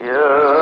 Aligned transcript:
Yeah. 0.00 0.57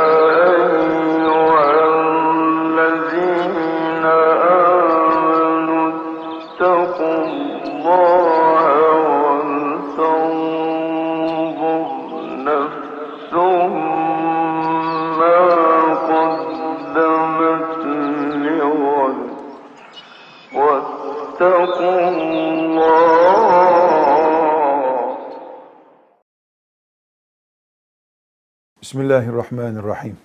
Bismillahirrahmanirrahim. 28.96 30.16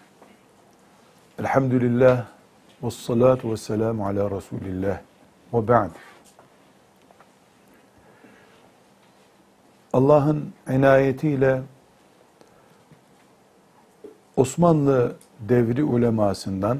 Elhamdülillah 1.39 2.25
ve 2.83 2.91
salatu 2.91 3.51
ve 3.51 3.57
selamu 3.57 4.07
ala 4.07 4.31
Resulillah 4.31 4.99
ve 5.53 5.67
ba'd. 5.67 5.89
Allah'ın 9.93 10.53
inayetiyle 10.69 11.61
Osmanlı 14.35 15.15
devri 15.39 15.83
ulemasından 15.83 16.79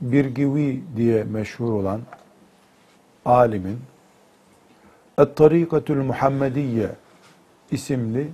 Birgivi 0.00 0.82
diye 0.96 1.24
meşhur 1.24 1.72
olan 1.72 2.00
alimin 3.24 3.80
Et-Tarikatül 5.18 6.02
Muhammediye 6.02 6.90
isimli 7.70 8.30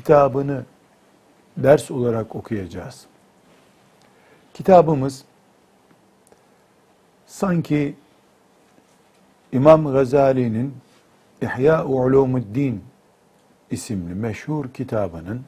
kitabını 0.00 0.64
ders 1.56 1.90
olarak 1.90 2.36
okuyacağız. 2.36 3.06
Kitabımız 4.54 5.24
sanki 7.26 7.94
İmam 9.52 9.92
Gazali'nin 9.92 10.74
İhya 11.42 11.84
Ulumuddin 11.84 12.84
isimli 13.70 14.14
meşhur 14.14 14.68
kitabının 14.68 15.44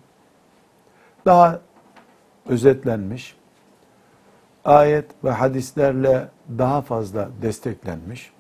daha 1.26 1.60
özetlenmiş, 2.46 3.36
ayet 4.64 5.24
ve 5.24 5.30
hadislerle 5.30 6.28
daha 6.58 6.82
fazla 6.82 7.28
desteklenmiş, 7.42 8.32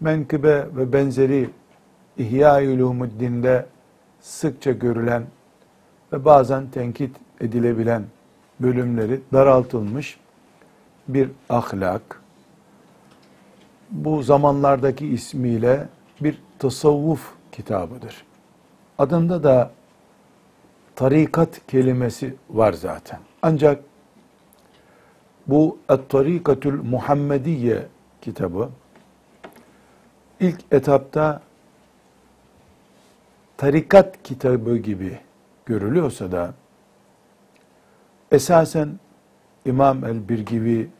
menkıbe 0.00 0.76
ve 0.76 0.92
benzeri 0.92 1.50
İhya 2.18 2.62
Ulumuddin'de 2.62 3.73
sıkça 4.24 4.72
görülen 4.72 5.26
ve 6.12 6.24
bazen 6.24 6.70
tenkit 6.70 7.16
edilebilen 7.40 8.04
bölümleri 8.60 9.20
daraltılmış 9.32 10.18
bir 11.08 11.30
ahlak. 11.48 12.20
Bu 13.90 14.22
zamanlardaki 14.22 15.06
ismiyle 15.06 15.88
bir 16.20 16.42
tasavvuf 16.58 17.32
kitabıdır. 17.52 18.24
Adında 18.98 19.42
da 19.42 19.70
tarikat 20.96 21.66
kelimesi 21.66 22.34
var 22.50 22.72
zaten. 22.72 23.18
Ancak 23.42 23.84
bu 25.46 25.78
Et-Tarikatül 25.88 26.82
Muhammediye 26.82 27.86
kitabı 28.20 28.68
ilk 30.40 30.60
etapta 30.70 31.40
tarikat 33.56 34.22
kitabı 34.22 34.76
gibi 34.76 35.18
görülüyorsa 35.66 36.32
da 36.32 36.54
esasen 38.32 38.98
İmam 39.64 40.04
el-Birgivi 40.04 40.90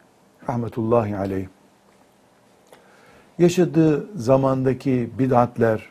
rahmetullahi 0.48 1.16
aleyh 1.16 1.46
yaşadığı 3.38 4.18
zamandaki 4.18 5.10
bid'atler, 5.18 5.90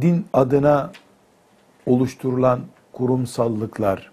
din 0.00 0.26
adına 0.32 0.92
oluşturulan 1.86 2.60
kurumsallıklar, 2.92 4.12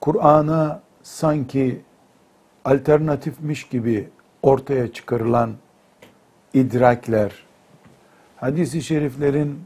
Kur'an'a 0.00 0.82
sanki 1.02 1.80
alternatifmiş 2.64 3.68
gibi 3.68 4.08
ortaya 4.42 4.92
çıkarılan 4.92 5.54
idrakler, 6.54 7.45
hadis-i 8.36 8.82
şeriflerin 8.82 9.60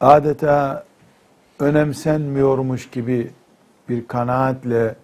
adeta 0.00 0.84
önemsenmiyormuş 1.58 2.90
gibi 2.90 3.30
bir 3.88 4.08
kanaatle, 4.08 4.94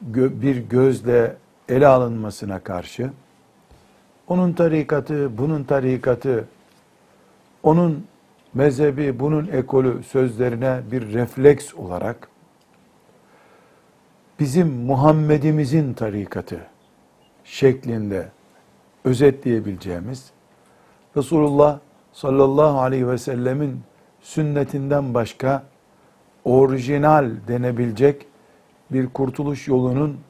bir 0.00 0.56
gözle 0.56 1.36
ele 1.68 1.86
alınmasına 1.86 2.58
karşı, 2.58 3.10
onun 4.28 4.52
tarikatı, 4.52 5.38
bunun 5.38 5.64
tarikatı, 5.64 6.48
onun 7.62 8.06
mezhebi, 8.54 9.20
bunun 9.20 9.46
ekolü 9.46 10.02
sözlerine 10.02 10.80
bir 10.90 11.12
refleks 11.12 11.74
olarak, 11.74 12.28
bizim 14.40 14.68
Muhammed'imizin 14.68 15.94
tarikatı 15.94 16.60
şeklinde 17.44 18.28
özetleyebileceğimiz, 19.04 20.30
Resulullah 21.16 21.78
sallallahu 22.12 22.80
aleyhi 22.80 23.08
ve 23.08 23.18
sellemin 23.18 23.80
sünnetinden 24.20 25.14
başka 25.14 25.62
orijinal 26.44 27.30
denebilecek 27.48 28.26
bir 28.90 29.08
kurtuluş 29.08 29.68
yolunun 29.68 30.20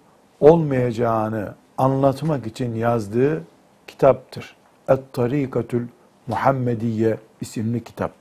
olmayacağını 0.40 1.54
anlatmak 1.78 2.46
için 2.46 2.74
yazdığı 2.74 3.42
kitaptır. 3.86 4.56
Et-Tarikatül 4.88 5.86
Muhammediye 6.26 7.18
isimli 7.40 7.84
kitap. 7.84 8.12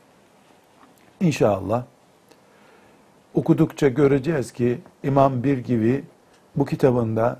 İnşallah 1.19 1.83
okudukça 3.33 3.87
göreceğiz 3.87 4.51
ki 4.51 4.81
İmam 5.03 5.43
Bir 5.43 5.57
gibi 5.57 6.03
bu 6.55 6.65
kitabında 6.65 7.39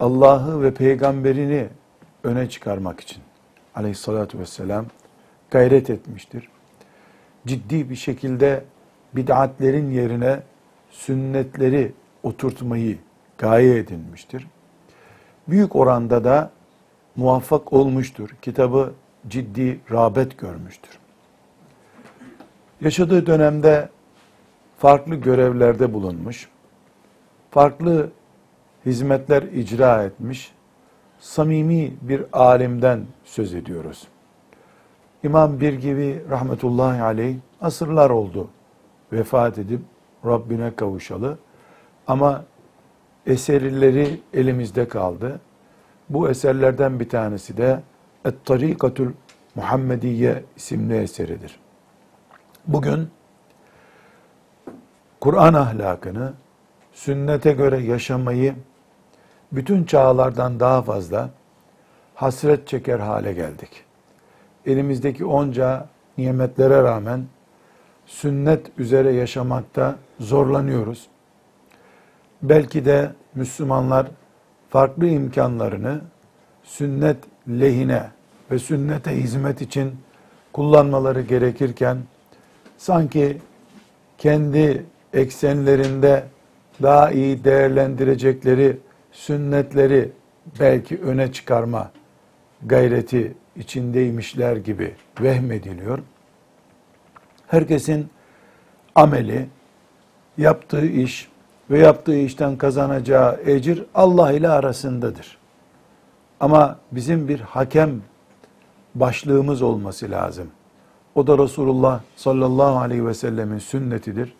Allah'ı 0.00 0.62
ve 0.62 0.74
peygamberini 0.74 1.68
öne 2.24 2.48
çıkarmak 2.48 3.00
için 3.00 3.27
aleyhissalatü 3.78 4.38
vesselam 4.38 4.86
gayret 5.50 5.90
etmiştir. 5.90 6.48
Ciddi 7.46 7.90
bir 7.90 7.96
şekilde 7.96 8.64
bid'atlerin 9.16 9.90
yerine 9.90 10.40
sünnetleri 10.90 11.92
oturtmayı 12.22 12.98
gaye 13.38 13.78
edinmiştir. 13.78 14.46
Büyük 15.48 15.76
oranda 15.76 16.24
da 16.24 16.50
muvaffak 17.16 17.72
olmuştur. 17.72 18.30
Kitabı 18.42 18.92
ciddi 19.28 19.80
rağbet 19.90 20.38
görmüştür. 20.38 20.98
Yaşadığı 22.80 23.26
dönemde 23.26 23.88
farklı 24.78 25.14
görevlerde 25.14 25.94
bulunmuş, 25.94 26.48
farklı 27.50 28.10
hizmetler 28.86 29.42
icra 29.42 30.04
etmiş, 30.04 30.52
samimi 31.18 31.92
bir 32.02 32.24
alimden 32.32 33.06
söz 33.24 33.54
ediyoruz. 33.54 34.08
İmam 35.22 35.60
Birgivi 35.60 36.24
rahmetullahi 36.30 37.02
aleyh 37.02 37.36
asırlar 37.60 38.10
oldu 38.10 38.48
vefat 39.12 39.58
edip 39.58 39.80
Rabbine 40.26 40.76
kavuşalı. 40.76 41.38
Ama 42.06 42.44
eserleri 43.26 44.20
elimizde 44.34 44.88
kaldı. 44.88 45.40
Bu 46.08 46.28
eserlerden 46.28 47.00
bir 47.00 47.08
tanesi 47.08 47.56
de 47.56 47.80
Et-Tarikatül 48.24 49.12
Muhammediye 49.54 50.44
isimli 50.56 50.96
eseridir. 50.96 51.60
Bugün 52.66 53.08
Kur'an 55.20 55.54
ahlakını, 55.54 56.32
sünnete 56.92 57.52
göre 57.52 57.78
yaşamayı 57.78 58.54
bütün 59.52 59.84
çağlardan 59.84 60.60
daha 60.60 60.82
fazla 60.82 61.30
hasret 62.14 62.68
çeker 62.68 62.98
hale 62.98 63.32
geldik. 63.32 63.84
Elimizdeki 64.66 65.24
onca 65.24 65.86
nimetlere 66.18 66.82
rağmen 66.82 67.24
sünnet 68.06 68.66
üzere 68.78 69.12
yaşamakta 69.12 69.96
zorlanıyoruz. 70.20 71.06
Belki 72.42 72.84
de 72.84 73.12
Müslümanlar 73.34 74.06
farklı 74.70 75.06
imkanlarını 75.06 76.00
sünnet 76.62 77.16
lehine 77.48 78.10
ve 78.50 78.58
sünnete 78.58 79.22
hizmet 79.22 79.62
için 79.62 79.96
kullanmaları 80.52 81.20
gerekirken 81.20 81.98
sanki 82.76 83.38
kendi 84.18 84.86
eksenlerinde 85.12 86.24
daha 86.82 87.10
iyi 87.10 87.44
değerlendirecekleri 87.44 88.78
sünnetleri 89.18 90.10
belki 90.60 90.98
öne 90.98 91.32
çıkarma 91.32 91.90
gayreti 92.66 93.34
içindeymişler 93.56 94.56
gibi 94.56 94.94
vehmediliyor. 95.20 95.98
Herkesin 97.46 98.08
ameli, 98.94 99.48
yaptığı 100.38 100.86
iş 100.86 101.28
ve 101.70 101.78
yaptığı 101.78 102.16
işten 102.16 102.56
kazanacağı 102.56 103.40
ecir 103.46 103.84
Allah 103.94 104.32
ile 104.32 104.48
arasındadır. 104.48 105.38
Ama 106.40 106.78
bizim 106.92 107.28
bir 107.28 107.40
hakem 107.40 107.90
başlığımız 108.94 109.62
olması 109.62 110.10
lazım. 110.10 110.48
O 111.14 111.26
da 111.26 111.38
Resulullah 111.38 112.00
sallallahu 112.16 112.78
aleyhi 112.78 113.06
ve 113.06 113.14
sellemin 113.14 113.58
sünnetidir. 113.58 114.34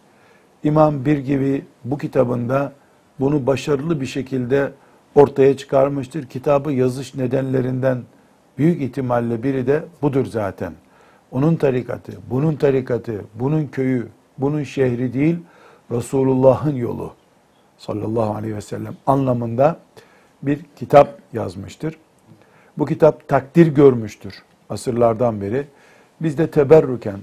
İmam 0.63 1.05
bir 1.05 1.19
gibi 1.19 1.65
bu 1.85 1.99
kitabında 1.99 2.73
bunu 3.21 3.47
başarılı 3.47 4.01
bir 4.01 4.07
şekilde 4.07 4.73
ortaya 5.15 5.57
çıkarmıştır. 5.57 6.27
Kitabı 6.27 6.73
yazış 6.73 7.15
nedenlerinden 7.15 8.03
büyük 8.59 8.83
ihtimalle 8.83 9.43
biri 9.43 9.67
de 9.67 9.85
budur 10.03 10.27
zaten. 10.27 10.73
Onun 11.31 11.57
tarikatı, 11.57 12.13
bunun 12.31 12.57
tarikatı, 12.57 13.25
bunun 13.35 13.67
köyü, 13.67 14.09
bunun 14.39 14.63
şehri 14.63 15.13
değil, 15.13 15.37
Resulullah'ın 15.91 16.77
yolu 16.77 17.13
sallallahu 17.79 18.35
aleyhi 18.35 18.57
ve 18.57 18.61
sellem 18.61 18.97
anlamında 19.07 19.77
bir 20.43 20.61
kitap 20.77 21.19
yazmıştır. 21.33 21.97
Bu 22.79 22.87
kitap 22.87 23.29
takdir 23.29 23.67
görmüştür 23.67 24.43
asırlardan 24.71 25.41
beri. 25.41 25.67
Biz 26.21 26.39
de 26.39 26.51
teberrüken 26.51 27.19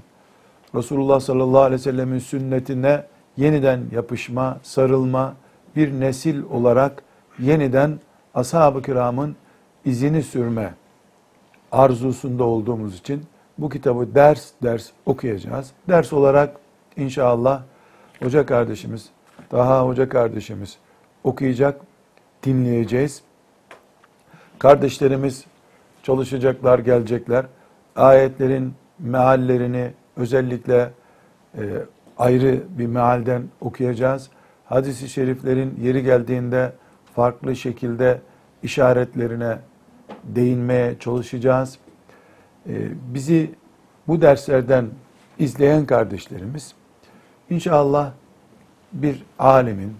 Resulullah 0.74 1.20
sallallahu 1.20 1.60
aleyhi 1.60 1.80
ve 1.80 1.84
sellemin 1.84 2.18
sünnetine 2.18 3.02
yeniden 3.36 3.80
yapışma, 3.92 4.58
sarılma, 4.62 5.34
bir 5.76 5.92
nesil 5.92 6.42
olarak 6.42 7.02
yeniden 7.38 7.98
ashab-ı 8.34 8.82
kiramın 8.82 9.36
izini 9.84 10.22
sürme 10.22 10.74
arzusunda 11.72 12.44
olduğumuz 12.44 12.98
için 12.98 13.22
bu 13.58 13.68
kitabı 13.68 14.14
ders 14.14 14.50
ders 14.62 14.90
okuyacağız. 15.06 15.70
Ders 15.88 16.12
olarak 16.12 16.56
inşallah 16.96 17.62
hoca 18.22 18.46
kardeşimiz, 18.46 19.08
daha 19.52 19.86
hoca 19.86 20.08
kardeşimiz 20.08 20.78
okuyacak, 21.24 21.80
dinleyeceğiz. 22.42 23.22
Kardeşlerimiz 24.58 25.44
çalışacaklar, 26.02 26.78
gelecekler. 26.78 27.46
Ayetlerin 27.96 28.74
meallerini 28.98 29.90
özellikle 30.16 30.90
e, 31.58 31.62
ayrı 32.18 32.62
bir 32.78 32.86
mealden 32.86 33.42
okuyacağız. 33.60 34.30
Hadis-i 34.68 35.08
şeriflerin 35.08 35.78
yeri 35.82 36.02
geldiğinde 36.02 36.72
farklı 37.14 37.56
şekilde 37.56 38.20
işaretlerine 38.62 39.58
değinmeye 40.24 40.98
çalışacağız. 40.98 41.78
E, 42.68 42.74
bizi 43.14 43.50
bu 44.08 44.20
derslerden 44.20 44.86
izleyen 45.38 45.86
kardeşlerimiz 45.86 46.74
inşallah 47.50 48.12
bir 48.92 49.22
alimin 49.38 49.96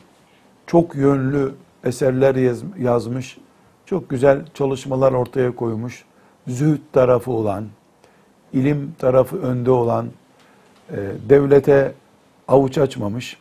çok 0.67 0.95
yönlü 0.95 1.55
eserler 1.85 2.35
yaz, 2.35 2.63
yazmış, 2.79 3.39
çok 3.87 4.11
güzel 4.11 4.45
çalışmalar 4.55 5.13
ortaya 5.13 5.55
koymuş, 5.55 6.05
zühd 6.49 6.81
tarafı 6.93 7.31
olan, 7.31 7.65
ilim 8.53 8.95
tarafı 8.99 9.43
önde 9.43 9.71
olan, 9.71 10.07
e, 10.91 10.97
devlete 11.29 11.93
avuç 12.49 12.79
açmamış, 12.79 13.39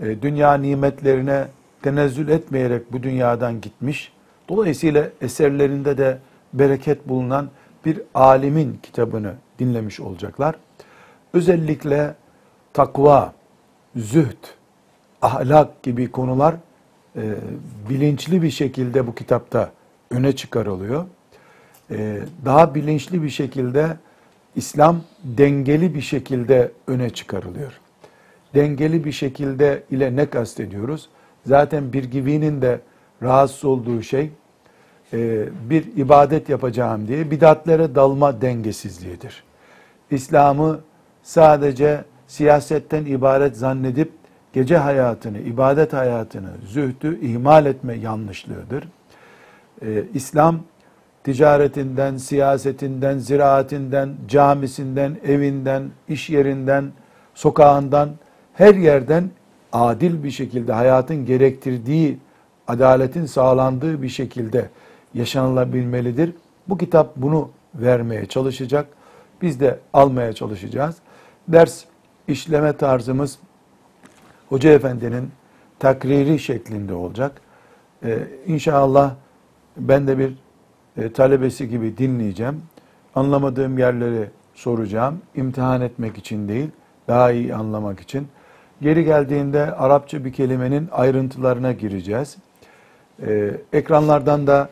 dünya 0.00 0.54
nimetlerine 0.54 1.46
tenezzül 1.82 2.28
etmeyerek 2.28 2.92
bu 2.92 3.02
dünyadan 3.02 3.60
gitmiş. 3.60 4.12
Dolayısıyla 4.48 5.08
eserlerinde 5.20 5.98
de 5.98 6.18
bereket 6.52 7.08
bulunan 7.08 7.50
bir 7.84 8.02
alimin 8.14 8.78
kitabını 8.82 9.34
dinlemiş 9.58 10.00
olacaklar. 10.00 10.54
Özellikle 11.32 12.14
takva, 12.72 13.32
zühd, 13.96 14.44
ahlak 15.22 15.82
gibi 15.82 16.10
konular 16.10 16.54
e, 17.16 17.22
bilinçli 17.88 18.42
bir 18.42 18.50
şekilde 18.50 19.06
bu 19.06 19.14
kitapta 19.14 19.70
öne 20.10 20.36
çıkarılıyor. 20.36 21.04
E, 21.90 22.20
daha 22.44 22.74
bilinçli 22.74 23.22
bir 23.22 23.30
şekilde 23.30 23.96
İslam 24.56 25.00
dengeli 25.24 25.94
bir 25.94 26.00
şekilde 26.00 26.72
öne 26.86 27.10
çıkarılıyor. 27.10 27.80
Dengeli 28.54 29.04
bir 29.04 29.12
şekilde 29.12 29.82
ile 29.90 30.16
ne 30.16 30.26
kastediyoruz? 30.26 31.08
Zaten 31.46 31.92
bir 31.92 32.04
givinin 32.04 32.62
de 32.62 32.80
rahatsız 33.22 33.64
olduğu 33.64 34.02
şey 34.02 34.30
e, 35.12 35.48
bir 35.70 35.96
ibadet 35.96 36.48
yapacağım 36.48 37.08
diye 37.08 37.30
bidatlere 37.30 37.94
dalma 37.94 38.40
dengesizliğidir. 38.40 39.44
İslam'ı 40.10 40.80
sadece 41.22 42.04
siyasetten 42.26 43.04
ibaret 43.04 43.56
zannedip 43.56 44.12
gece 44.52 44.76
hayatını, 44.76 45.38
ibadet 45.38 45.92
hayatını, 45.92 46.50
zühdü 46.66 47.20
ihmal 47.20 47.66
etme 47.66 47.94
yanlışlığıdır. 47.94 48.88
Ee, 49.82 50.04
İslam 50.14 50.60
ticaretinden, 51.24 52.16
siyasetinden, 52.16 53.18
ziraatinden, 53.18 54.10
camisinden, 54.28 55.16
evinden, 55.26 55.90
iş 56.08 56.30
yerinden, 56.30 56.92
sokağından, 57.34 58.10
her 58.54 58.74
yerden 58.74 59.30
adil 59.72 60.24
bir 60.24 60.30
şekilde 60.30 60.72
hayatın 60.72 61.26
gerektirdiği, 61.26 62.18
adaletin 62.68 63.26
sağlandığı 63.26 64.02
bir 64.02 64.08
şekilde 64.08 64.68
yaşanılabilmelidir. 65.14 66.34
Bu 66.68 66.78
kitap 66.78 67.16
bunu 67.16 67.50
vermeye 67.74 68.26
çalışacak. 68.26 68.86
Biz 69.42 69.60
de 69.60 69.78
almaya 69.92 70.32
çalışacağız. 70.32 70.96
Ders 71.48 71.84
işleme 72.28 72.72
tarzımız 72.72 73.38
Hoca 74.48 74.70
Efendi'nin 74.70 75.30
takriri 75.78 76.38
şeklinde 76.38 76.94
olacak. 76.94 77.40
Ee, 78.04 78.18
inşallah 78.46 79.14
ben 79.76 80.06
de 80.06 80.18
bir 80.18 80.32
e, 80.96 81.12
talebesi 81.12 81.68
gibi 81.68 81.98
dinleyeceğim. 81.98 82.62
Anlamadığım 83.14 83.78
yerleri 83.78 84.30
soracağım. 84.54 85.18
İmtihan 85.34 85.80
etmek 85.80 86.18
için 86.18 86.48
değil, 86.48 86.68
daha 87.08 87.32
iyi 87.32 87.54
anlamak 87.54 88.00
için. 88.00 88.28
Geri 88.82 89.04
geldiğinde 89.04 89.74
Arapça 89.74 90.24
bir 90.24 90.32
kelimenin 90.32 90.88
ayrıntılarına 90.92 91.72
gireceğiz. 91.72 92.36
Ee, 93.26 93.50
ekranlardan 93.72 94.46
da 94.46 94.68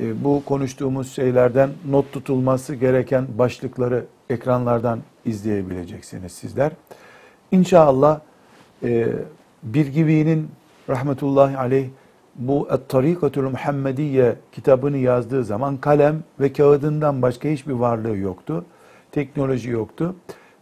e, 0.00 0.24
bu 0.24 0.42
konuştuğumuz 0.44 1.12
şeylerden 1.12 1.70
not 1.88 2.12
tutulması 2.12 2.74
gereken 2.74 3.26
başlıkları 3.38 4.04
ekranlardan 4.30 5.00
izleyebileceksiniz 5.24 6.32
sizler. 6.32 6.72
İnşallah 7.52 8.20
e, 8.82 9.08
bir 9.62 9.86
gibinin 9.86 10.50
rahmetullahi 10.88 11.56
aleyh 11.56 11.88
bu 12.34 12.68
Et-Tarikatül 12.70 13.42
Muhammediye 13.42 14.36
kitabını 14.52 14.96
yazdığı 14.96 15.44
zaman 15.44 15.76
kalem 15.76 16.22
ve 16.40 16.52
kağıdından 16.52 17.22
başka 17.22 17.48
hiçbir 17.48 17.72
varlığı 17.72 18.16
yoktu. 18.16 18.64
Teknoloji 19.12 19.70
yoktu. 19.70 20.14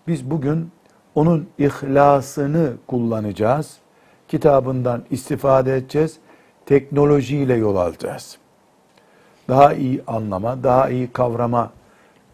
Biz 0.06 0.30
bugün 0.30 0.70
onun 1.14 1.48
ihlasını 1.58 2.72
kullanacağız. 2.86 3.76
Kitabından 4.28 5.02
istifade 5.10 5.76
edeceğiz. 5.76 6.16
Teknolojiyle 6.66 7.54
yol 7.54 7.76
alacağız. 7.76 8.38
Daha 9.48 9.74
iyi 9.74 10.02
anlama, 10.06 10.62
daha 10.62 10.88
iyi 10.88 11.12
kavrama 11.12 11.70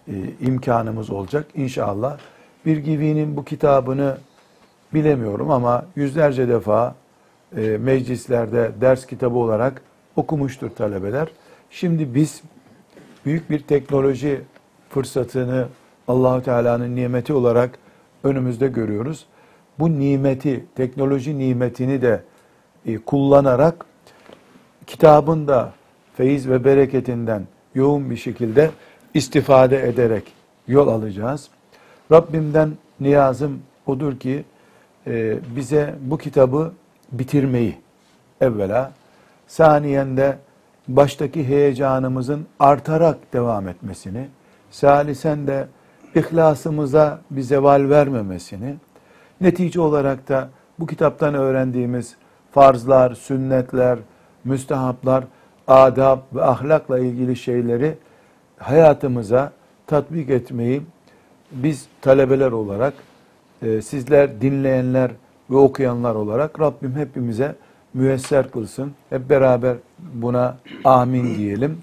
e, 0.08 0.12
imkanımız 0.40 1.10
olacak 1.10 1.46
inşallah. 1.54 2.18
Bir 2.66 2.76
Givi'nin 2.76 3.36
bu 3.36 3.44
kitabını 3.44 4.18
bilemiyorum 4.94 5.50
ama 5.50 5.84
yüzlerce 5.96 6.48
defa 6.48 6.94
e, 7.56 7.60
meclislerde 7.60 8.70
ders 8.80 9.06
kitabı 9.06 9.38
olarak 9.38 9.82
okumuştur 10.16 10.70
talebeler. 10.70 11.28
Şimdi 11.70 12.14
biz 12.14 12.42
büyük 13.26 13.50
bir 13.50 13.60
teknoloji 13.60 14.40
fırsatını 14.90 15.66
Allahu 16.08 16.42
Teala'nın 16.42 16.96
nimeti 16.96 17.32
olarak 17.32 17.78
önümüzde 18.24 18.68
görüyoruz. 18.68 19.26
Bu 19.78 19.98
nimeti, 19.98 20.64
teknoloji 20.74 21.38
nimetini 21.38 22.02
de 22.02 22.22
e, 22.86 22.98
kullanarak 22.98 23.86
kitabın 24.86 25.48
da 25.48 25.72
feyiz 26.16 26.48
ve 26.48 26.64
bereketinden 26.64 27.42
yoğun 27.74 28.10
bir 28.10 28.16
şekilde 28.16 28.70
istifade 29.14 29.88
ederek 29.88 30.24
yol 30.68 30.88
alacağız. 30.88 31.48
Rabbimden 32.12 32.70
niyazım 33.00 33.58
odur 33.86 34.18
ki 34.18 34.44
e, 35.06 35.38
bize 35.56 35.94
bu 36.00 36.18
kitabı 36.18 36.72
bitirmeyi 37.12 37.76
evvela, 38.40 38.92
saniyen 39.46 40.16
de 40.16 40.38
baştaki 40.88 41.48
heyecanımızın 41.48 42.46
artarak 42.60 43.32
devam 43.32 43.68
etmesini, 43.68 44.28
salisen 44.70 45.46
de 45.46 45.66
ihlasımıza 46.14 47.20
bir 47.30 47.42
zeval 47.42 47.88
vermemesini, 47.88 48.74
netice 49.40 49.80
olarak 49.80 50.28
da 50.28 50.48
bu 50.78 50.86
kitaptan 50.86 51.34
öğrendiğimiz 51.34 52.16
farzlar, 52.52 53.14
sünnetler, 53.14 53.98
müstehaplar, 54.44 55.24
adab 55.68 56.18
ve 56.34 56.42
ahlakla 56.42 56.98
ilgili 56.98 57.36
şeyleri 57.36 57.94
hayatımıza 58.58 59.52
tatbik 59.86 60.30
etmeyi 60.30 60.82
biz 61.52 61.86
talebeler 62.00 62.52
olarak, 62.52 62.94
e, 63.62 63.82
sizler 63.82 64.40
dinleyenler 64.40 65.10
ve 65.50 65.56
okuyanlar 65.56 66.14
olarak 66.14 66.60
Rabbim 66.60 66.96
hepimize 66.96 67.54
müyesser 67.94 68.50
kılsın. 68.50 68.92
Hep 69.10 69.30
beraber 69.30 69.76
buna 69.98 70.56
amin 70.84 71.34
diyelim. 71.34 71.78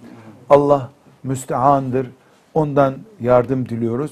Allah 0.49 0.89
müstehandır. 1.23 2.07
Ondan 2.55 2.95
yardım 3.21 3.69
diliyoruz. 3.69 4.11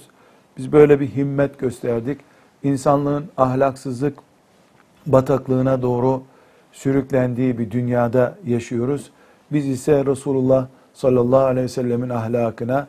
Biz 0.58 0.72
böyle 0.72 1.00
bir 1.00 1.08
himmet 1.08 1.60
gösterdik. 1.60 2.20
İnsanlığın 2.64 3.26
ahlaksızlık 3.38 4.18
bataklığına 5.06 5.82
doğru 5.82 6.24
sürüklendiği 6.72 7.60
bir 7.60 7.72
dünyada 7.72 8.36
yaşıyoruz. 8.46 9.12
Biz 9.52 9.68
ise 9.68 10.06
Resulullah 10.06 10.68
sallallahu 10.94 11.46
aleyhi 11.46 11.66
ve 11.66 11.70
sellemin 11.70 12.10
ahlakına 12.10 12.88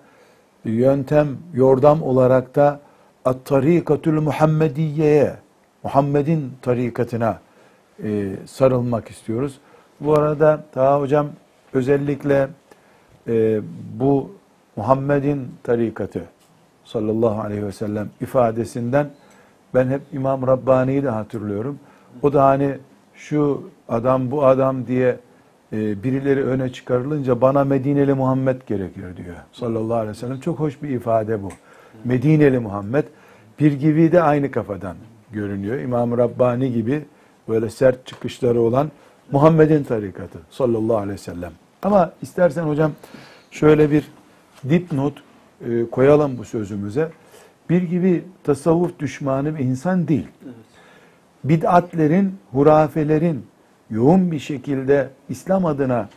yöntem, 0.64 1.28
yordam 1.54 2.02
olarak 2.02 2.54
da 2.56 2.80
at-tarikatül 3.24 4.20
Muhammediye'ye, 4.20 5.34
Muhammed'in 5.82 6.52
tarikatına 6.62 7.38
e, 8.04 8.32
sarılmak 8.46 9.08
istiyoruz. 9.10 9.58
Bu 10.00 10.14
arada 10.14 10.64
Taha 10.72 11.00
Hocam 11.00 11.26
özellikle 11.72 12.48
e, 13.28 13.60
bu 14.00 14.30
Muhammed'in 14.76 15.48
tarikatı 15.62 16.24
sallallahu 16.84 17.40
aleyhi 17.40 17.66
ve 17.66 17.72
sellem 17.72 18.10
ifadesinden 18.20 19.10
ben 19.74 19.88
hep 19.88 20.00
İmam 20.12 20.46
Rabbani'yi 20.46 21.02
de 21.02 21.08
hatırlıyorum. 21.10 21.78
O 22.22 22.32
da 22.32 22.44
hani 22.44 22.78
şu 23.14 23.70
adam 23.88 24.30
bu 24.30 24.46
adam 24.46 24.86
diye 24.86 25.18
e, 25.72 26.02
birileri 26.02 26.44
öne 26.44 26.72
çıkarılınca 26.72 27.40
bana 27.40 27.64
Medineli 27.64 28.14
Muhammed 28.14 28.62
gerekiyor 28.66 29.16
diyor 29.16 29.36
sallallahu 29.52 29.94
aleyhi 29.94 30.10
ve 30.10 30.14
sellem. 30.14 30.40
Çok 30.40 30.58
hoş 30.58 30.82
bir 30.82 30.88
ifade 30.88 31.42
bu. 31.42 31.48
Medineli 32.04 32.58
Muhammed 32.58 33.04
bir 33.60 33.72
gibi 33.72 34.12
de 34.12 34.22
aynı 34.22 34.50
kafadan 34.50 34.96
görünüyor. 35.32 35.78
İmam 35.78 36.18
Rabbani 36.18 36.72
gibi 36.72 37.04
böyle 37.48 37.70
sert 37.70 38.06
çıkışları 38.06 38.60
olan 38.60 38.90
Muhammed'in 39.32 39.84
tarikatı 39.84 40.38
sallallahu 40.50 40.96
aleyhi 40.96 41.12
ve 41.12 41.18
sellem. 41.18 41.52
Ama 41.82 42.12
istersen 42.22 42.62
hocam 42.62 42.92
şöyle 43.50 43.90
bir 43.90 44.04
dipnot 44.68 45.22
e, 45.68 45.90
koyalım 45.90 46.38
bu 46.38 46.44
sözümüze. 46.44 47.10
Bir 47.70 47.82
gibi 47.82 48.24
tasavvuf 48.44 48.98
düşmanı 48.98 49.58
bir 49.58 49.64
insan 49.64 50.08
değil. 50.08 50.26
Bid'atlerin, 51.44 52.34
hurafelerin 52.52 53.46
yoğun 53.90 54.32
bir 54.32 54.38
şekilde 54.38 55.08
İslam 55.28 55.66
adına 55.66 56.08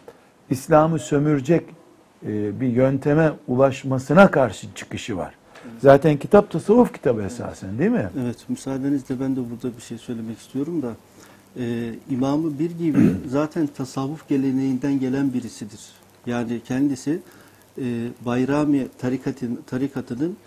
İslam'ı 0.49 0.99
sömürecek 0.99 1.63
e, 2.25 2.59
bir 2.61 2.67
yönteme 2.67 3.31
ulaşmasına 3.47 4.31
karşı 4.31 4.67
çıkışı 4.75 5.17
var. 5.17 5.33
Zaten 5.79 6.17
kitap 6.17 6.51
tasavvuf 6.51 6.93
kitabı 6.93 7.23
esasen 7.23 7.79
değil 7.79 7.91
mi? 7.91 8.09
Evet, 8.23 8.37
müsaadenizle 8.49 9.19
ben 9.19 9.35
de 9.35 9.39
burada 9.49 9.77
bir 9.77 9.81
şey 9.81 9.97
söylemek 9.97 10.37
istiyorum 10.37 10.81
da 10.81 10.91
e, 11.59 11.93
İmamı 12.09 12.59
bir 12.59 12.71
gibi 12.71 13.15
zaten 13.27 13.67
tasavvuf 13.67 14.29
geleneğinden 14.29 14.99
gelen 14.99 15.33
birisidir. 15.33 15.79
Yani 16.25 16.61
kendisi 16.67 17.19
e, 17.77 18.09
Bayrami 18.25 18.87
tarikatın, 18.97 19.59
tarikatının 19.67 20.37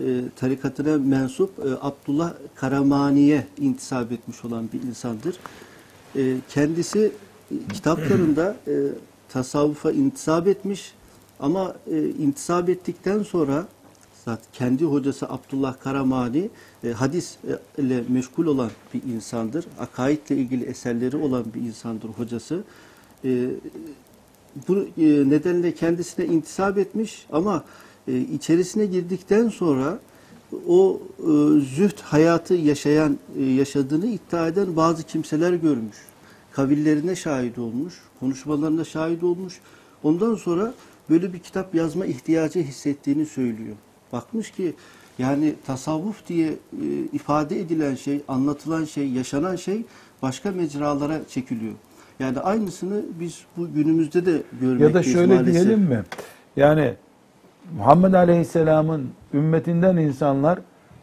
e, 0.00 0.04
tarikatına 0.36 0.98
mensup 0.98 1.58
e, 1.58 1.62
Abdullah 1.80 2.32
Karamani'ye 2.54 3.46
intisap 3.60 4.12
etmiş 4.12 4.44
olan 4.44 4.68
bir 4.72 4.82
insandır. 4.82 5.36
E, 6.16 6.36
kendisi 6.48 7.12
kitaplarında 7.72 8.56
e, 8.68 8.74
tasavvufa 9.28 9.92
intisap 9.92 10.48
etmiş 10.48 10.94
ama 11.40 11.74
e, 11.90 12.08
intisap 12.08 12.68
ettikten 12.68 13.22
sonra 13.22 13.66
zaten 14.24 14.46
kendi 14.52 14.84
hocası 14.84 15.28
Abdullah 15.28 15.80
Karamani 15.80 16.50
e, 16.84 16.88
hadis 16.88 17.36
e, 17.78 17.82
ile 17.82 18.04
meşgul 18.08 18.46
olan 18.46 18.70
bir 18.94 19.02
insandır. 19.02 19.66
Akaidle 19.78 20.36
ilgili 20.36 20.64
eserleri 20.64 21.16
olan 21.16 21.44
bir 21.54 21.60
insandır 21.60 22.08
hocası. 22.08 22.62
E, 23.24 23.50
bu 24.68 24.76
e, 24.76 25.04
nedenle 25.30 25.74
kendisine 25.74 26.26
intisap 26.26 26.78
etmiş 26.78 27.26
ama 27.32 27.64
e, 28.08 28.18
içerisine 28.18 28.86
girdikten 28.86 29.48
sonra 29.48 29.98
o 30.68 31.00
e, 31.18 31.24
züht 31.60 32.00
hayatı 32.00 32.54
yaşayan 32.54 33.18
yaşadığını 33.38 34.06
iddia 34.06 34.48
eden 34.48 34.76
bazı 34.76 35.02
kimseler 35.02 35.52
görmüş. 35.52 35.96
Kavillerine 36.52 37.16
şahit 37.16 37.58
olmuş, 37.58 37.94
konuşmalarına 38.20 38.84
şahit 38.84 39.22
olmuş. 39.22 39.60
Ondan 40.02 40.34
sonra 40.34 40.74
böyle 41.10 41.32
bir 41.32 41.38
kitap 41.38 41.74
yazma 41.74 42.06
ihtiyacı 42.06 42.58
hissettiğini 42.58 43.26
söylüyor. 43.26 43.76
Bakmış 44.12 44.50
ki 44.50 44.74
yani 45.18 45.54
tasavvuf 45.66 46.28
diye 46.28 46.54
ifade 47.12 47.60
edilen 47.60 47.94
şey, 47.94 48.20
anlatılan 48.28 48.84
şey, 48.84 49.08
yaşanan 49.08 49.56
şey 49.56 49.84
başka 50.22 50.50
mecralara 50.50 51.20
çekiliyor. 51.28 51.74
Yani 52.20 52.40
aynısını 52.40 53.02
biz 53.20 53.44
bu 53.56 53.72
günümüzde 53.72 54.26
de 54.26 54.42
görmekteyiz 54.60 54.80
Ya 54.80 54.94
da 54.94 55.02
şöyle 55.02 55.34
maalesef. 55.34 55.54
diyelim 55.54 55.80
mi? 55.80 56.02
Yani 56.56 56.94
Muhammed 57.76 58.12
Aleyhisselam'ın 58.14 59.08
ümmetinden 59.34 59.96
insanlar 59.96 60.58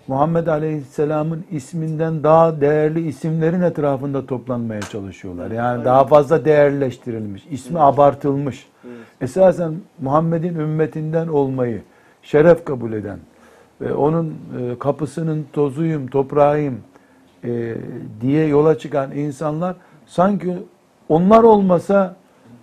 Muhammed 0.08 0.48
Aleyhisselam'ın 0.48 1.44
isminden 1.52 2.24
daha 2.24 2.62
değerli 2.62 3.08
isimlerin 3.08 3.62
etrafında 3.62 4.26
toplanmaya 4.26 4.82
çalışıyorlar. 4.82 5.52
Yani 5.52 5.86
daha 5.86 6.08
fazla 6.08 6.46
değerleştirilmiş, 6.46 7.44
ismi 7.52 7.80
abartılmış. 7.80 8.68
Esasen 9.22 9.74
Muhammed'in 10.02 10.56
ümmetinden 10.56 11.28
olmayı 11.28 11.82
şeref 12.24 12.66
kabul 12.66 12.94
eden 12.94 13.20
ve 13.82 13.94
onun 13.94 14.28
e, 14.60 14.80
kapısının 14.80 15.46
tozuyum, 15.54 16.08
toprağıyım 16.08 16.80
e, 17.44 17.76
diye 18.22 18.48
yola 18.48 18.78
çıkan 18.78 19.12
insanlar 19.12 19.76
sanki 20.06 20.58
onlar 21.10 21.44
olmasa 21.44 22.16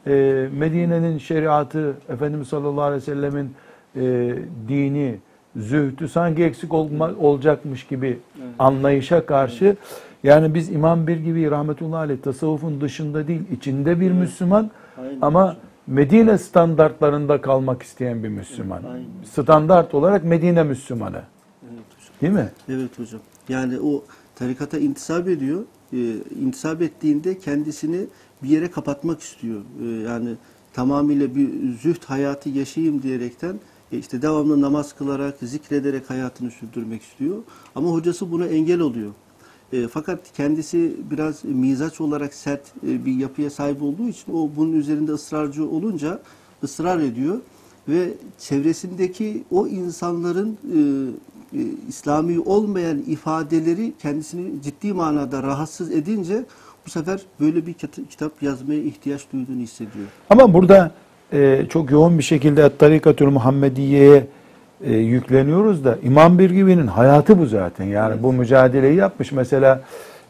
e, 0.07 0.13
Medine'nin 0.53 1.19
şeriatı, 1.19 1.95
Efendimiz 2.09 2.49
sallallahu 2.49 2.83
aleyhi 2.83 3.03
ve 3.03 3.05
sellemin 3.05 3.55
e, 3.97 4.35
dini, 4.69 5.19
zühdü 5.57 6.09
sanki 6.09 6.45
eksik 6.45 6.75
olma, 6.75 7.11
olacakmış 7.21 7.87
gibi 7.87 8.19
anlayışa 8.59 9.27
karşı 9.27 9.77
yani 10.23 10.55
biz 10.55 10.71
İmam 10.71 11.07
Bir 11.07 11.17
gibi 11.17 11.51
rahmetullahi 11.51 11.99
aleyh 11.99 12.23
tasavvufun 12.23 12.81
dışında 12.81 13.29
değil 13.29 13.43
içinde 13.53 14.01
bir 14.01 14.13
Müslüman 14.13 14.71
Aynen. 14.99 15.19
ama 15.23 15.57
Medine 15.87 16.39
standartlarında 16.39 17.41
kalmak 17.41 17.83
isteyen 17.83 18.25
bir 18.25 18.29
Müslüman. 18.29 18.83
Aynen. 18.83 19.07
Standart 19.33 19.95
olarak 19.95 20.25
Medine 20.25 20.63
Müslümanı. 20.63 21.23
Evet 21.63 21.85
hocam. 21.97 22.15
Değil 22.21 22.33
mi? 22.33 22.49
Evet 22.69 22.99
hocam. 22.99 23.21
Yani 23.49 23.81
o 23.81 24.05
tarikata 24.35 24.79
intisap 24.79 25.29
ediyor. 25.29 25.65
E, 25.93 25.99
intisap 26.41 26.83
ettiğinde 26.83 27.39
kendisini 27.39 28.07
bir 28.43 28.49
yere 28.49 28.71
kapatmak 28.71 29.21
istiyor. 29.21 29.61
E, 29.83 29.87
yani 29.87 30.35
tamamıyla 30.73 31.35
bir 31.35 31.49
züht 31.83 32.05
hayatı 32.05 32.49
yaşayayım 32.49 33.03
diyerekten 33.03 33.61
e, 33.93 33.99
işte 33.99 34.23
devamlı 34.23 34.61
namaz 34.61 34.95
kılarak, 34.95 35.37
zikrederek 35.43 36.11
hayatını 36.11 36.51
sürdürmek 36.51 37.03
istiyor. 37.03 37.37
Ama 37.75 37.91
hocası 37.91 38.33
buna 38.33 38.47
engel 38.47 38.81
oluyor. 38.81 39.11
E, 39.73 39.89
fakat 39.89 40.33
kendisi 40.37 40.97
biraz 41.11 41.45
mizaç 41.45 42.01
olarak 42.01 42.35
sert 42.35 42.63
e, 42.87 43.05
bir 43.05 43.15
yapıya 43.15 43.51
sahip 43.51 43.83
olduğu 43.83 44.09
için 44.09 44.33
o 44.33 44.51
bunun 44.57 44.73
üzerinde 44.73 45.13
ısrarcı 45.13 45.69
olunca 45.69 46.23
ısrar 46.65 47.01
ediyor 47.01 47.41
ve 47.89 48.15
çevresindeki 48.39 49.45
o 49.51 49.67
insanların 49.67 50.59
e, 50.75 50.79
e, 51.55 51.59
İslami 51.89 52.41
olmayan 52.41 52.99
ifadeleri 52.99 53.93
kendisini 54.03 54.63
ciddi 54.63 54.93
manada 54.93 55.43
rahatsız 55.43 55.93
edince 55.93 56.45
bu 56.87 56.91
sefer 56.91 57.21
böyle 57.41 57.67
bir 57.67 57.75
kitap 58.11 58.43
yazmaya 58.43 58.81
ihtiyaç 58.81 59.23
duyduğunu 59.33 59.61
hissediyor. 59.61 60.07
Ama 60.31 60.55
burada 60.55 60.91
e, 61.33 61.67
çok 61.69 61.91
yoğun 61.91 62.19
bir 62.19 62.23
şekilde 62.23 62.77
Tarikatül 62.77 63.27
Muhammediye'ye 63.27 64.27
e, 64.85 64.97
yükleniyoruz 64.97 65.85
da 65.85 65.99
İmam 66.03 66.39
Birgibi'nin 66.39 66.87
hayatı 66.87 67.39
bu 67.39 67.47
zaten. 67.47 67.85
Yani 67.85 68.23
bu 68.23 68.33
mücadeleyi 68.33 68.97
yapmış. 68.97 69.33
Mesela 69.33 69.83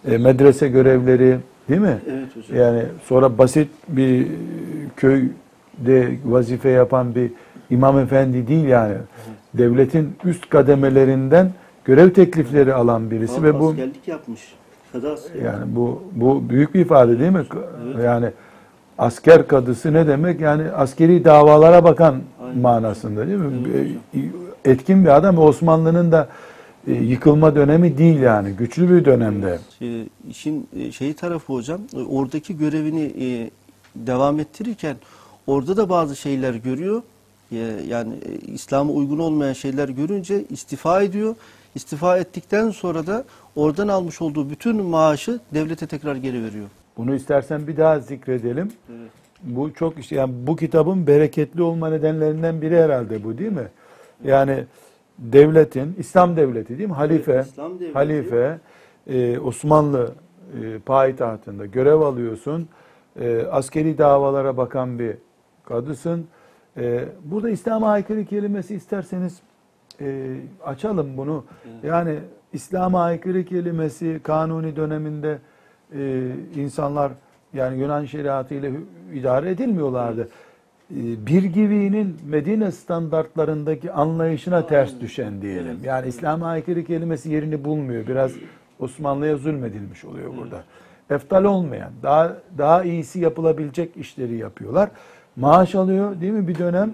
e, 0.08 0.18
medrese 0.18 0.68
görevleri 0.68 1.36
değil 1.68 1.80
mi? 1.80 1.98
Evet 2.10 2.36
hocam. 2.36 2.58
Yani 2.58 2.82
sonra 3.06 3.38
basit 3.38 3.68
bir 3.88 4.26
köyde 4.96 6.16
vazife 6.24 6.68
yapan 6.68 7.14
bir 7.14 7.30
imam 7.70 7.98
efendi 7.98 8.48
değil 8.48 8.64
yani. 8.64 8.94
Devletin 9.54 10.12
üst 10.24 10.48
kademelerinden 10.48 11.52
görev 11.84 12.10
teklifleri 12.10 12.74
alan 12.74 13.10
birisi 13.10 13.42
ve 13.42 13.60
bu 13.60 13.68
askerlik 13.68 14.08
yapmış. 14.08 14.40
Kadı 14.92 15.16
yani 15.44 15.76
bu 15.76 16.02
bu 16.12 16.48
büyük 16.48 16.74
bir 16.74 16.80
ifade 16.80 17.18
değil 17.20 17.30
mi? 17.30 17.44
Yani 18.04 18.30
asker 18.98 19.48
kadısı 19.48 19.92
ne 19.92 20.06
demek? 20.06 20.40
Yani 20.40 20.70
askeri 20.70 21.24
davalara 21.24 21.84
bakan 21.84 22.20
Aynen. 22.42 22.58
manasında 22.58 23.26
değil 23.26 23.38
mi? 23.38 23.68
Evet 23.76 23.88
E, 24.14 24.70
Etkin 24.70 25.04
bir 25.04 25.16
adam. 25.16 25.38
Osmanlı'nın 25.38 26.12
da 26.12 26.28
e, 26.86 26.92
yıkılma 26.92 27.54
dönemi 27.54 27.98
değil 27.98 28.20
yani. 28.20 28.52
Güçlü 28.52 28.90
bir 28.90 29.04
dönemde. 29.04 29.58
E, 29.82 30.04
işin 30.30 30.68
e, 30.76 30.92
şeyi 30.92 31.14
tarafı 31.14 31.52
hocam, 31.52 31.80
oradaki 32.08 32.58
görevini 32.58 33.50
devam 33.96 34.40
ettirirken 34.40 34.96
orada 35.46 35.76
da 35.76 35.88
bazı 35.88 36.16
şeyler 36.16 36.54
görüyor. 36.54 37.02
Yani 37.88 38.14
e, 38.26 38.32
İslam'a 38.52 38.92
uygun 38.92 39.18
olmayan 39.18 39.52
şeyler 39.52 39.88
görünce 39.88 40.44
istifa 40.50 41.02
ediyor. 41.02 41.34
İstifa 41.74 42.18
ettikten 42.18 42.70
sonra 42.70 43.06
da 43.06 43.24
oradan 43.56 43.88
almış 43.88 44.22
olduğu 44.22 44.50
bütün 44.50 44.82
maaşı 44.82 45.40
devlete 45.54 45.86
tekrar 45.86 46.16
geri 46.16 46.44
veriyor. 46.44 46.66
Bunu 46.96 47.14
istersen 47.14 47.66
bir 47.66 47.76
daha 47.76 47.98
zikredelim. 48.00 48.72
Bu 49.42 49.74
çok 49.74 49.98
işte 49.98 50.16
yani 50.16 50.32
bu 50.46 50.56
kitabın 50.56 51.06
bereketli 51.06 51.62
olma 51.62 51.88
nedenlerinden 51.90 52.62
biri 52.62 52.76
herhalde 52.82 53.24
bu 53.24 53.38
değil 53.38 53.52
mi? 53.52 53.68
Yani 54.24 54.64
devletin 55.18 55.94
İslam 55.98 56.36
devleti 56.36 56.78
değil 56.78 56.88
mi? 56.88 56.94
Halife 56.94 57.32
Evet, 57.32 57.46
İslam 57.46 57.74
devleti. 57.80 57.92
halife 57.92 58.58
e, 59.06 59.38
Osmanlı 59.38 60.12
e, 60.62 60.78
payitahtında 60.78 61.66
görev 61.66 62.00
alıyorsun. 62.00 62.68
E, 63.20 63.42
askeri 63.50 63.98
davalara 63.98 64.56
bakan 64.56 64.98
bir 64.98 65.16
kadısın. 65.64 66.26
E, 66.76 67.04
burada 67.24 67.50
İslam'a 67.50 67.90
aykırı 67.90 68.24
kelimesi 68.24 68.74
isterseniz 68.74 69.40
e, 70.00 70.36
açalım 70.64 71.16
bunu. 71.16 71.44
Yani 71.82 72.18
İslam'a 72.52 73.02
aykırı 73.02 73.44
kelimesi 73.44 74.20
kanuni 74.22 74.76
döneminde 74.76 75.38
e, 75.94 76.30
insanlar 76.56 77.12
yani 77.52 77.80
Yunan 77.80 78.04
şeriatı 78.04 78.54
ile 78.54 78.72
idare 79.14 79.50
edilmiyorlardı. 79.50 80.28
E, 80.90 81.26
bir 81.26 81.42
givinin 81.44 82.16
Medine 82.26 82.72
standartlarındaki 82.72 83.92
anlayışına 83.92 84.66
ters 84.66 85.00
düşen 85.00 85.42
diyelim. 85.42 85.78
Yani 85.84 86.08
İslam'a 86.08 86.46
aykırı 86.46 86.84
kelimesi 86.84 87.30
yerini 87.30 87.64
bulmuyor. 87.64 88.06
Biraz 88.06 88.32
Osmanlı'ya 88.78 89.36
zulmedilmiş 89.36 90.04
oluyor 90.04 90.36
burada. 90.36 90.64
Eftal 91.10 91.44
olmayan, 91.44 91.90
daha 92.02 92.36
daha 92.58 92.84
iyisi 92.84 93.20
yapılabilecek 93.20 93.96
işleri 93.96 94.36
yapıyorlar. 94.36 94.90
Maaş 95.36 95.74
alıyor 95.74 96.20
değil 96.20 96.32
mi 96.32 96.48
bir 96.48 96.58
dönem? 96.58 96.92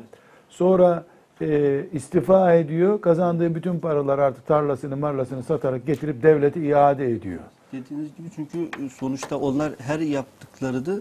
Sonra 0.49 1.05
e, 1.41 1.85
istifa 1.93 2.55
ediyor. 2.55 3.01
Kazandığı 3.01 3.55
bütün 3.55 3.79
paralar 3.81 4.19
artık 4.19 4.47
tarlasını 4.47 4.97
marlasını 4.97 5.43
satarak 5.43 5.87
getirip 5.87 6.23
devlete 6.23 6.61
iade 6.61 7.11
ediyor. 7.13 7.41
Dediğiniz 7.73 8.17
gibi 8.17 8.29
çünkü 8.37 8.59
e, 8.59 8.89
sonuçta 8.89 9.37
onlar 9.37 9.73
her 9.79 9.99
yaptıkları 9.99 10.87
da 10.87 10.93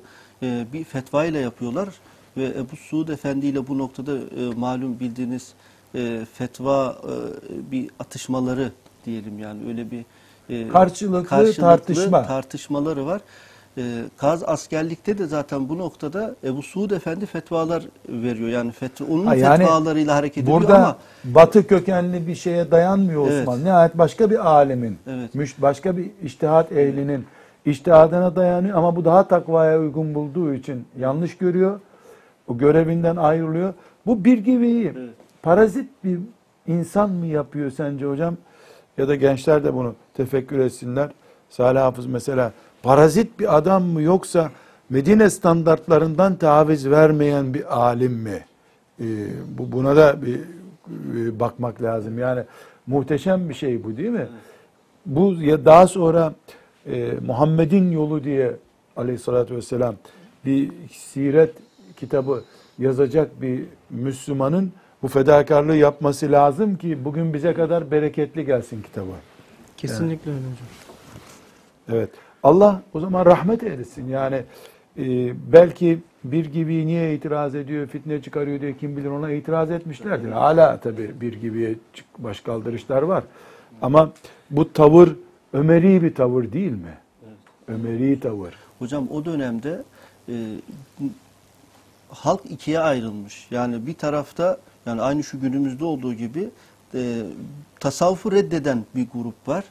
e, 0.44 0.66
bir 0.74 0.84
fetva 0.84 1.26
ile 1.26 1.40
yapıyorlar 1.40 1.90
ve 2.38 2.46
Ebu 2.46 2.76
Suud 2.76 3.08
Efendi 3.08 3.46
ile 3.46 3.68
bu 3.68 3.78
noktada 3.78 4.12
e, 4.18 4.54
malum 4.58 5.00
bildiğiniz 5.00 5.54
e, 5.96 6.26
fetva 6.34 6.96
e, 7.04 7.72
bir 7.72 7.90
atışmaları 8.00 8.72
diyelim 9.06 9.40
yani 9.40 9.68
öyle 9.68 9.92
bir 9.92 10.06
e, 10.50 10.68
Karşılıklı 10.68 11.54
tartışma. 11.56 12.24
tartışmaları 12.24 13.06
var. 13.06 13.22
E, 13.78 13.82
Kaz 14.18 14.44
askerlikte 14.44 15.18
de 15.18 15.26
zaten 15.26 15.70
bu 15.70 15.78
noktada 15.78 16.36
Ebu 16.44 16.62
Suud 16.62 16.92
Efendi 16.92 17.26
fetvalar 17.26 17.84
veriyor. 18.10 18.50
Yani 18.50 18.72
fetva, 18.72 19.06
onun 19.06 19.26
Ha, 19.26 19.36
yani 19.36 19.58
fetvalarıyla 19.58 20.16
hareket 20.16 20.44
ediyor 20.44 20.62
Burada 20.62 20.78
ama 20.78 20.98
batı 21.24 21.68
kökenli 21.68 22.28
bir 22.28 22.36
şeye 22.36 22.72
dayanmıyor 22.72 23.28
Evet. 23.28 23.42
Osmanlı. 23.42 23.66
Nihayet 23.66 23.98
başka 23.98 24.30
bir 24.30 24.48
alemin, 24.48 24.98
Evet. 25.08 25.32
başka 25.62 25.98
bir 25.98 26.12
iştihat 26.24 26.72
ehlinin 26.72 27.26
iştihadına 27.66 28.36
dayanıyor 28.36 28.78
ama 28.78 28.96
bu 28.96 29.06
daha 29.06 29.28
takvaya 29.28 29.80
uygun 29.80 30.16
bulduğu 30.16 30.54
için 30.54 30.86
yanlış 31.00 31.38
görüyor. 31.38 31.80
O 32.48 32.58
görevinden 32.58 33.16
ayrılıyor. 33.16 33.74
Bu 34.06 34.26
bir 34.26 34.38
gibi 34.38 34.94
Evet. 34.98 35.10
parazit 35.44 35.90
bir 36.04 36.20
insan 36.68 37.10
mı 37.12 37.26
yapıyor 37.26 37.72
sence 37.72 38.06
hocam? 38.06 38.36
Ya 38.98 39.08
da 39.08 39.16
gençler 39.16 39.64
de 39.64 39.74
bunu 39.74 39.96
tefekkür 40.14 40.60
etsinler. 40.60 41.10
Salih 41.50 41.80
Hafız 41.82 42.06
mesela 42.06 42.52
parazit 42.86 43.40
bir 43.40 43.58
adam 43.58 43.84
mı 43.84 44.02
yoksa 44.02 44.52
Medine 44.90 45.30
standartlarından 45.30 46.36
taviz 46.36 46.90
vermeyen 46.90 47.54
bir 47.54 47.80
alim 47.80 48.14
mi? 48.14 48.46
Ee, 49.00 49.06
bu 49.58 49.72
buna 49.72 49.96
da 49.96 50.22
bir 50.22 50.40
e, 51.16 51.40
bakmak 51.40 51.82
lazım. 51.82 52.20
Yani 52.20 52.44
muhteşem 52.88 53.50
bir 53.50 53.54
şey 53.54 53.84
bu 53.84 53.98
değil 53.98 54.10
mi? 54.10 54.28
Bu 55.06 55.34
ya 55.34 55.66
daha 55.66 55.88
sonra 55.88 56.34
e, 56.86 57.14
Muhammed'in 57.26 57.92
yolu 57.92 58.24
diye 58.24 58.56
aleyhissalatü 58.98 59.56
vesselam 59.56 59.96
bir 60.46 60.72
siret 60.92 61.54
kitabı 61.98 62.44
yazacak 62.80 63.42
bir 63.42 63.64
Müslümanın 63.90 64.72
bu 65.02 65.08
fedakarlığı 65.08 65.76
yapması 65.76 66.32
lazım 66.32 66.78
ki 66.78 67.06
bugün 67.06 67.34
bize 67.34 67.54
kadar 67.54 67.92
bereketli 67.92 68.46
gelsin 68.46 68.82
kitabı. 68.82 69.12
Kesinlikle 69.78 70.32
öyle 70.32 70.42
hocam. 70.42 70.68
Evet. 71.90 72.10
Allah 72.46 72.82
o 72.94 73.00
zaman 73.00 73.26
rahmet 73.26 73.64
eylesin. 73.64 74.08
Yani 74.08 74.44
e, 74.98 75.04
belki 75.54 76.00
bir 76.24 76.46
gibi 76.46 76.88
niye 76.88 77.16
itiraz 77.16 77.56
ediyor, 77.56 77.88
fitne 77.88 78.22
çıkarıyor 78.22 78.62
diye 78.62 78.78
kim 78.78 78.98
bilir 78.98 79.10
ona 79.10 79.32
itiraz 79.32 79.72
etmişlerdir. 79.72 80.32
Hala 80.32 80.78
tabii 80.80 81.12
bir 81.22 81.34
gibiye 81.34 81.76
çık- 81.94 82.18
baş 82.18 82.40
kaldırışlar 82.40 83.02
var. 83.02 83.24
Ama 83.82 84.12
bu 84.52 84.74
tavır 84.74 85.10
Ömeri 85.54 86.04
bir 86.04 86.16
tavır 86.16 86.52
değil 86.52 86.72
mi? 86.72 86.98
Ömeri 87.68 88.20
tavır. 88.20 88.54
Hocam 88.80 89.08
o 89.12 89.26
dönemde 89.26 89.84
e, 90.30 90.34
halk 92.10 92.42
ikiye 92.50 92.80
ayrılmış. 92.80 93.48
Yani 93.52 93.88
bir 93.88 93.94
tarafta 93.94 94.58
yani 94.86 95.02
aynı 95.02 95.24
şu 95.24 95.42
günümüzde 95.42 95.86
olduğu 95.86 96.14
gibi 96.14 96.50
e, 96.94 97.22
tasavvufu 97.80 98.32
reddeden 98.32 98.86
bir 98.96 99.08
grup 99.14 99.48
var. 99.48 99.64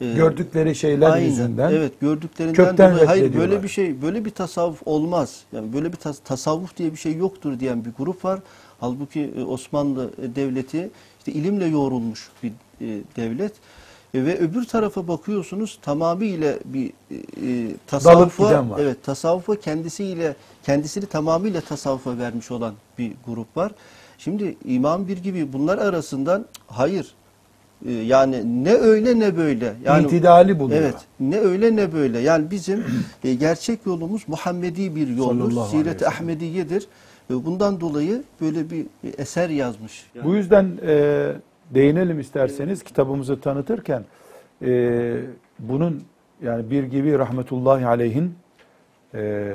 E, 0.00 0.12
Gördükleri 0.12 0.74
şeyler 0.74 1.10
aynen, 1.10 1.26
yüzünden. 1.26 1.72
Evet 1.72 2.00
gördüklerinden 2.00 2.54
kökten 2.54 2.92
dolayı 2.92 3.06
hayır 3.06 3.22
reddediyorlar. 3.22 3.50
böyle 3.50 3.62
bir 3.62 3.68
şey 3.68 4.02
böyle 4.02 4.24
bir 4.24 4.30
tasavvuf 4.30 4.82
olmaz. 4.86 5.40
Yani 5.52 5.72
böyle 5.72 5.92
bir 5.92 5.96
tas- 5.96 6.20
tasavvuf 6.24 6.76
diye 6.76 6.92
bir 6.92 6.96
şey 6.96 7.16
yoktur 7.16 7.60
diyen 7.60 7.84
bir 7.84 7.90
grup 7.98 8.24
var. 8.24 8.40
Halbuki 8.80 9.32
e, 9.36 9.44
Osmanlı 9.44 10.10
devleti 10.36 10.90
işte 11.18 11.32
ilimle 11.32 11.64
yoğrulmuş 11.66 12.28
bir 12.42 12.52
e, 12.80 13.00
devlet. 13.16 13.52
E, 14.14 14.24
ve 14.24 14.38
öbür 14.38 14.64
tarafa 14.64 15.08
bakıyorsunuz 15.08 15.78
tamamıyla 15.82 16.54
bir 16.64 16.86
e, 16.86 17.14
e, 17.14 17.76
tasavvufa 17.86 18.66
evet 18.78 19.02
tasavvufa 19.02 19.60
kendisiyle 19.60 20.36
kendisini 20.62 21.06
tamamıyla 21.06 21.60
tasavvufa 21.60 22.18
vermiş 22.18 22.50
olan 22.50 22.74
bir 22.98 23.12
grup 23.26 23.56
var. 23.56 23.72
Şimdi 24.18 24.56
İmam 24.64 25.08
bir 25.08 25.18
gibi 25.18 25.52
bunlar 25.52 25.78
arasından 25.78 26.46
hayır 26.66 27.04
e, 27.04 27.19
yani 27.88 28.64
ne 28.64 28.72
öyle 28.72 29.18
ne 29.18 29.36
böyle. 29.36 29.74
Yani 29.84 30.06
İtidali 30.06 30.58
buluyor. 30.58 30.80
Evet. 30.80 30.94
Ne 31.20 31.38
öyle 31.38 31.76
ne 31.76 31.92
böyle. 31.92 32.18
Yani 32.18 32.50
bizim 32.50 32.84
e, 33.24 33.34
gerçek 33.34 33.86
yolumuz 33.86 34.22
Muhammedi 34.28 34.96
bir 34.96 35.08
yoldur. 35.08 35.66
Siret-i. 35.70 36.08
Ahmediye'dir. 36.08 36.86
Ve 37.30 37.44
bundan 37.44 37.80
dolayı 37.80 38.22
böyle 38.40 38.70
bir 38.70 38.86
eser 39.18 39.48
yazmış. 39.48 40.06
Yani 40.14 40.24
Bu 40.24 40.34
yüzden 40.34 40.70
e, 40.86 41.32
değinelim 41.74 42.20
isterseniz 42.20 42.82
kitabımızı 42.82 43.40
tanıtırken 43.40 44.04
e, 44.62 45.12
bunun 45.58 46.02
yani 46.42 46.70
bir 46.70 46.84
gibi 46.84 47.18
rahmetullahi 47.18 47.86
aleyhin 47.86 48.34
e, 49.14 49.54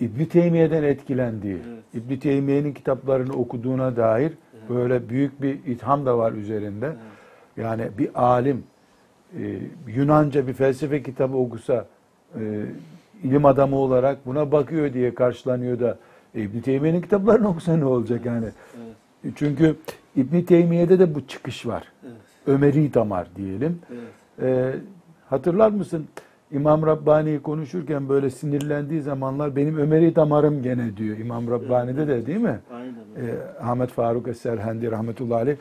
İbn 0.00 0.24
Teymiye'den 0.24 0.82
etkilendiği, 0.82 1.58
Evet. 1.68 2.04
İbn 2.04 2.16
Teymiye'nin 2.16 2.72
kitaplarını 2.72 3.32
okuduğuna 3.32 3.96
dair 3.96 4.32
böyle 4.68 5.08
büyük 5.08 5.42
bir 5.42 5.64
itham 5.66 6.06
da 6.06 6.18
var 6.18 6.32
üzerinde. 6.32 6.92
Yani 7.56 7.88
bir 7.98 8.22
alim 8.22 8.64
e, 9.38 9.58
Yunanca 9.86 10.46
bir 10.46 10.52
felsefe 10.52 11.02
kitabı 11.02 11.36
okusa 11.36 11.86
e, 12.40 12.64
ilim 13.22 13.44
adamı 13.44 13.76
olarak 13.76 14.26
buna 14.26 14.52
bakıyor 14.52 14.92
diye 14.92 15.14
karşılanıyor 15.14 15.80
da 15.80 15.98
e, 16.34 16.42
İbn 16.42 16.60
Teymiye'nin 16.60 17.00
kitaplarını 17.00 17.48
okusa 17.48 17.76
ne 17.76 17.84
olacak 17.84 18.26
yani? 18.26 18.44
Evet. 18.46 19.34
Çünkü 19.36 19.76
İbn 20.16 20.40
Teymiye'de 20.40 20.98
de 20.98 21.14
bu 21.14 21.26
çıkış 21.26 21.66
var. 21.66 21.92
Evet. 22.04 22.16
Ömeri 22.46 22.94
damar 22.94 23.28
diyelim. 23.36 23.78
Evet. 23.92 24.02
Ee, 24.42 24.74
hatırlar 25.30 25.70
mısın? 25.70 26.06
İmam 26.52 26.86
Rabbani 26.86 27.42
konuşurken 27.42 28.08
böyle 28.08 28.30
sinirlendiği 28.30 29.02
zamanlar 29.02 29.56
benim 29.56 29.76
Ömeri 29.78 30.16
damarım 30.16 30.62
gene 30.62 30.96
diyor 30.96 31.18
İmam 31.18 31.50
Rabbani'de 31.50 32.08
de 32.08 32.26
değil 32.26 32.38
mi? 32.38 32.60
Aynen. 32.72 32.92
Ee, 32.92 33.62
Ahmet 33.62 33.90
Faruk 33.90 34.28
Eserhendi 34.28 34.90
rahmetullahi 34.90 35.40
aleyh. 35.40 35.56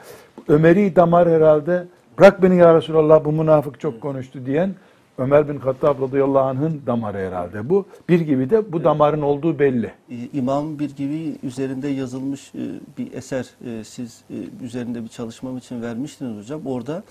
Ömeri 0.48 0.96
damar 0.96 1.30
herhalde 1.30 1.88
bırak 2.20 2.44
beni 2.44 2.56
ya 2.56 2.76
Resulallah 2.76 3.26
bu 3.26 3.32
münafık 3.32 3.80
çok 3.80 4.02
konuştu 4.02 4.40
diyen 4.46 4.76
Ömer 5.18 5.50
bin 5.50 5.58
Hattab 5.58 6.02
radıyallahu 6.02 6.44
anh'ın 6.44 6.82
damarı 6.88 7.18
herhalde 7.18 7.70
bu. 7.70 7.86
Bir 8.10 8.20
gibi 8.20 8.50
de 8.50 8.74
bu 8.74 8.84
damarın 8.84 9.22
olduğu 9.22 9.60
belli. 9.60 9.92
İmam 10.34 10.80
bir 10.80 10.96
gibi 10.96 11.36
üzerinde 11.44 11.88
yazılmış 11.88 12.52
e, 12.56 12.62
bir 12.98 13.14
eser 13.14 13.50
e, 13.66 13.84
siz 13.84 14.24
e, 14.30 14.66
üzerinde 14.66 15.04
bir 15.04 15.08
çalışmam 15.08 15.58
için 15.58 15.82
vermiştiniz 15.82 16.38
hocam. 16.38 16.62
Orada 16.66 17.04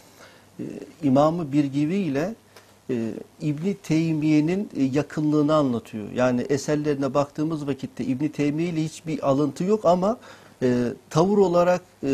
İmamı 1.02 1.52
bir 1.52 1.64
gibi 1.64 1.94
ile 1.94 2.34
e, 2.90 3.10
İbni 3.40 3.74
Teymiye'nin 3.74 4.68
e, 4.76 4.82
yakınlığını 4.82 5.54
anlatıyor. 5.54 6.04
Yani 6.14 6.40
eserlerine 6.40 7.14
baktığımız 7.14 7.66
vakitte 7.66 8.04
İbni 8.04 8.32
Teymiye 8.32 8.68
ile 8.68 8.84
hiçbir 8.84 9.28
alıntı 9.28 9.64
yok 9.64 9.84
ama 9.84 10.18
e, 10.62 10.74
tavır 11.10 11.38
olarak, 11.38 11.80
e, 12.02 12.08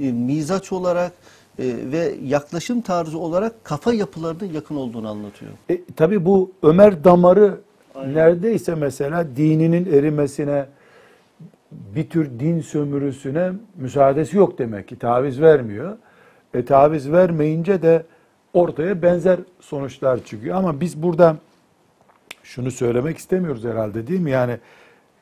e, 0.00 0.12
mizaç 0.12 0.72
olarak 0.72 1.12
e, 1.58 1.64
ve 1.92 2.14
yaklaşım 2.24 2.80
tarzı 2.80 3.18
olarak 3.18 3.64
kafa 3.64 3.92
yapılarının 3.92 4.52
yakın 4.52 4.76
olduğunu 4.76 5.08
anlatıyor. 5.08 5.52
E, 5.70 5.80
tabii 5.96 6.24
bu 6.24 6.52
Ömer 6.62 7.04
damarı 7.04 7.60
Aynen. 7.94 8.14
neredeyse 8.14 8.74
mesela 8.74 9.36
dininin 9.36 9.92
erimesine, 9.92 10.66
bir 11.72 12.08
tür 12.08 12.38
din 12.40 12.60
sömürüsüne 12.60 13.52
müsaadesi 13.76 14.36
yok 14.36 14.58
demek 14.58 14.88
ki 14.88 14.98
taviz 14.98 15.40
vermiyor. 15.40 15.96
E 16.54 16.64
taviz 16.64 17.12
vermeyince 17.12 17.82
de 17.82 18.02
ortaya 18.56 19.02
benzer 19.02 19.38
sonuçlar 19.60 20.24
çıkıyor. 20.24 20.56
Ama 20.56 20.80
biz 20.80 21.02
burada 21.02 21.36
şunu 22.42 22.70
söylemek 22.70 23.18
istemiyoruz 23.18 23.64
herhalde 23.64 24.06
değil 24.06 24.20
mi? 24.20 24.30
Yani 24.30 24.56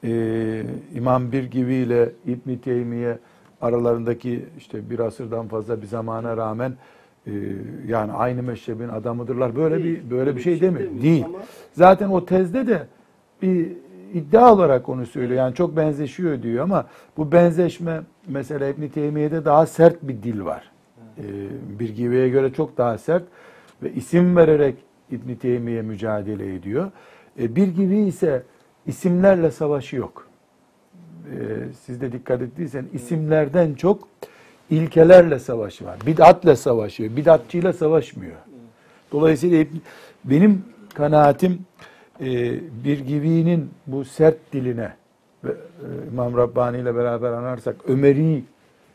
e, 0.05 0.62
İmam 0.94 1.33
Birgivi 1.33 1.75
ile 1.75 2.11
İbn 2.27 2.57
Teymiye 2.57 3.18
aralarındaki 3.61 4.44
işte 4.59 4.90
bir 4.90 4.99
asırdan 4.99 5.49
fazla 5.49 5.83
bir 5.83 5.87
zamana 5.87 6.37
rağmen 6.37 6.73
e, 7.27 7.33
yani 7.87 8.12
aynı 8.12 8.42
meşrebin 8.42 8.88
adamıdırlar. 8.88 9.57
Böyle 9.57 9.85
Değil. 9.85 10.01
bir 10.05 10.11
böyle 10.11 10.31
bir 10.31 10.31
Öyle 10.31 10.42
şey 10.42 10.53
bir 10.55 10.59
şey 10.59 10.68
demiyor. 10.68 10.87
demiyor 10.88 11.03
Değil. 11.03 11.25
ama- 11.25 11.38
Zaten 11.73 12.09
o 12.09 12.25
tezde 12.25 12.66
de 12.66 12.87
bir 13.42 13.68
iddia 14.14 14.53
olarak 14.53 14.88
onu 14.88 15.07
söylüyor. 15.07 15.38
Yani 15.38 15.55
çok 15.55 15.77
benzeşiyor 15.77 16.42
diyor 16.42 16.64
ama 16.64 16.87
bu 17.16 17.33
benzeşme 17.33 18.01
mesela 18.29 18.68
İbn 18.68 18.88
Teymiye'de 18.88 19.44
daha 19.44 19.66
sert 19.66 20.03
bir 20.03 20.23
dil 20.23 20.44
var. 20.44 20.70
Ee, 21.18 21.22
bir 21.79 21.88
Give'ye 21.88 22.29
göre 22.29 22.53
çok 22.53 22.79
daha 22.79 22.98
sert 22.98 23.22
ve 23.83 23.92
isim 23.92 24.37
vererek 24.37 24.74
İbn 25.11 25.35
Teymiye 25.35 25.83
mücadele 25.83 26.55
ediyor. 26.55 26.90
Ee, 27.40 27.57
bir 27.57 27.68
Give 27.68 27.98
ise 27.98 28.42
isimlerle 28.87 29.50
savaşı 29.50 29.96
yok. 29.96 30.29
Ee, 31.31 31.37
siz 31.87 32.00
de 32.00 32.12
dikkat 32.12 32.42
ettiysen 32.42 32.87
isimlerden 32.92 33.74
çok 33.74 34.09
ilkelerle 34.70 35.38
savaşı 35.38 35.85
var. 35.85 35.98
Bid'atle 36.07 36.57
savaşıyor. 36.57 37.16
Bid'atçıyla 37.16 37.72
savaşmıyor. 37.72 38.37
Dolayısıyla 39.12 39.64
benim 40.24 40.64
kanaatim 40.94 41.59
e, 42.20 42.27
bir 42.85 43.00
givinin 43.00 43.70
bu 43.87 44.05
sert 44.05 44.53
diline 44.53 44.92
ve 45.44 45.50
e, 45.50 46.09
İmam 46.12 46.37
Rabbani 46.37 46.79
ile 46.79 46.94
beraber 46.94 47.33
anarsak 47.33 47.77
Ömeri 47.88 48.44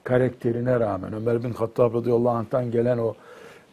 karakterine 0.09 0.79
rağmen 0.79 1.13
Ömer 1.13 1.43
bin 1.43 1.53
Hattab 1.53 1.93
radıyallahu 1.93 2.29
anh'tan 2.29 2.71
gelen 2.71 2.97
o 2.97 3.15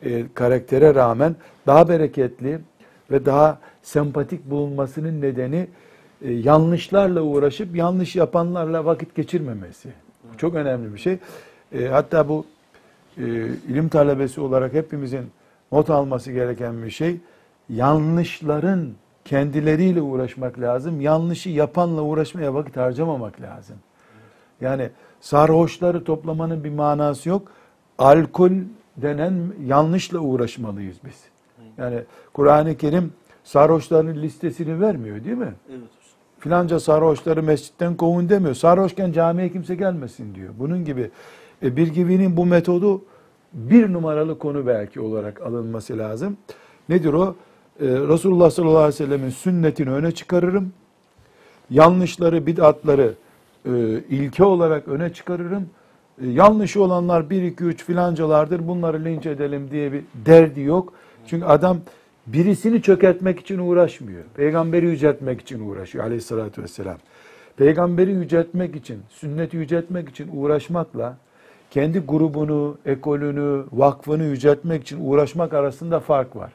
e, 0.02 0.24
karaktere 0.34 0.94
rağmen 0.94 1.36
daha 1.66 1.88
bereketli 1.88 2.58
ve 3.10 3.26
daha 3.26 3.58
sempatik 3.82 4.50
bulunmasının 4.50 5.20
nedeni 5.20 5.66
e, 6.22 6.32
yanlışlarla 6.32 7.22
uğraşıp 7.22 7.76
yanlış 7.76 8.16
yapanlarla 8.16 8.84
vakit 8.84 9.14
geçirmemesi. 9.14 9.88
Çok 10.36 10.54
önemli 10.54 10.94
bir 10.94 10.98
şey. 10.98 11.18
E, 11.72 11.86
hatta 11.86 12.28
bu 12.28 12.44
e, 13.18 13.22
ilim 13.68 13.88
talebesi 13.88 14.40
olarak 14.40 14.72
hepimizin 14.72 15.26
not 15.72 15.90
alması 15.90 16.32
gereken 16.32 16.82
bir 16.82 16.90
şey 16.90 17.16
yanlışların 17.68 18.88
kendileriyle 19.24 20.00
uğraşmak 20.00 20.60
lazım. 20.60 21.00
Yanlışı 21.00 21.48
yapanla 21.50 22.02
uğraşmaya 22.02 22.54
vakit 22.54 22.76
harcamamak 22.76 23.40
lazım. 23.40 23.76
Yani 24.60 24.90
sarhoşları 25.26 26.04
toplamanın 26.04 26.64
bir 26.64 26.70
manası 26.70 27.28
yok. 27.28 27.48
Alkol 27.98 28.50
denen 28.96 29.34
yanlışla 29.66 30.18
uğraşmalıyız 30.18 30.96
biz. 31.04 31.24
Yani 31.78 32.00
Kur'an-ı 32.32 32.76
Kerim 32.76 33.12
sarhoşların 33.44 34.16
listesini 34.16 34.80
vermiyor 34.80 35.24
değil 35.24 35.36
mi? 35.36 35.54
Evet 35.68 35.78
hocam. 35.78 35.90
Filanca 36.38 36.80
sarhoşları 36.80 37.42
mescitten 37.42 37.96
kovun 37.96 38.28
demiyor. 38.28 38.54
Sarhoşken 38.54 39.12
camiye 39.12 39.52
kimse 39.52 39.74
gelmesin 39.74 40.34
diyor. 40.34 40.54
Bunun 40.58 40.84
gibi 40.84 41.10
e, 41.62 41.76
bir 41.76 41.88
gibinin 41.88 42.36
bu 42.36 42.46
metodu 42.46 43.02
bir 43.52 43.92
numaralı 43.92 44.38
konu 44.38 44.66
belki 44.66 45.00
olarak 45.00 45.40
alınması 45.40 45.98
lazım. 45.98 46.36
Nedir 46.88 47.12
o? 47.12 47.36
E, 47.80 47.86
Resulullah 47.86 48.50
sallallahu 48.50 48.78
aleyhi 48.78 48.94
ve 48.94 49.06
sellemin 49.06 49.30
sünnetini 49.30 49.90
öne 49.90 50.12
çıkarırım. 50.12 50.72
Yanlışları, 51.70 52.46
bid'atları 52.46 53.14
e, 53.66 54.02
ilke 54.10 54.44
olarak 54.44 54.88
öne 54.88 55.12
çıkarırım. 55.12 55.70
E, 56.22 56.26
yanlışı 56.28 56.82
olanlar 56.82 57.30
1, 57.30 57.42
2, 57.42 57.64
3 57.64 57.84
filancalardır 57.84 58.68
bunları 58.68 59.04
linç 59.04 59.26
edelim 59.26 59.68
diye 59.70 59.92
bir 59.92 60.04
derdi 60.14 60.60
yok. 60.60 60.92
Çünkü 61.26 61.44
adam 61.46 61.78
birisini 62.26 62.82
çökertmek 62.82 63.40
için 63.40 63.58
uğraşmıyor. 63.58 64.24
Peygamberi 64.34 64.86
yüceltmek 64.86 65.40
için 65.40 65.68
uğraşıyor 65.68 66.04
aleyhissalatü 66.04 66.62
vesselam. 66.62 66.96
Peygamberi 67.56 68.10
yüceltmek 68.10 68.76
için, 68.76 69.02
sünneti 69.08 69.56
yüceltmek 69.56 70.08
için 70.08 70.28
uğraşmakla 70.32 71.16
kendi 71.70 71.98
grubunu, 71.98 72.78
ekolünü, 72.86 73.64
vakfını 73.72 74.24
yüceltmek 74.24 74.82
için 74.82 74.98
uğraşmak 75.10 75.54
arasında 75.54 76.00
fark 76.00 76.36
var. 76.36 76.52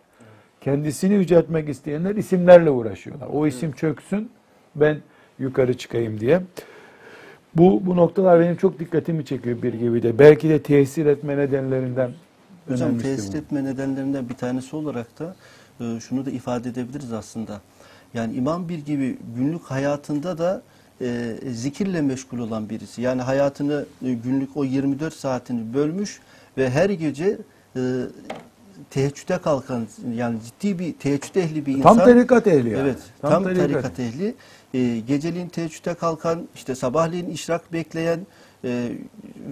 Kendisini 0.61 1.13
yüceltmek 1.13 1.69
isteyenler 1.69 2.15
isimlerle 2.15 2.69
uğraşıyorlar. 2.69 3.27
O 3.33 3.47
isim 3.47 3.71
çöksün, 3.71 4.29
ben 4.75 4.97
yukarı 5.39 5.77
çıkayım 5.77 6.19
diye. 6.19 6.41
Bu 7.53 7.85
bu 7.85 7.95
noktalar 7.95 8.39
benim 8.39 8.55
çok 8.55 8.79
dikkatimi 8.79 9.25
çekiyor 9.25 9.61
bir 9.61 9.73
gibi 9.73 10.03
de. 10.03 10.19
Belki 10.19 10.49
de 10.49 10.63
tesir 10.63 11.05
etme 11.05 11.37
nedenlerinden 11.37 12.11
Hocam 12.67 12.97
tesir 12.97 13.37
etme 13.37 13.63
nedenlerinden 13.63 14.29
bir 14.29 14.33
tanesi 14.33 14.75
olarak 14.75 15.19
da 15.19 15.35
e, 15.79 15.99
şunu 15.99 16.25
da 16.25 16.31
ifade 16.31 16.69
edebiliriz 16.69 17.13
aslında. 17.13 17.61
Yani 18.13 18.33
imam 18.33 18.69
bir 18.69 18.77
gibi 18.85 19.17
günlük 19.35 19.63
hayatında 19.63 20.37
da 20.37 20.61
e, 21.01 21.35
zikirle 21.51 22.01
meşgul 22.01 22.39
olan 22.39 22.69
birisi. 22.69 23.01
Yani 23.01 23.21
hayatını 23.21 23.85
e, 24.05 24.13
günlük 24.13 24.57
o 24.57 24.63
24 24.63 25.13
saatini 25.13 25.73
bölmüş 25.73 26.19
ve 26.57 26.69
her 26.69 26.89
gece 26.89 27.37
e, 27.75 27.81
teheccüde 28.89 29.37
kalkan 29.37 29.87
yani 30.15 30.37
ciddi 30.45 30.79
bir 30.79 30.93
teheccüd 30.93 31.35
ehli 31.35 31.65
bir 31.65 31.77
insan. 31.77 31.97
Tam 31.97 32.05
tarikat 32.05 32.47
ehli 32.47 32.69
yani. 32.69 32.81
Evet, 32.81 32.97
tam, 33.21 33.43
tarikat 33.43 33.99
ehli. 33.99 34.35
E, 34.73 34.99
geceliğin 34.99 35.49
teheccüde 35.49 35.93
kalkan, 35.93 36.47
işte 36.55 36.75
sabahleyin 36.75 37.29
işrak 37.29 37.73
bekleyen 37.73 38.19
e, 38.63 38.91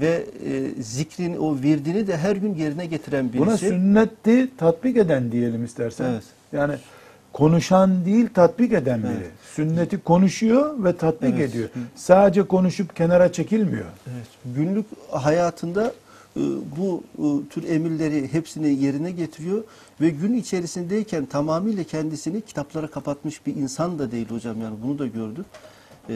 ve 0.02 0.26
e, 0.46 0.82
zikrin 0.84 1.38
o 1.38 1.56
virdini 1.56 2.08
de 2.08 2.18
her 2.18 2.36
gün 2.36 2.56
yerine 2.56 2.86
getiren 2.86 3.34
birisi. 3.34 3.46
Buna 3.46 3.58
sünnetti 3.58 4.58
tatbik 4.58 4.98
eden 4.98 5.32
diyelim 5.32 5.66
istersen. 5.66 6.06
Evet. 6.06 6.24
Yani 6.54 6.74
konuşan 7.34 8.06
değil 8.06 8.30
tatbik 8.34 8.74
eden 8.74 9.04
biri. 9.04 9.12
Evet. 9.12 9.32
Sünneti 9.56 9.98
konuşuyor 10.04 10.84
ve 10.84 10.98
tatbik 10.98 11.36
Evet. 11.36 11.50
ediyor. 11.50 11.70
Sadece 11.96 12.44
konuşup 12.44 12.96
kenara 12.96 13.32
çekilmiyor. 13.32 13.86
Evet, 14.14 14.28
günlük 14.56 14.86
hayatında 15.12 15.94
bu 16.78 17.04
e, 17.18 17.50
tür 17.50 17.64
emirleri 17.70 18.34
hepsini 18.34 18.84
yerine 18.84 19.12
getiriyor 19.12 19.64
ve 20.02 20.10
gün 20.10 20.34
içerisindeyken 20.34 21.26
tamamıyla 21.26 21.84
kendisini 21.84 22.42
kitaplara 22.42 22.88
kapatmış 22.88 23.46
bir 23.46 23.56
insan 23.56 24.00
da 24.00 24.12
değil 24.12 24.28
hocam 24.30 24.62
yani 24.62 24.76
bunu 24.84 25.00
da 25.00 25.08
gördük. 25.08 25.46
E, 26.10 26.16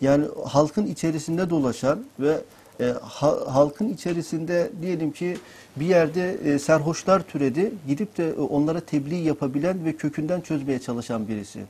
Yani 0.00 0.26
halkın 0.44 0.86
içerisinde 0.86 1.50
dolaşan 1.50 2.04
ve 2.20 2.40
e, 2.80 2.84
ha- 3.02 3.54
halkın 3.54 3.88
içerisinde 3.88 4.70
diyelim 4.82 5.12
ki 5.12 5.36
bir 5.76 5.86
yerde 5.86 6.32
e, 6.44 6.58
serhoşlar 6.58 7.22
türedi 7.22 7.72
gidip 7.88 8.16
de 8.18 8.28
e, 8.28 8.32
onlara 8.40 8.80
tebliğ 8.80 9.16
yapabilen 9.16 9.84
ve 9.84 9.96
kökünden 9.96 10.40
çözmeye 10.40 10.78
çalışan 10.78 11.28
birisi. 11.28 11.60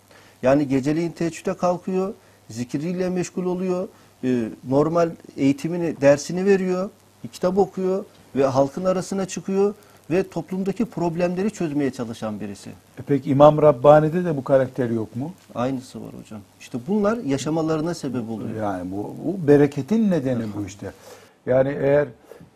Yani 0.43 0.69
geceleyin 0.69 1.11
teheccüde 1.13 1.55
kalkıyor, 1.55 2.15
zikriyle 2.51 3.09
meşgul 3.11 3.45
oluyor, 3.45 3.89
e, 4.25 4.49
normal 4.69 5.11
eğitimini, 5.37 6.01
dersini 6.01 6.45
veriyor, 6.45 6.91
kitap 7.29 7.59
okuyor 7.59 8.05
ve 8.37 8.45
halkın 8.45 8.85
arasına 8.85 9.27
çıkıyor 9.27 9.75
ve 10.11 10.29
toplumdaki 10.29 10.85
problemleri 10.85 11.51
çözmeye 11.51 11.91
çalışan 11.91 12.41
birisi. 12.41 12.71
E 12.71 13.03
peki 13.07 13.31
İmam 13.31 13.63
Rabbani'de 13.63 14.25
de 14.25 14.37
bu 14.37 14.45
karakter 14.45 14.91
yok 14.91 15.17
mu? 15.17 15.33
Aynısı 15.55 16.01
var 16.01 16.09
hocam. 16.21 16.41
İşte 16.61 16.79
bunlar 16.89 17.17
yaşamalarına 17.17 17.95
sebep 17.95 18.31
oluyor. 18.31 18.57
Yani 18.63 18.93
bu, 18.93 19.15
bu 19.25 19.49
bereketin 19.49 20.11
nedeni 20.11 20.45
bu 20.57 20.67
işte. 20.67 20.93
Yani 21.47 21.77
eğer 21.81 22.09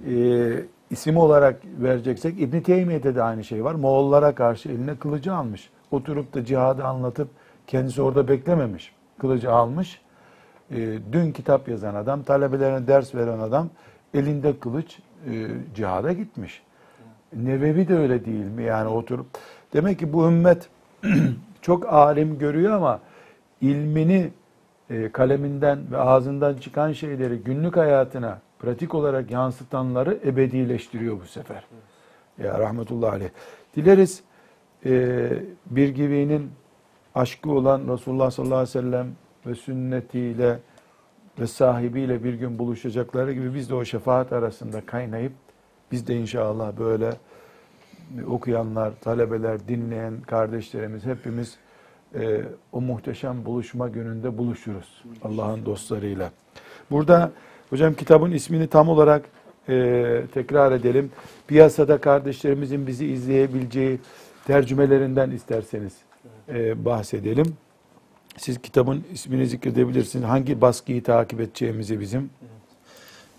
e, 0.07 0.65
isim 0.91 1.17
olarak 1.17 1.57
vereceksek 1.79 2.41
İbn 2.41 2.61
Teymiye'de 2.61 3.15
de 3.15 3.23
aynı 3.23 3.45
şey 3.45 3.65
var. 3.65 3.75
Moğollara 3.75 4.35
karşı 4.35 4.69
eline 4.69 4.97
kılıcı 4.97 5.35
almış. 5.35 5.71
Oturup 5.91 6.35
da 6.35 6.45
cihadı 6.45 6.85
anlatıp 6.85 7.29
kendisi 7.67 8.03
orada 8.03 8.29
beklememiş. 8.29 8.93
Kılıcı 9.19 9.53
almış. 9.53 10.01
E, 10.71 10.99
dün 11.13 11.33
kitap 11.33 11.69
yazan 11.69 11.95
adam, 11.95 12.23
talebelerine 12.23 12.87
ders 12.87 13.15
veren 13.15 13.39
adam 13.39 13.69
elinde 14.15 14.59
kılıç 14.59 14.99
e, 15.27 15.47
cihada 15.75 16.13
gitmiş. 16.13 16.63
Nevevi 17.33 17.89
de 17.89 17.95
öyle 17.95 18.25
değil 18.25 18.45
mi? 18.45 18.63
Yani 18.63 18.89
oturup 18.89 19.27
demek 19.73 19.99
ki 19.99 20.13
bu 20.13 20.27
ümmet 20.27 20.69
çok 21.63 21.93
alim 21.93 22.39
görüyor 22.39 22.73
ama 22.73 23.01
ilmini 23.61 24.31
e, 24.91 25.13
kaleminden 25.13 25.79
ve 25.91 25.97
ağzından 25.97 26.55
çıkan 26.55 26.93
şeyleri 26.93 27.37
günlük 27.39 27.77
hayatına 27.77 28.39
pratik 28.59 28.95
olarak 28.95 29.31
yansıtanları 29.31 30.19
ebedileştiriyor 30.25 31.21
bu 31.21 31.25
sefer. 31.25 31.65
Ya 32.39 32.59
rahmetullahi 32.59 33.11
aleyh. 33.11 33.31
Dileriz 33.77 34.23
e, 34.87 35.29
bir 35.67 35.89
gibinin 35.89 36.51
aşkı 37.15 37.51
olan 37.51 37.89
Resulullah 37.89 38.31
sallallahu 38.31 38.55
aleyhi 38.55 38.79
ve 38.79 38.81
sellem 38.81 39.07
ve 39.47 39.55
sünnetiyle 39.55 40.59
ve 41.41 41.47
sahibiyle 41.47 42.25
bir 42.25 42.35
gün 42.35 42.59
buluşacakları 42.59 43.33
gibi 43.33 43.55
biz 43.55 43.71
de 43.71 43.75
o 43.75 43.85
şefaat 43.85 44.33
arasında 44.33 44.81
kaynayıp 44.87 45.33
biz 45.93 46.07
de 46.07 46.17
inşallah 46.17 46.79
böyle 46.79 47.11
okuyanlar, 48.29 48.93
talebeler, 49.01 49.69
dinleyen 49.69 50.21
kardeşlerimiz 50.21 51.05
hepimiz 51.05 51.57
e, 52.15 52.43
o 52.73 52.81
muhteşem 52.81 53.45
buluşma 53.45 53.89
gününde 53.89 54.39
buluşuruz 54.39 55.05
Allah'ın 55.23 55.67
dostlarıyla. 55.67 56.31
Burada 56.91 57.33
hocam 57.71 57.95
kitabın 57.95 58.31
ismini 58.31 58.67
tam 58.67 58.89
olarak 58.89 59.25
e, 59.69 60.23
tekrar 60.35 60.73
edelim. 60.73 61.11
Piyasada 61.49 61.99
kardeşlerimizin 61.99 62.87
bizi 62.87 63.07
izleyebileceği 63.07 63.99
tercümelerinden 64.47 65.31
isterseniz 65.31 65.97
e, 66.49 66.85
bahsedelim. 66.85 67.57
Siz 68.41 68.59
kitabın 68.63 69.05
ismini 69.13 69.47
zikredebilirsiniz. 69.47 70.25
Hangi 70.25 70.61
baskıyı 70.61 71.03
takip 71.03 71.41
edeceğimizi 71.41 72.01
bizim. 72.01 72.31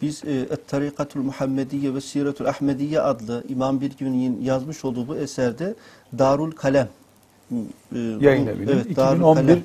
Biz 0.02 0.24
e, 0.26 0.32
Et-Tarikatul 0.32 1.20
Muhammediye 1.20 1.96
ve 1.96 2.02
Siretul 2.02 2.46
Ahmediye 2.46 3.02
adlı 3.02 3.44
İmam 3.50 3.82
Birgün'ün 3.82 4.42
yazmış 4.42 4.86
olduğu 4.86 5.08
bu 5.08 5.16
eserde 5.16 5.76
Darul 6.20 6.52
Kalem 6.52 6.90
e, 7.52 7.56
Yayın 8.20 8.48
Evi'nin 8.48 8.68
evet, 8.68 8.96
Darul 8.98 9.16
2011 9.16 9.42
Kalem. 9.42 9.64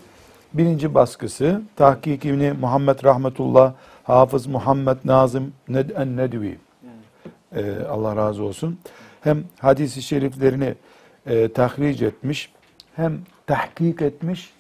birinci 0.55 0.95
baskısı. 0.95 1.63
Tahkikini 1.77 2.53
Muhammed 2.53 3.05
Rahmetullah, 3.05 3.75
Hafız 4.05 4.47
Muhammed 4.47 4.97
Nazım 5.05 5.53
Ned 5.69 5.91
en 5.91 6.17
Nedvi. 6.17 6.59
Ee, 7.57 7.75
Allah 7.91 8.17
razı 8.17 8.43
olsun. 8.43 8.79
Hem 9.21 9.45
hadisi 9.59 10.03
şeriflerini 10.03 10.75
e, 11.27 11.53
tahric 11.53 12.07
etmiş, 12.07 12.53
hem 12.95 13.19
tahkik 13.47 14.03
etmiş, 14.03 14.56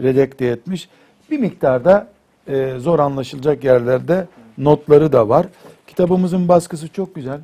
redekte 0.00 0.46
etmiş. 0.46 0.88
Bir 1.30 1.38
miktarda 1.38 2.08
e, 2.48 2.74
zor 2.78 2.98
anlaşılacak 2.98 3.64
yerlerde 3.64 4.26
notları 4.58 5.12
da 5.12 5.28
var. 5.28 5.46
Kitabımızın 5.86 6.48
baskısı 6.48 6.88
çok 6.88 7.14
güzel. 7.14 7.40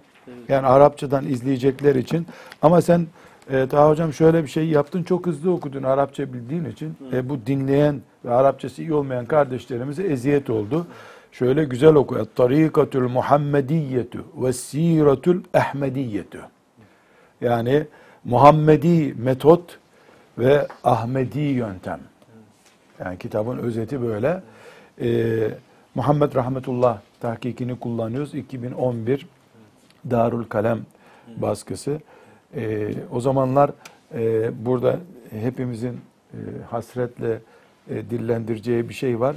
Yani 0.49 0.67
Arapçadan 0.67 1.27
izleyecekler 1.27 1.95
için. 1.95 2.27
Ama 2.63 2.83
sen 2.83 3.07
e, 3.51 3.67
Taha 3.67 3.91
Hocam 3.91 4.13
şöyle 4.13 4.43
bir 4.43 4.49
şey 4.49 4.69
yaptın. 4.69 5.03
Çok 5.03 5.27
hızlı 5.27 5.53
okudun 5.53 5.83
Arapça 5.83 6.33
bildiğin 6.33 6.65
için. 6.65 6.97
E, 7.13 7.29
bu 7.29 7.47
dinleyen 7.47 8.01
ve 8.25 8.35
Arapçası 8.35 8.83
iyi 8.83 8.95
olmayan 8.95 9.27
kardeşlerimize 9.27 10.03
eziyet 10.03 10.51
oldu. 10.51 10.87
Şöyle 11.33 11.65
güzel 11.65 11.95
oku. 11.95 12.27
Tarikatul 12.35 13.09
Muhammediyyetu 13.09 14.25
ve 14.37 14.53
Siratul 14.53 15.41
Ahmediyyetu. 15.55 16.39
Yani 17.41 17.87
Muhammedi 18.25 19.15
metot 19.19 19.79
ve 20.39 20.67
Ahmedi 20.85 21.41
yöntem. 21.41 22.01
Yani 23.05 23.19
kitabın 23.19 23.59
özeti 23.59 24.03
böyle. 24.03 24.43
Ee, 25.01 25.51
Muhammed 25.95 26.35
Rahmetullah 26.35 27.01
tahkikini 27.21 27.79
kullanıyoruz. 27.79 28.35
2011 28.35 29.27
Darul 30.11 30.45
Kalem 30.45 30.81
baskısı. 31.37 32.01
Ee, 32.57 32.95
o 33.13 33.21
zamanlar 33.21 33.71
e, 34.15 34.51
burada 34.67 34.99
hepimizin 35.31 36.01
e, 36.33 36.39
hasretle 36.71 37.39
e, 37.91 38.11
dillendireceği 38.11 38.89
bir 38.89 38.95
şey 38.95 39.21
var. 39.21 39.37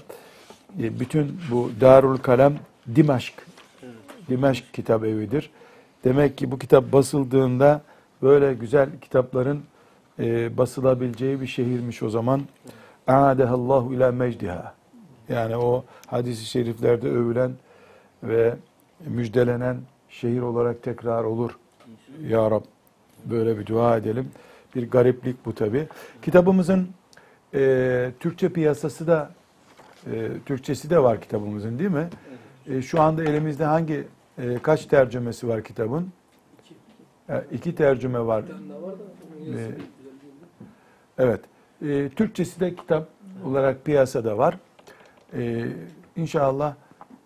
E, 0.80 1.00
bütün 1.00 1.38
bu 1.52 1.72
Darul 1.82 2.18
Kalem 2.18 2.54
Dimaşk. 2.96 3.34
Dimaşk 4.30 4.74
kitap 4.74 5.04
evidir. 5.04 5.50
Demek 6.04 6.38
ki 6.38 6.52
bu 6.52 6.60
kitap 6.60 6.92
basıldığında 6.92 7.82
böyle 8.22 8.54
güzel 8.54 8.90
kitapların 9.02 9.62
e, 10.20 10.58
basılabileceği 10.58 11.42
bir 11.42 11.48
şehirmiş 11.48 12.04
o 12.04 12.10
zaman. 12.10 12.42
A'adehallahu 13.08 13.94
ila 13.94 14.12
mecdiha. 14.12 14.74
Yani 15.30 15.58
o 15.58 15.86
hadis-i 16.08 16.46
şeriflerde 16.46 17.10
övülen 17.10 17.52
ve 18.24 18.56
müjdelenen 19.08 19.78
şehir 20.10 20.42
olarak 20.42 20.84
tekrar 20.84 21.24
olur. 21.24 21.58
Ya 22.28 22.52
Rab 22.52 22.64
böyle 23.26 23.60
bir 23.60 23.66
dua 23.66 23.98
edelim. 23.98 24.32
Bir 24.76 24.92
gariplik 24.92 25.46
bu 25.46 25.56
tabi. 25.56 25.88
Kitabımızın 26.22 26.88
e, 27.54 28.12
Türkçe 28.20 28.50
piyasası 28.50 29.08
da 29.08 29.32
e, 30.12 30.30
Türkçesi 30.46 30.90
de 30.90 31.04
var 31.04 31.22
kitabımızın 31.22 31.80
değil 31.80 31.90
mi? 31.90 32.10
E, 32.68 32.82
şu 32.82 33.02
anda 33.02 33.24
elimizde 33.24 33.66
hangi 33.66 34.08
e, 34.38 34.58
kaç 34.62 34.86
tercümesi 34.86 35.48
var 35.48 35.64
kitabın? 35.64 36.12
E, 37.30 37.44
iki 37.52 37.76
tercüme 37.76 38.20
var. 38.20 38.44
E, 38.44 39.72
evet. 41.18 41.42
E, 41.82 42.10
Türkçesi 42.10 42.60
de 42.60 42.76
kitap 42.76 43.08
olarak 43.46 43.86
piyasada 43.86 44.38
var. 44.38 44.58
E, 45.38 45.66
inşallah 46.16 46.74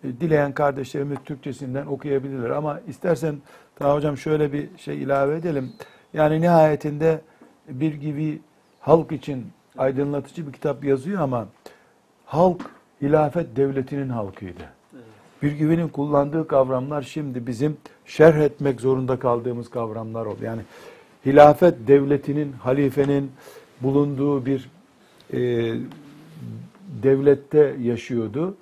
e, 0.04 0.20
dileyen 0.20 0.52
kardeşlerimiz 0.52 1.18
Türkçesinden 1.24 1.86
okuyabilirler. 1.86 2.50
Ama 2.50 2.80
istersen 2.88 3.36
daha 3.80 3.94
hocam 3.94 4.16
şöyle 4.16 4.52
bir 4.52 4.68
şey 4.76 5.02
ilave 5.02 5.36
edelim. 5.36 5.72
Yani 6.14 6.40
nihayetinde 6.40 7.20
bir 7.68 7.94
gibi 7.94 8.40
halk 8.80 9.12
için 9.12 9.46
aydınlatıcı 9.78 10.46
bir 10.46 10.52
kitap 10.52 10.84
yazıyor 10.84 11.20
ama 11.20 11.46
halk 12.26 12.60
hilafet 13.02 13.56
devletinin 13.56 14.08
halkıydı. 14.08 14.62
Bir 15.42 15.52
güvenin 15.52 15.88
kullandığı 15.88 16.48
kavramlar 16.48 17.02
şimdi 17.02 17.46
bizim 17.46 17.76
şerh 18.06 18.36
etmek 18.36 18.80
zorunda 18.80 19.18
kaldığımız 19.18 19.70
kavramlar 19.70 20.26
oldu. 20.26 20.44
Yani 20.44 20.62
hilafet 21.26 21.88
devletinin, 21.88 22.52
halifenin 22.52 23.32
bulunduğu 23.80 24.46
bir 24.46 24.70
e, 25.32 25.40
devlette 27.02 27.76
yaşıyordu. 27.80 28.56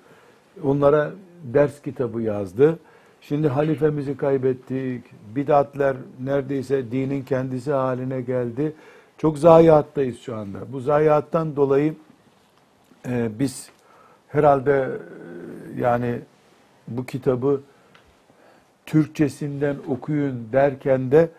Onlara 0.63 1.11
ders 1.43 1.81
kitabı 1.81 2.21
yazdı. 2.21 2.79
Şimdi 3.21 3.47
halifemizi 3.47 4.17
kaybettik. 4.17 5.03
Bidatler 5.35 5.95
neredeyse 6.23 6.91
dinin 6.91 7.23
kendisi 7.23 7.71
haline 7.71 8.21
geldi. 8.21 8.73
Çok 9.17 9.37
zayiattayız 9.37 10.19
şu 10.19 10.35
anda. 10.35 10.59
Bu 10.73 10.79
zayiattan 10.79 11.55
dolayı 11.55 11.95
e, 13.07 13.29
biz 13.39 13.69
herhalde 14.27 14.89
e, 15.77 15.81
yani 15.81 16.19
bu 16.87 17.05
kitabı 17.05 17.61
Türkçesinden 18.85 19.75
okuyun 19.87 20.47
derken 20.53 21.11
de 21.11 21.29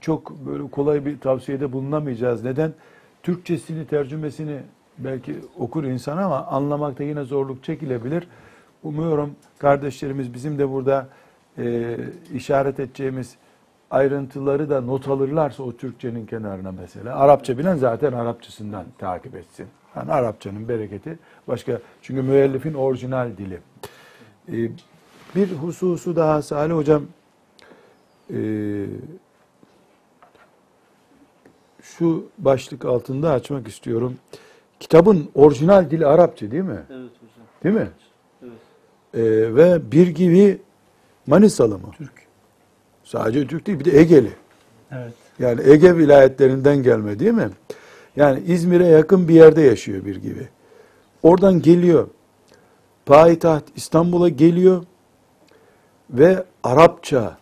çok 0.00 0.30
böyle 0.46 0.70
kolay 0.70 1.06
bir 1.06 1.20
tavsiyede 1.20 1.72
bulunamayacağız. 1.72 2.44
Neden? 2.44 2.72
Türkçesini, 3.24 3.86
tercümesini 3.86 4.60
belki 4.98 5.36
okur 5.58 5.84
insan 5.84 6.18
ama 6.18 6.46
anlamakta 6.46 7.04
yine 7.04 7.24
zorluk 7.24 7.64
çekilebilir. 7.64 8.28
Umuyorum 8.82 9.34
kardeşlerimiz 9.58 10.34
bizim 10.34 10.58
de 10.58 10.70
burada 10.70 11.08
e, 11.58 11.96
işaret 12.34 12.80
edeceğimiz 12.80 13.36
ayrıntıları 13.90 14.70
da 14.70 14.80
not 14.80 15.08
alırlarsa 15.08 15.62
o 15.62 15.76
Türkçenin 15.76 16.26
kenarına 16.26 16.72
mesela. 16.72 17.16
Arapça 17.16 17.58
bilen 17.58 17.76
zaten 17.76 18.12
Arapçasından 18.12 18.84
takip 18.98 19.34
etsin. 19.34 19.66
Yani 19.96 20.12
Arapçanın 20.12 20.68
bereketi 20.68 21.18
başka. 21.48 21.80
Çünkü 22.02 22.22
müellifin 22.22 22.74
orijinal 22.74 23.30
dili. 23.36 23.58
E, 24.48 24.70
bir 25.34 25.52
hususu 25.52 26.16
daha 26.16 26.42
Salih 26.42 26.74
Hocam 26.74 27.02
e, 28.30 28.36
şu 31.98 32.26
başlık 32.38 32.84
altında 32.84 33.30
açmak 33.30 33.68
istiyorum. 33.68 34.14
Kitabın 34.80 35.28
orijinal 35.34 35.90
dili 35.90 36.06
Arapça 36.06 36.50
değil 36.50 36.62
mi? 36.62 36.82
Evet 36.90 37.10
hocam. 37.20 37.46
Değil 37.64 37.74
mi? 37.74 37.88
Evet. 38.42 38.52
Ee, 39.14 39.54
ve 39.54 39.92
bir 39.92 40.06
gibi 40.06 40.60
Manisalı 41.26 41.78
mı? 41.78 41.88
Türk. 41.98 42.12
Sadece 43.04 43.46
Türk 43.46 43.66
değil 43.66 43.78
bir 43.80 43.84
de 43.84 43.98
Egeli. 44.00 44.32
Evet. 44.92 45.12
Yani 45.38 45.60
Ege 45.64 45.96
vilayetlerinden 45.96 46.82
gelme 46.82 47.18
değil 47.18 47.32
mi? 47.32 47.50
Yani 48.16 48.42
İzmir'e 48.46 48.86
yakın 48.86 49.28
bir 49.28 49.34
yerde 49.34 49.62
yaşıyor 49.62 50.04
bir 50.04 50.16
gibi. 50.16 50.48
Oradan 51.22 51.62
geliyor. 51.62 52.08
Payitaht 53.06 53.64
İstanbul'a 53.76 54.28
geliyor 54.28 54.84
ve 56.10 56.44
Arapça 56.62 57.38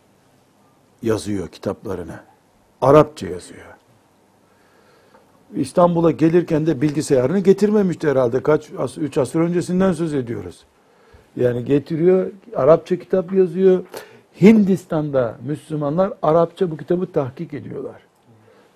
yazıyor 1.02 1.48
kitaplarını. 1.48 2.20
Arapça 2.80 3.26
yazıyor. 3.26 3.71
İstanbul'a 5.56 6.10
gelirken 6.10 6.66
de 6.66 6.80
bilgisayarını 6.82 7.38
getirmemişti 7.38 8.08
herhalde. 8.10 8.42
Kaç, 8.42 8.68
as- 8.78 8.98
üç 8.98 9.18
asır 9.18 9.40
öncesinden 9.40 9.92
söz 9.92 10.14
ediyoruz. 10.14 10.64
Yani 11.36 11.64
getiriyor, 11.64 12.26
Arapça 12.56 12.96
kitap 12.96 13.32
yazıyor. 13.32 13.80
Hindistan'da 14.40 15.36
Müslümanlar 15.46 16.12
Arapça 16.22 16.70
bu 16.70 16.76
kitabı 16.76 17.12
tahkik 17.12 17.54
ediyorlar. 17.54 18.02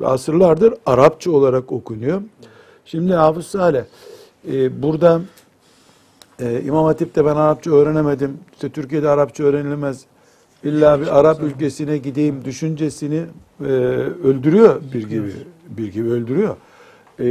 Ve 0.01 0.07
asırlardır 0.07 0.75
Arapça 0.87 1.31
olarak 1.31 1.73
okunuyor. 1.73 2.23
Şimdi 2.85 3.15
Hafız 3.15 3.47
Saleh, 3.47 3.85
e, 4.53 4.83
burada 4.83 5.21
e, 6.41 6.63
İmam 6.63 6.85
Hatip'te 6.85 7.25
ben 7.25 7.37
Arapça 7.37 7.71
öğrenemedim. 7.71 8.39
İşte 8.53 8.69
Türkiye'de 8.69 9.09
Arapça 9.09 9.45
öğrenilmez. 9.45 10.05
İlla 10.65 11.01
bir 11.01 11.19
Arap 11.19 11.43
ülkesine 11.43 11.99
gideyim 11.99 12.45
düşüncesini 12.45 13.23
e, 13.61 13.65
öldürüyor 14.25 14.83
bir 14.95 15.09
gibi. 15.09 15.33
Bir 15.69 15.93
gibi 15.93 16.11
öldürüyor. 16.11 16.57
E, 17.21 17.27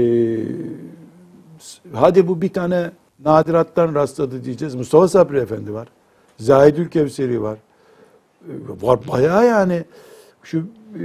hadi 1.93 2.28
bu 2.28 2.41
bir 2.41 2.54
tane 2.54 2.91
nadirattan 3.26 3.95
rastladı 3.95 4.43
diyeceğiz. 4.43 4.76
Mustafa 4.76 5.08
Sabri 5.08 5.38
Efendi 5.38 5.74
var. 5.74 5.88
Zahidül 6.38 6.89
Kevseri 6.89 7.41
var. 7.41 7.58
E, 8.43 8.54
var 8.82 9.00
bayağı 9.12 9.45
yani 9.45 9.84
şu 10.43 10.60
e, 10.60 11.04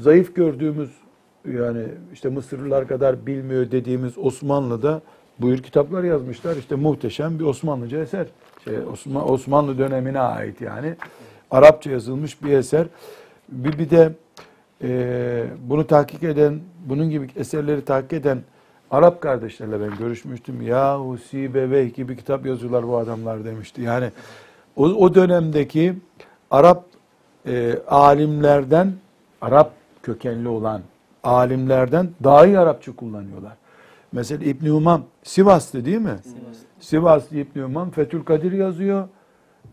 zayıf 0.00 0.34
gördüğümüz 0.34 0.90
yani 1.52 1.84
işte 2.12 2.28
Mısırlılar 2.28 2.88
kadar 2.88 3.26
bilmiyor 3.26 3.70
dediğimiz 3.70 4.18
Osmanlı'da 4.18 5.02
buyur 5.38 5.58
kitaplar 5.58 6.04
yazmışlar. 6.04 6.56
İşte 6.56 6.74
muhteşem 6.74 7.38
bir 7.38 7.44
Osmanlıca 7.44 8.02
eser. 8.02 8.26
Şey, 8.64 8.78
Osman, 8.92 9.30
Osmanlı 9.30 9.78
dönemine 9.78 10.20
ait 10.20 10.60
yani. 10.60 10.94
Arapça 11.50 11.90
yazılmış 11.90 12.42
bir 12.44 12.52
eser. 12.52 12.86
Bir, 13.48 13.78
bir 13.78 13.90
de 13.90 14.12
e, 14.82 15.46
bunu 15.68 15.86
tahkik 15.86 16.22
eden, 16.22 16.60
bunun 16.86 17.10
gibi 17.10 17.28
eserleri 17.36 17.84
tahkik 17.84 18.12
eden 18.12 18.38
Arap 18.90 19.20
kardeşlerle 19.20 19.80
ben 19.80 19.96
görüşmüştüm. 19.98 20.62
Yahu 20.62 21.18
Sibeveyh 21.18 21.94
gibi 21.94 22.16
kitap 22.16 22.46
yazıyorlar 22.46 22.88
bu 22.88 22.96
adamlar 22.96 23.44
demişti. 23.44 23.82
Yani 23.82 24.10
o, 24.76 24.84
o 24.84 25.14
dönemdeki 25.14 25.94
Arap 26.50 26.84
e, 27.46 27.78
alimlerden, 27.88 28.92
Arap 29.40 29.72
kökenli 30.02 30.48
olan 30.48 30.82
alimlerden 31.24 32.10
daha 32.24 32.46
iyi 32.46 32.58
Arapça 32.58 32.96
kullanıyorlar. 32.96 33.52
Mesela 34.12 34.44
İbn 34.44 34.66
Umam 34.66 35.02
Sivas'tı 35.22 35.84
değil 35.84 35.98
mi? 35.98 36.16
Sivas. 36.22 36.56
Sivaslı 36.80 37.36
İbn 37.36 37.58
Umam 37.58 37.90
Fethül 37.90 38.24
Kadir 38.24 38.52
yazıyor. 38.52 39.08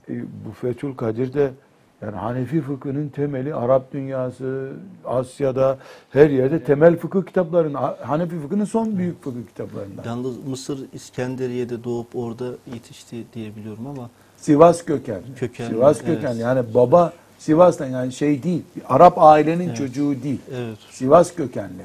E, 0.09 0.21
bu 0.21 0.51
Fethül 0.51 0.95
Kadir 0.95 1.33
de 1.33 1.51
yani 2.01 2.15
Hanefi 2.15 2.61
fıkhının 2.61 3.09
temeli 3.09 3.55
Arap 3.55 3.93
dünyası, 3.93 4.71
Asya'da 5.05 5.77
her 6.09 6.29
yerde 6.29 6.63
temel 6.63 6.97
fıkıh 6.97 7.25
kitaplarının, 7.25 7.73
Hanefi 8.01 8.39
fıkhının 8.39 8.65
son 8.65 8.97
büyük 8.97 9.23
fıkıh 9.23 9.47
kitaplarından. 9.47 10.03
Yalnız 10.05 10.47
Mısır 10.47 10.79
İskenderiye'de 10.93 11.83
doğup 11.83 12.15
orada 12.15 12.51
yetişti 12.73 13.25
diye 13.33 13.55
biliyorum 13.55 13.87
ama 13.87 14.09
Sivas 14.37 14.85
köken. 14.85 15.21
Kökenli, 15.35 15.69
Sivas 15.69 16.01
köken 16.01 16.31
evet. 16.31 16.41
yani 16.41 16.73
baba 16.73 17.13
Sivas'tan 17.39 17.87
yani 17.87 18.11
şey 18.11 18.43
değil. 18.43 18.63
Arap 18.89 19.13
ailenin 19.17 19.73
çocuğu 19.73 20.23
değil. 20.23 20.41
evet. 20.55 20.77
Sivas 20.89 21.35
kökenli. 21.35 21.83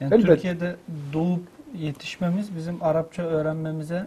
Yani 0.00 0.14
Elbette. 0.14 0.34
Türkiye'de 0.34 0.76
doğup 1.12 1.40
yetişmemiz 1.74 2.56
bizim 2.56 2.82
Arapça 2.82 3.22
öğrenmemize 3.22 4.06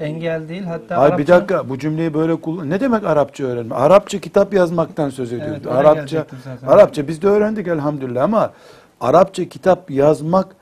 engel 0.00 0.48
değil. 0.48 0.62
Hatta 0.62 0.98
Hayır 0.98 1.12
Arapça, 1.12 1.18
bir 1.18 1.26
dakika 1.26 1.68
bu 1.68 1.78
cümleyi 1.78 2.14
böyle 2.14 2.36
kullan. 2.36 2.70
Ne 2.70 2.80
demek 2.80 3.04
Arapça 3.04 3.44
öğrenme? 3.44 3.74
Arapça 3.74 4.18
kitap 4.18 4.54
yazmaktan 4.54 5.10
söz 5.10 5.32
ediyordu. 5.32 5.60
Evet, 5.64 5.66
Arapça. 5.66 6.26
Arapça 6.66 7.08
biz 7.08 7.22
de 7.22 7.26
öğrendik 7.26 7.68
elhamdülillah 7.68 8.24
ama 8.24 8.52
Arapça 9.00 9.48
kitap 9.48 9.90
yazmak 9.90 10.56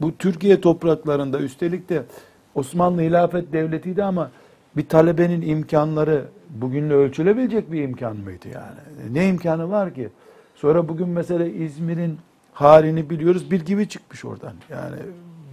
bu 0.00 0.16
Türkiye 0.16 0.60
topraklarında 0.60 1.38
üstelik 1.38 1.88
de 1.88 2.02
Osmanlı 2.54 3.02
Hilafet 3.02 3.52
Devleti'ydi 3.52 4.04
ama 4.04 4.30
bir 4.76 4.88
talebenin 4.88 5.42
imkanları 5.42 6.24
bugünle 6.50 6.94
ölçülebilecek 6.94 7.72
bir 7.72 7.82
imkan 7.82 8.16
mıydı 8.16 8.48
yani? 8.48 9.14
Ne 9.14 9.28
imkanı 9.28 9.70
var 9.70 9.94
ki? 9.94 10.08
Sonra 10.54 10.88
bugün 10.88 11.08
mesela 11.08 11.44
İzmir'in 11.44 12.18
halini 12.52 13.10
biliyoruz. 13.10 13.50
Bir 13.50 13.64
gibi 13.64 13.88
çıkmış 13.88 14.24
oradan. 14.24 14.52
Yani 14.70 14.96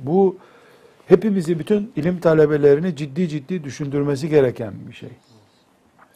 bu 0.05 0.37
hepimizi 1.07 1.59
bütün 1.59 1.91
ilim 1.95 2.19
talebelerini 2.19 2.95
ciddi 2.95 3.29
ciddi 3.29 3.63
düşündürmesi 3.63 4.29
gereken 4.29 4.73
bir 4.89 4.93
şey. 4.93 5.09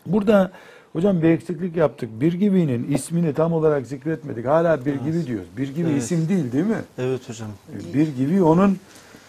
Burada 0.06 0.52
hocam 0.94 1.22
bir 1.22 1.30
eksiklik 1.30 1.76
yaptık. 1.76 2.10
Bir 2.22 2.34
gibinin 2.34 2.94
ismini 2.94 3.34
tam 3.34 3.54
olarak 3.54 3.88
zikretmedik. 3.88 4.46
Hala 4.46 4.86
bir 4.86 4.94
gibi 4.96 5.26
diyoruz. 5.26 5.48
Bir 5.58 5.76
gibi 5.76 5.90
Evet. 5.90 6.04
isim 6.04 6.30
değil 6.30 6.52
değil 6.52 6.66
mi? 6.66 6.82
Evet 6.98 7.30
hocam. 7.30 7.48
Bir 7.94 8.08
gibi 8.08 8.44
onun 8.44 8.78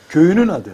köyünün 0.09 0.49
adı. 0.49 0.71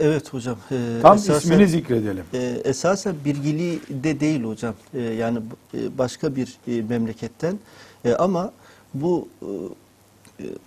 Evet 0.00 0.32
hocam. 0.34 0.56
Ee, 0.72 0.76
Tam 1.02 1.16
esasen- 1.16 1.38
ismini 1.38 1.68
zikredelim. 1.68 2.24
e, 2.34 2.38
esasen 2.64 3.14
Birgili 3.24 3.78
de 4.04 4.20
değil 4.20 4.44
hocam. 4.44 4.74
E, 4.94 5.00
yani 5.02 5.38
e, 5.74 5.98
başka 5.98 6.36
bir 6.36 6.56
e, 6.68 6.82
memleketten. 6.82 7.58
E, 8.04 8.14
ama 8.14 8.52
bu 8.94 9.28
e, 9.42 9.46
e, 9.46 9.48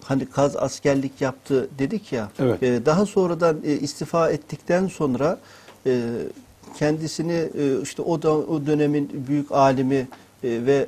hani 0.03 0.25
kaz 0.25 0.55
askerlik 0.55 1.21
yaptı 1.21 1.67
dedik 1.79 2.11
ya. 2.13 2.31
Evet. 2.39 2.63
e, 2.63 2.85
daha 2.85 3.05
sonradan 3.05 3.57
e, 3.65 3.73
istifa 3.73 4.29
ettikten 4.31 4.87
sonra 4.87 5.39
e, 5.85 6.01
kendisini 6.77 7.33
e, 7.57 7.81
işte 7.83 8.01
o 8.01 8.21
da 8.21 8.31
o 8.37 8.65
dönemin 8.65 9.25
büyük 9.27 9.51
alimi 9.51 9.95
e, 9.95 10.07
ve 10.43 10.75
e, 10.75 10.87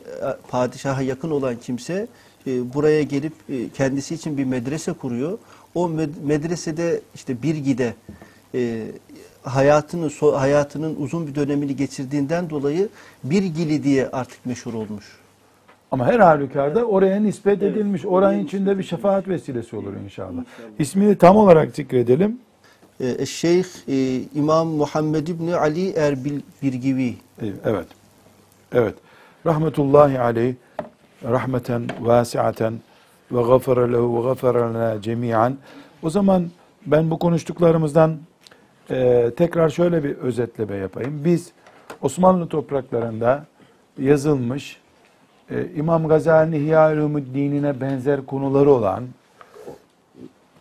padişaha 0.49 1.01
yakın 1.01 1.31
olan 1.31 1.55
kimse 1.55 2.07
e, 2.47 2.73
buraya 2.73 3.01
gelip 3.03 3.33
e, 3.49 3.69
kendisi 3.69 4.15
için 4.15 4.37
bir 4.37 4.45
medrese 4.45 4.93
kuruyor. 4.93 5.37
O 5.75 5.87
med- 5.89 6.23
medresede 6.23 7.01
işte 7.15 7.43
Birgi'de 7.43 7.93
e, 8.55 8.87
hayatını 9.43 10.05
so- 10.05 10.35
hayatının 10.37 10.95
uzun 10.99 11.27
bir 11.27 11.35
dönemini 11.35 11.75
geçirdiğinden 11.75 12.49
dolayı 12.49 12.89
Birgili 13.23 13.83
diye 13.83 14.09
artık 14.09 14.45
meşhur 14.45 14.73
olmuş. 14.73 15.05
Ama 15.91 16.07
her 16.07 16.19
halükarda 16.19 16.85
oraya 16.85 17.19
nispet 17.19 17.63
edilmiş. 17.63 18.05
Oranın 18.05 18.39
içinde 18.39 18.77
bir 18.77 18.83
şefaat 18.83 19.27
vesilesi 19.27 19.75
olur 19.75 19.93
inşallah. 20.03 20.43
İsmini 20.79 21.17
tam 21.17 21.37
olarak 21.37 21.75
zikredelim. 21.75 22.39
E, 22.99 23.25
Şeyh 23.25 23.65
e, 23.87 24.21
İmam 24.35 24.67
Muhammed 24.67 25.27
İbni 25.27 25.55
Ali 25.55 25.91
Erbil 25.91 26.41
Birgivi. 26.63 27.15
Evet. 27.65 27.87
Evet. 28.73 28.95
Rahmetullahi 29.45 30.19
aleyh 30.19 30.53
rahmeten 31.23 31.81
vasiaten 31.99 32.73
ve 33.31 33.41
gafara 33.41 33.87
lehu 33.87 34.17
ve 34.17 34.29
gafara 34.29 34.61
lana 34.61 35.01
cemiyan. 35.01 35.57
O 36.03 36.09
zaman 36.09 36.47
ben 36.85 37.11
bu 37.11 37.19
konuştuklarımızdan 37.19 38.17
e, 38.91 39.31
tekrar 39.37 39.69
şöyle 39.69 40.03
bir 40.03 40.17
özetleme 40.17 40.75
yapayım. 40.75 41.21
Biz 41.25 41.51
Osmanlı 42.01 42.47
topraklarında 42.47 43.45
yazılmış 43.99 44.80
e, 45.51 45.67
İmam 45.75 46.07
Gazali'nin 46.07 47.33
dinine 47.33 47.81
benzer 47.81 48.25
konuları 48.25 48.71
olan 48.71 49.03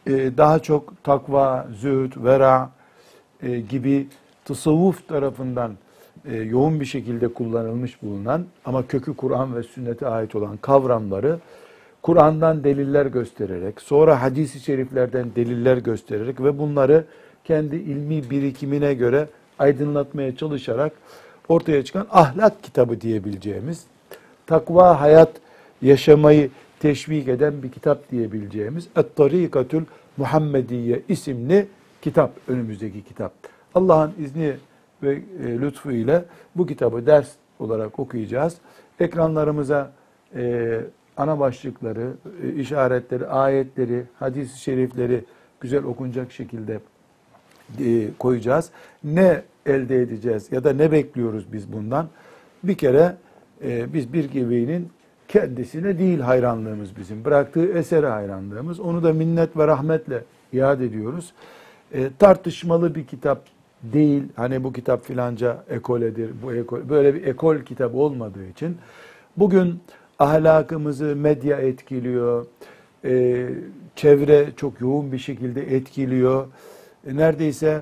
e, 0.07 0.37
daha 0.37 0.59
çok 0.59 1.05
takva, 1.05 1.69
zühd, 1.81 2.25
vera 2.25 2.71
e, 3.43 3.61
gibi 3.61 4.07
tasavvuf 4.45 5.09
tarafından 5.09 5.73
e, 6.25 6.37
yoğun 6.37 6.81
bir 6.81 6.85
şekilde 6.85 7.29
kullanılmış 7.29 8.03
bulunan 8.03 8.45
ama 8.65 8.87
kökü 8.87 9.17
Kur'an 9.17 9.57
ve 9.57 9.63
sünnete 9.63 10.07
ait 10.07 10.35
olan 10.35 10.57
kavramları 10.57 11.39
Kur'an'dan 12.03 12.65
deliller 12.65 13.07
göstererek, 13.07 13.81
sonra 13.81 14.23
hadis-i 14.23 14.61
şeriflerden 14.61 15.27
deliller 15.37 15.77
göstererek 15.77 16.41
ve 16.41 16.59
bunları 16.59 17.05
kendi 17.45 17.77
ilmi 17.77 18.31
birikimine 18.31 18.95
göre 18.95 19.29
aydınlatmaya 19.59 20.37
çalışarak 20.37 20.93
ortaya 21.49 21.85
çıkan 21.85 22.07
ahlak 22.11 22.63
kitabı 22.63 23.01
diyebileceğimiz, 23.01 23.85
takva 24.51 25.01
hayat 25.01 25.31
yaşamayı 25.83 26.51
teşvik 26.81 27.29
eden 27.29 27.63
bir 27.63 27.71
kitap 27.71 28.11
diyebileceğimiz 28.11 28.89
Et-Tarikatül 28.97 29.85
Muhammediye 30.17 31.03
isimli 31.09 31.67
kitap 32.03 32.33
önümüzdeki 32.49 33.05
kitap. 33.05 33.33
Allah'ın 33.75 34.13
izni 34.19 34.55
ve 35.03 35.13
e, 35.13 35.61
lütfu 35.61 35.93
ile 35.93 36.25
bu 36.57 36.67
kitabı 36.67 37.07
ders 37.07 37.29
olarak 37.59 37.99
okuyacağız. 37.99 38.57
Ekranlarımıza 39.01 39.93
e, 40.37 40.81
ana 41.17 41.41
başlıkları, 41.41 42.13
e, 42.45 42.55
işaretleri, 42.55 43.27
ayetleri, 43.27 44.05
hadis-i 44.19 44.59
şerifleri 44.59 45.25
güzel 45.61 45.85
okunacak 45.85 46.33
şekilde 46.33 46.81
e, 47.81 48.09
koyacağız. 48.19 48.71
Ne 49.05 49.43
elde 49.67 50.03
edeceğiz 50.03 50.53
ya 50.53 50.65
da 50.65 50.73
ne 50.73 50.93
bekliyoruz 50.93 51.53
biz 51.53 51.73
bundan? 51.73 52.09
Bir 52.63 52.75
kere 52.75 53.17
e, 53.65 53.93
biz 53.95 54.13
bir 54.13 54.25
gibinin 54.31 54.89
kendisine 55.29 55.99
değil 55.99 56.21
hayranlığımız 56.21 56.97
bizim. 56.97 57.25
Bıraktığı 57.25 57.67
esere 57.67 58.07
hayranlığımız. 58.07 58.81
Onu 58.81 59.03
da 59.03 59.13
minnet 59.13 59.57
ve 59.57 59.67
rahmetle 59.67 60.25
iade 60.53 60.85
ediyoruz. 60.85 61.33
E, 61.93 62.11
tartışmalı 62.19 62.95
bir 62.95 63.07
kitap 63.07 63.43
değil. 63.83 64.23
Hani 64.37 64.65
bu 64.65 64.73
kitap 64.73 65.05
filanca 65.05 65.65
ekoledir, 65.71 66.31
bu 66.43 66.53
ekol. 66.53 66.89
Böyle 66.89 67.15
bir 67.15 67.27
ekol 67.27 67.59
kitap 67.59 67.95
olmadığı 67.95 68.47
için 68.47 68.77
bugün 69.37 69.81
ahlakımızı 70.19 71.17
medya 71.17 71.57
etkiliyor. 71.57 72.47
E, 73.05 73.47
çevre 73.97 74.47
çok 74.57 74.81
yoğun 74.81 75.13
bir 75.13 75.19
şekilde 75.19 75.77
etkiliyor. 75.77 76.47
E, 77.07 77.17
neredeyse 77.17 77.81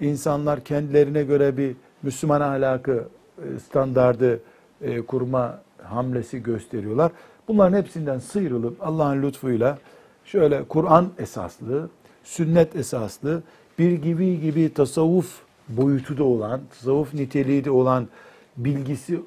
insanlar 0.00 0.64
kendilerine 0.64 1.22
göre 1.22 1.56
bir 1.56 1.76
Müslüman 2.02 2.40
ahlakı 2.40 3.04
e, 3.38 3.58
standardı 3.58 4.40
e, 4.82 5.00
kurma 5.00 5.60
hamlesi 5.82 6.42
gösteriyorlar. 6.42 7.12
Bunların 7.48 7.76
hepsinden 7.76 8.18
sıyrılıp 8.18 8.82
Allah'ın 8.82 9.22
lütfuyla 9.22 9.78
şöyle 10.24 10.64
Kur'an 10.64 11.08
esaslı, 11.18 11.90
sünnet 12.24 12.76
esaslı, 12.76 13.42
bir 13.78 13.92
gibi 13.92 14.40
gibi 14.40 14.74
tasavvuf 14.74 15.40
boyutu 15.68 16.18
da 16.18 16.24
olan, 16.24 16.60
tasavvuf 16.70 17.14
niteliği 17.14 17.64
de 17.64 17.70
olan 17.70 18.08
bilgisi 18.56 19.14
e, 19.14 19.20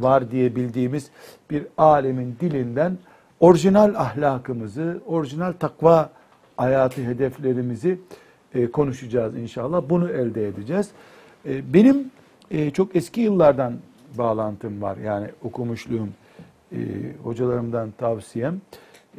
var 0.00 0.30
diye 0.30 0.56
bildiğimiz 0.56 1.10
bir 1.50 1.66
alemin 1.78 2.36
dilinden 2.40 2.98
orijinal 3.40 3.94
ahlakımızı, 3.94 5.00
orijinal 5.06 5.52
takva 5.52 6.10
hayatı 6.56 7.02
hedeflerimizi 7.02 7.98
e, 8.54 8.70
konuşacağız 8.70 9.36
inşallah. 9.36 9.82
Bunu 9.88 10.10
elde 10.10 10.48
edeceğiz. 10.48 10.90
E, 11.46 11.74
benim 11.74 12.10
e, 12.50 12.70
çok 12.70 12.96
eski 12.96 13.20
yıllardan 13.20 13.74
bağlantım 14.18 14.82
var. 14.82 14.96
Yani 14.96 15.26
okumuşluğum, 15.44 16.08
e, 16.72 16.78
hocalarımdan 17.22 17.90
tavsiyem. 17.98 18.60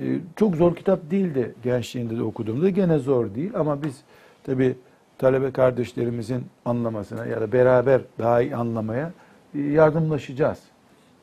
e, 0.01 0.19
çok 0.35 0.55
zor 0.55 0.75
kitap 0.75 1.11
değildi 1.11 1.55
gençliğinde 1.63 2.17
de 2.17 2.23
okuduğumda. 2.23 2.69
Gene 2.69 2.99
zor 2.99 3.35
değil 3.35 3.51
ama 3.55 3.83
biz 3.83 4.01
tabi 4.43 4.75
talebe 5.17 5.51
kardeşlerimizin 5.51 6.45
anlamasına 6.65 7.25
ya 7.25 7.41
da 7.41 7.51
beraber 7.51 8.01
daha 8.19 8.41
iyi 8.41 8.55
anlamaya 8.55 9.11
e, 9.55 9.59
yardımlaşacağız 9.59 10.59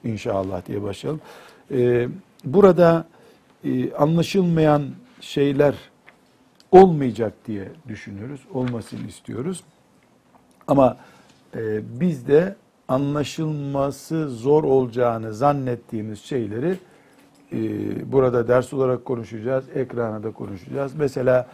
inşallah 0.05 0.67
diye 0.67 0.83
başlayalım. 0.83 1.21
Burada 2.45 3.05
anlaşılmayan 3.99 4.83
şeyler 5.21 5.75
olmayacak 6.73 7.33
diye 7.47 7.69
düşünüyoruz. 7.89 8.41
Olmasını 8.55 9.07
istiyoruz. 9.07 9.65
Ama 10.67 10.97
e, 11.57 11.83
biz 12.01 12.29
de 12.29 12.57
anlaşılması 12.89 14.31
zor 14.31 14.65
olacağını 14.65 15.35
zannettiğimiz 15.35 16.21
şeyleri 16.21 16.79
e, 17.53 17.59
burada 18.13 18.49
ders 18.49 18.73
olarak 18.73 19.05
konuşacağız, 19.05 19.65
ekrana 19.75 20.23
da 20.23 20.31
konuşacağız. 20.31 20.95
Mesela 20.95 21.47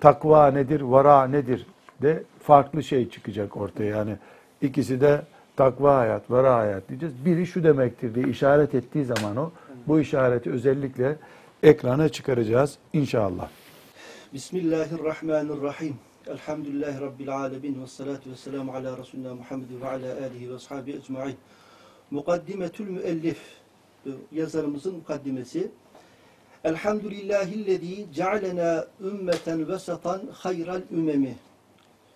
takva 0.00 0.50
nedir, 0.50 0.80
vara 0.80 1.26
nedir 1.26 1.66
de 2.02 2.22
farklı 2.42 2.82
şey 2.82 3.10
çıkacak 3.10 3.56
ortaya. 3.56 3.96
Yani 3.96 4.16
ikisi 4.62 5.00
de 5.00 5.22
takva 5.56 5.98
hayat, 5.98 6.30
vara 6.30 6.56
hayat 6.56 6.88
diyeceğiz. 6.88 7.14
Biri 7.24 7.46
şu 7.46 7.64
demektir 7.64 8.14
diye 8.14 8.28
işaret 8.28 8.74
ettiği 8.74 9.04
zaman 9.04 9.36
o, 9.36 9.50
bu 9.86 10.00
işareti 10.00 10.50
özellikle 10.50 11.16
ekrana 11.62 12.08
çıkaracağız 12.08 12.78
inşallah. 12.92 13.48
Bismillahirrahmanirrahim. 14.32 16.11
Elhamdülillahi 16.26 17.00
Rabbil 17.00 17.36
alemin 17.36 17.82
ve 17.82 17.86
salatu 17.86 18.30
ve 18.30 18.36
selamu 18.36 18.72
ala 18.72 18.98
Resulina 18.98 19.34
Muhammed 19.34 19.66
ve 19.80 19.88
ala 19.88 20.24
alihi 20.26 20.50
ve 20.50 20.54
ashabi 20.54 20.92
ecma'in. 20.92 21.36
Mukaddimetül 22.10 22.88
müellif, 22.88 23.38
yazarımızın 24.32 24.94
mukaddimesi. 24.94 25.70
Elhamdülillahillezî 26.64 28.06
cealena 28.14 28.86
ümmeten 29.00 29.68
vesatan 29.68 30.22
hayral 30.32 30.80
ümemi. 30.92 31.34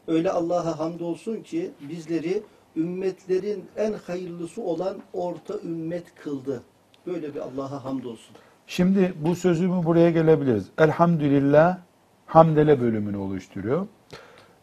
Öyle 0.09 0.31
Allah'a 0.31 0.79
hamdolsun 0.79 1.43
ki 1.43 1.71
bizleri 1.81 2.43
ümmetlerin 2.77 3.65
en 3.77 3.93
hayırlısı 3.93 4.63
olan 4.63 4.97
orta 5.13 5.55
ümmet 5.65 6.15
kıldı. 6.15 6.63
Böyle 7.07 7.35
bir 7.35 7.41
Allah'a 7.41 7.85
hamdolsun. 7.85 8.37
Şimdi 8.67 9.15
bu 9.21 9.37
sözümü 9.37 9.85
buraya 9.85 10.11
gelebiliriz. 10.11 10.67
Elhamdülillah 10.79 11.79
hamdele 12.27 12.81
bölümünü 12.81 13.17
oluşturuyor. 13.17 13.87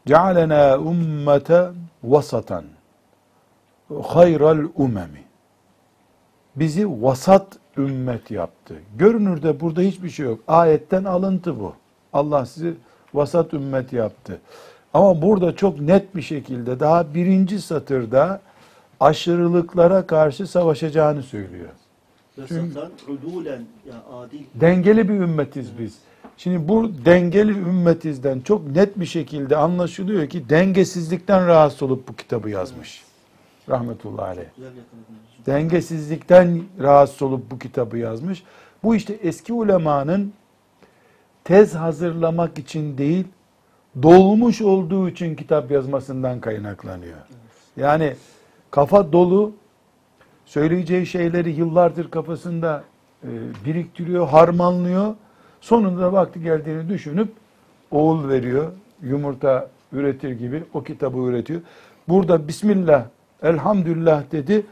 Cealena 0.06 0.76
ümmete 0.78 1.70
vasatan 2.04 2.66
hayral 4.04 4.66
umemi. 4.76 5.24
Bizi 6.56 7.02
vasat 7.02 7.58
ümmet 7.78 8.32
yaptı. 8.32 8.76
Görünürde 8.98 9.60
burada 9.60 9.82
hiçbir 9.82 10.10
şey 10.10 10.26
yok. 10.26 10.40
Ayetten 10.48 11.04
alıntı 11.04 11.60
bu. 11.60 11.74
Allah 12.14 12.46
sizi 12.46 12.74
vasat 13.14 13.54
ümmet 13.54 13.94
yaptı. 13.94 14.42
Ama 14.94 15.22
burada 15.22 15.56
çok 15.56 15.80
net 15.80 16.16
bir 16.16 16.22
şekilde 16.22 16.80
daha 16.80 17.14
birinci 17.14 17.62
satırda 17.62 18.42
aşırılıklara 19.00 20.08
karşı 20.08 20.48
savaşacağını 20.48 21.24
söylüyor. 21.24 21.70
Adil. 24.14 24.44
Dengeli 24.56 25.10
bir 25.10 25.14
ümmetiz 25.14 25.80
biz. 25.80 25.98
Şimdi 26.38 26.68
bu 26.68 27.06
dengeli 27.06 27.52
ümmetizden 27.52 28.40
çok 28.40 28.68
net 28.68 29.00
bir 29.00 29.06
şekilde 29.06 29.58
anlaşılıyor 29.58 30.30
ki 30.30 30.50
dengesizlikten 30.50 31.48
rahatsız 31.48 31.84
olup 31.84 32.08
bu 32.08 32.16
kitabı 32.16 32.50
yazmış. 32.50 33.04
Rahmetullahi 33.70 34.26
aleyh. 34.26 34.48
Dengesizlikten 35.46 36.64
rahatsız 36.80 37.22
olup 37.22 37.52
bu 37.52 37.60
kitabı 37.60 37.98
yazmış. 37.98 38.44
Bu 38.84 38.96
işte 38.96 39.14
eski 39.14 39.54
ulemanın 39.54 40.34
tez 41.44 41.76
hazırlamak 41.76 42.60
için 42.60 42.98
değil, 42.98 43.28
dolmuş 44.04 44.62
olduğu 44.62 45.10
için 45.10 45.36
kitap 45.36 45.72
yazmasından 45.72 46.40
kaynaklanıyor. 46.40 47.18
Yani 47.78 48.16
kafa 48.72 49.12
dolu, 49.12 49.52
söyleyeceği 50.46 51.06
şeyleri 51.06 51.52
yıllardır 51.52 52.12
kafasında 52.12 52.84
e, 53.24 53.30
biriktiriyor, 53.66 54.28
harmanlıyor. 54.28 55.16
Sonunda 55.64 56.14
vakti 56.14 56.42
geldiğini 56.42 56.90
düşünüp 56.90 57.30
oğul 57.92 58.30
veriyor, 58.30 58.72
yumurta 59.02 59.70
üretir 59.92 60.32
gibi 60.32 60.64
o 60.74 60.84
kitabı 60.84 61.18
üretiyor. 61.18 61.62
Burada 62.08 62.48
Bismillah, 62.48 63.06
Elhamdülillah 63.44 64.32
dedi, 64.32 64.66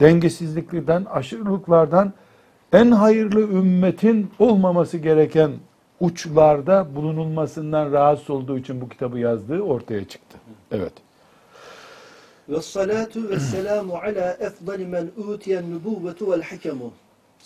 dengesizliklerden, 0.00 1.04
aşırılıklardan 1.04 2.12
en 2.72 2.90
hayırlı 2.90 3.40
ümmetin 3.40 4.30
olmaması 4.38 4.98
gereken 4.98 5.52
uçlarda 6.00 6.96
bulunulmasından 6.96 7.92
rahatsız 7.92 8.30
olduğu 8.30 8.58
için 8.58 8.80
bu 8.80 8.88
kitabı 8.88 9.18
yazdığı 9.18 9.60
ortaya 9.60 10.04
çıktı. 10.04 10.38
Evet. 10.70 10.92
Ve 12.48 12.62
salatu 12.62 13.28
ve 13.28 13.40
selamu 13.40 13.94
ala 13.94 14.36
efdali 14.40 14.86
men 14.86 15.08
utiyen 15.16 15.64
nübüvvetu 15.70 16.30
vel 16.32 16.42
hikemu. 16.42 16.92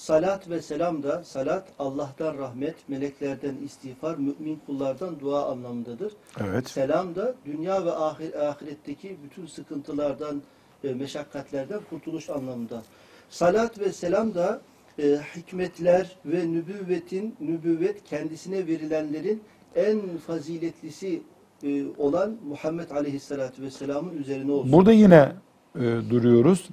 Salat 0.01 0.51
ve 0.51 0.63
selam 0.63 1.03
da 1.03 1.25
salat 1.25 1.69
Allah'tan 1.79 2.39
rahmet, 2.39 2.89
meleklerden 2.89 3.55
istiğfar, 3.65 4.17
mümin 4.17 4.61
kullardan 4.67 5.21
dua 5.21 5.51
anlamındadır. 5.53 6.13
Evet. 6.41 6.69
Selam 6.69 7.15
da 7.15 7.35
dünya 7.47 7.85
ve 7.85 7.93
ahir, 7.93 8.49
ahiretteki 8.49 9.17
bütün 9.25 9.47
sıkıntılardan, 9.47 10.43
e, 10.85 10.95
meşakkatlerden 10.95 11.81
kurtuluş 11.91 12.31
anlamında. 12.31 12.83
Salat 13.31 13.79
ve 13.79 13.93
selam 13.93 14.35
da 14.35 14.61
e, 14.99 15.19
hikmetler 15.37 16.17
ve 16.25 16.53
nübüvvetin, 16.53 17.37
nübüvvet 17.41 18.05
kendisine 18.05 18.67
verilenlerin 18.67 19.43
en 19.75 20.17
faziletlisi 20.27 21.23
e, 21.63 21.85
olan 21.99 22.37
Muhammed 22.49 22.91
Aleyhisselatü 22.91 23.63
Vesselam'ın 23.63 24.17
üzerine 24.17 24.53
olsun. 24.53 24.73
Burada 24.73 24.93
yine 24.93 25.33
e, 25.75 25.81
duruyoruz. 26.11 26.69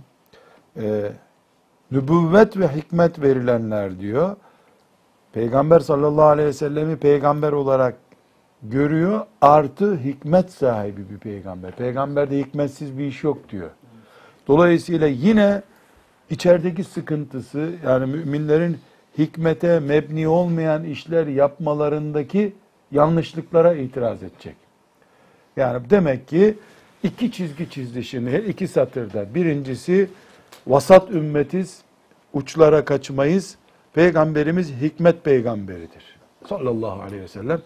E, 0.77 1.11
nübüvvet 1.91 2.57
ve 2.57 2.67
hikmet 2.67 3.21
verilenler 3.21 3.99
diyor. 3.99 4.35
Peygamber 5.33 5.79
sallallahu 5.79 6.25
aleyhi 6.25 6.47
ve 6.47 6.53
sellemi 6.53 6.97
peygamber 6.97 7.51
olarak 7.51 7.95
görüyor. 8.63 9.25
Artı 9.41 9.97
hikmet 9.97 10.51
sahibi 10.51 11.09
bir 11.09 11.17
peygamber. 11.17 11.71
Peygamberde 11.71 12.39
hikmetsiz 12.39 12.97
bir 12.97 13.05
iş 13.05 13.23
yok 13.23 13.49
diyor. 13.49 13.69
Dolayısıyla 14.47 15.07
yine 15.07 15.61
içerideki 16.29 16.83
sıkıntısı 16.83 17.71
yani 17.85 18.05
müminlerin 18.05 18.77
hikmete 19.17 19.79
mebni 19.79 20.27
olmayan 20.27 20.83
işler 20.83 21.27
yapmalarındaki 21.27 22.53
yanlışlıklara 22.91 23.73
itiraz 23.73 24.23
edecek. 24.23 24.55
Yani 25.57 25.89
demek 25.89 26.27
ki 26.27 26.57
iki 27.03 27.31
çizgi 27.31 27.69
çizdi 27.69 28.03
şimdi 28.03 28.45
iki 28.47 28.67
satırda. 28.67 29.35
Birincisi 29.35 30.09
vasat 30.67 31.11
ümmetiz, 31.11 31.81
uçlara 32.33 32.85
kaçmayız. 32.85 33.57
Peygamberimiz 33.93 34.71
hikmet 34.81 35.23
peygamberidir. 35.23 36.17
Sallallahu 36.49 37.01
aleyhi 37.01 37.21
ve 37.21 37.27
sellem. 37.27 37.61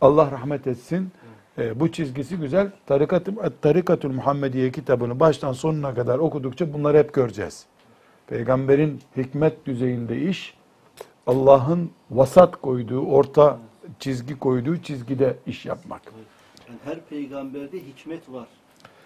Allah 0.00 0.30
rahmet 0.30 0.66
etsin. 0.66 1.10
Ee, 1.58 1.80
bu 1.80 1.92
çizgisi 1.92 2.36
güzel. 2.36 2.70
Tarikat, 2.86 3.28
Tarikatül 3.62 4.10
Muhammediye 4.10 4.72
kitabını 4.72 5.20
baştan 5.20 5.52
sonuna 5.52 5.94
kadar 5.94 6.18
okudukça 6.18 6.72
bunları 6.72 6.98
hep 6.98 7.14
göreceğiz. 7.14 7.66
Peygamberin 8.26 9.00
hikmet 9.16 9.66
düzeyinde 9.66 10.20
iş, 10.20 10.54
Allah'ın 11.26 11.90
vasat 12.10 12.56
koyduğu, 12.56 13.06
orta 13.06 13.58
çizgi 14.00 14.38
koyduğu 14.38 14.76
çizgide 14.76 15.36
iş 15.46 15.66
yapmak. 15.66 16.02
Yani 16.68 16.78
her 16.84 17.00
peygamberde 17.00 17.78
hikmet 17.78 18.32
var. 18.32 18.46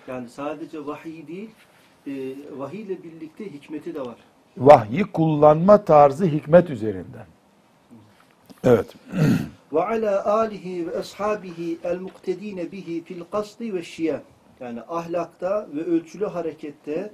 Yani 0.09 0.29
sadece 0.29 0.87
vahiy 0.87 1.27
değil, 1.27 1.51
e, 2.07 2.35
vahiy 2.57 2.81
ile 2.81 3.03
birlikte 3.03 3.53
hikmeti 3.53 3.95
de 3.95 4.01
var. 4.01 4.17
Vahyi 4.57 5.03
kullanma 5.03 5.85
tarzı 5.85 6.25
hikmet 6.27 6.71
üzerinden. 6.71 7.27
Evet. 8.65 8.95
Ve 9.73 9.83
ala 9.83 10.27
alihi 10.27 10.87
ve 10.87 10.99
ashabihi 10.99 11.79
el 11.85 11.99
muktedine 11.99 12.73
bihi 12.73 13.05
fil 13.05 13.23
kasdi 13.33 13.75
ve 13.75 13.83
şiyam. 13.83 14.21
Yani 14.61 14.81
ahlakta 14.89 15.69
ve 15.75 15.85
ölçülü 15.85 16.27
harekette 16.27 17.11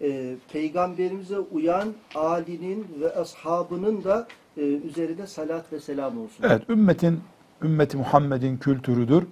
e, 0.00 0.34
peygamberimize 0.52 1.38
uyan 1.38 1.94
alinin 2.14 2.86
ve 3.00 3.14
ashabının 3.14 4.04
da 4.04 4.26
e, 4.56 4.60
üzerine 4.60 5.26
salat 5.26 5.72
ve 5.72 5.80
selam 5.80 6.18
olsun. 6.18 6.44
Evet, 6.44 6.70
ümmetin 6.70 7.20
ümmeti 7.62 7.96
Muhammed'in 7.96 8.56
kültürüdür. 8.56 9.26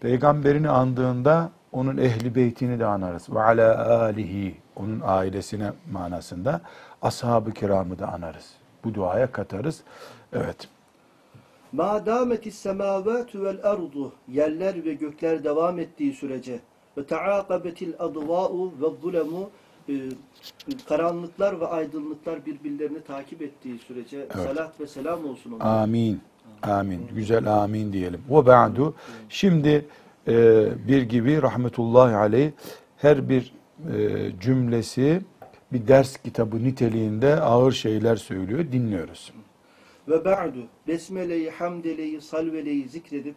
Peygamberini 0.00 0.68
andığında 0.68 1.50
onun 1.72 1.96
ehli 1.96 2.34
beytini 2.34 2.78
de 2.78 2.86
anarız. 2.86 3.30
Ve 3.30 3.42
ala 3.42 4.00
alihi 4.00 4.54
onun 4.76 5.00
ailesine 5.04 5.72
manasında 5.92 6.60
ashab-ı 7.02 7.52
kiramı 7.52 7.98
da 7.98 8.08
anarız. 8.12 8.50
Bu 8.84 8.94
duaya 8.94 9.32
katarız. 9.32 9.80
Evet. 10.32 10.68
Ma 11.72 12.06
dametis 12.06 12.54
semavatu 12.54 13.44
vel 13.44 13.58
ardu 13.62 14.12
yerler 14.28 14.84
ve 14.84 14.94
gökler 14.94 15.44
devam 15.44 15.78
ettiği 15.78 16.12
sürece 16.12 16.60
ve 16.98 17.06
taakabetil 17.06 17.92
adva'u 17.98 18.72
ve 18.80 19.00
zulemu 19.00 19.50
e, 19.88 19.94
karanlıklar 20.88 21.60
ve 21.60 21.66
aydınlıklar 21.66 22.46
birbirlerini 22.46 23.00
takip 23.00 23.42
ettiği 23.42 23.78
sürece 23.78 24.26
salat 24.34 24.80
ve 24.80 24.86
selam 24.86 25.26
olsun 25.26 25.52
ona. 25.52 25.62
Amin. 25.62 26.20
Amin. 26.62 27.08
Güzel 27.14 27.62
amin 27.62 27.92
diyelim. 27.92 28.20
Ve 28.30 28.46
ba'du. 28.46 28.94
Şimdi 29.28 29.86
e, 30.28 30.68
bir 30.88 31.02
gibi 31.02 31.42
rahmetullahi 31.42 32.16
aleyh 32.16 32.50
her 32.96 33.28
bir 33.28 33.54
e, 33.94 34.30
cümlesi 34.40 35.22
bir 35.72 35.88
ders 35.88 36.16
kitabı 36.16 36.64
niteliğinde 36.64 37.40
ağır 37.40 37.72
şeyler 37.72 38.16
söylüyor. 38.16 38.64
Dinliyoruz. 38.72 39.32
Ve 40.08 40.24
ba'du 40.24 40.66
besmeleyi, 40.88 41.50
hamdeleyi, 41.50 42.20
salveleyi 42.20 42.88
zikredip 42.88 43.34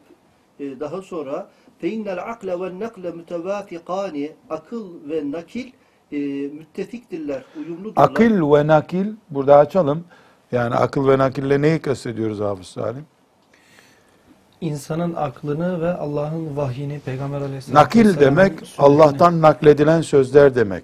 e, 0.60 0.80
daha 0.80 1.02
sonra 1.02 1.50
feinnel 1.80 2.20
akle 2.24 2.60
ve 2.60 2.80
nakle 2.80 3.12
mütevafikani 3.12 4.32
akıl 4.50 5.10
ve 5.10 5.32
nakil 5.32 5.72
e, 6.12 6.18
müttefiktirler, 6.48 7.44
uyumludurlar. 7.58 8.04
Akıl 8.04 8.54
ve 8.54 8.68
nakil 8.68 9.08
burada 9.30 9.58
açalım. 9.58 10.04
Yani 10.52 10.76
akıl 10.76 11.08
ve 11.08 11.18
nakille 11.18 11.62
neyi 11.62 11.80
kastediyoruz 11.80 12.40
Hafız 12.40 12.68
Salim? 12.68 13.06
İnsanın 14.62 15.14
aklını 15.14 15.82
ve 15.82 15.94
Allah'ın 15.94 16.58
vahyini 16.58 17.00
Peygamber 17.00 17.42
Aleyhisselatü 17.42 17.86
Nakil 17.86 18.20
demek 18.20 18.54
Allah'tan 18.78 19.42
nakledilen 19.42 20.02
sözler 20.02 20.56
demek. 20.56 20.84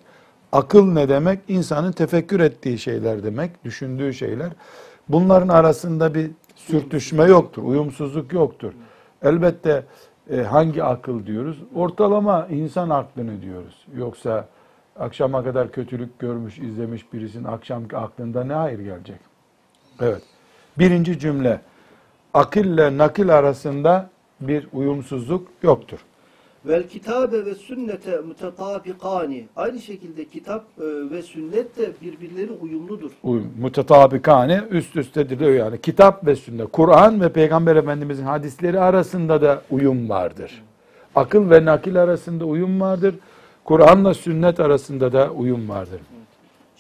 Akıl 0.52 0.86
ne 0.94 1.10
demek? 1.10 1.40
İnsanın 1.48 1.92
tefekkür 1.92 2.40
ettiği 2.40 2.80
şeyler 2.80 3.24
demek, 3.24 3.66
düşündüğü 3.66 4.14
şeyler. 4.14 4.50
Bunların 5.10 5.48
arasında 5.48 6.14
bir 6.14 6.32
sürtüşme 6.56 7.24
yoktur, 7.24 7.64
uyumsuzluk 7.64 8.34
yoktur. 8.34 8.74
Elbette 9.24 9.84
e, 10.30 10.42
hangi 10.42 10.84
akıl 10.84 11.26
diyoruz? 11.26 11.58
Ortalama 11.76 12.48
insan 12.50 12.90
aklını 12.90 13.42
diyoruz. 13.42 13.86
Yoksa 13.96 14.48
akşama 15.00 15.44
kadar 15.44 15.72
kötülük 15.72 16.20
görmüş, 16.20 16.60
izlemiş 16.60 17.14
birisinin 17.14 17.44
akşamki 17.44 17.98
aklında 17.98 18.44
ne 18.44 18.54
hayır 18.54 18.80
gelecek? 18.80 19.20
Evet. 20.02 20.22
Birinci 20.80 21.20
cümle. 21.20 21.62
Akille 22.34 22.98
nakil 22.98 23.38
arasında 23.38 24.10
bir 24.42 24.68
uyumsuzluk 24.74 25.48
yoktur. 25.64 26.00
Vel 26.66 26.88
kitabe 26.88 27.46
ve 27.46 27.56
sünnete 27.56 28.18
mütetafikani. 28.28 29.46
Aynı 29.56 29.80
şekilde 29.80 30.26
kitap 30.26 30.64
e, 30.80 30.84
ve 31.12 31.22
sünnet 31.22 31.78
de 31.78 31.92
birbirleri 32.02 32.52
uyumludur. 32.52 33.12
uyum, 33.24 33.54
mutetabikane 33.62 34.64
üst 34.70 34.96
üstedir 34.96 35.40
diyor 35.40 35.52
yani. 35.52 35.82
Kitap 35.82 36.28
ve 36.28 36.36
sünnet, 36.36 36.72
Kur'an 36.72 37.22
ve 37.22 37.30
Peygamber 37.30 37.76
Efendimizin 37.76 38.24
hadisleri 38.24 38.80
arasında 38.80 39.42
da 39.42 39.62
uyum 39.72 40.10
vardır. 40.10 40.64
Akıl 41.16 41.50
ve 41.50 41.66
nakil 41.66 42.04
arasında 42.04 42.46
uyum 42.46 42.82
vardır. 42.82 43.16
Kur'anla 43.64 44.14
sünnet 44.14 44.60
arasında 44.60 45.14
da 45.14 45.32
uyum 45.32 45.70
vardır. 45.70 46.02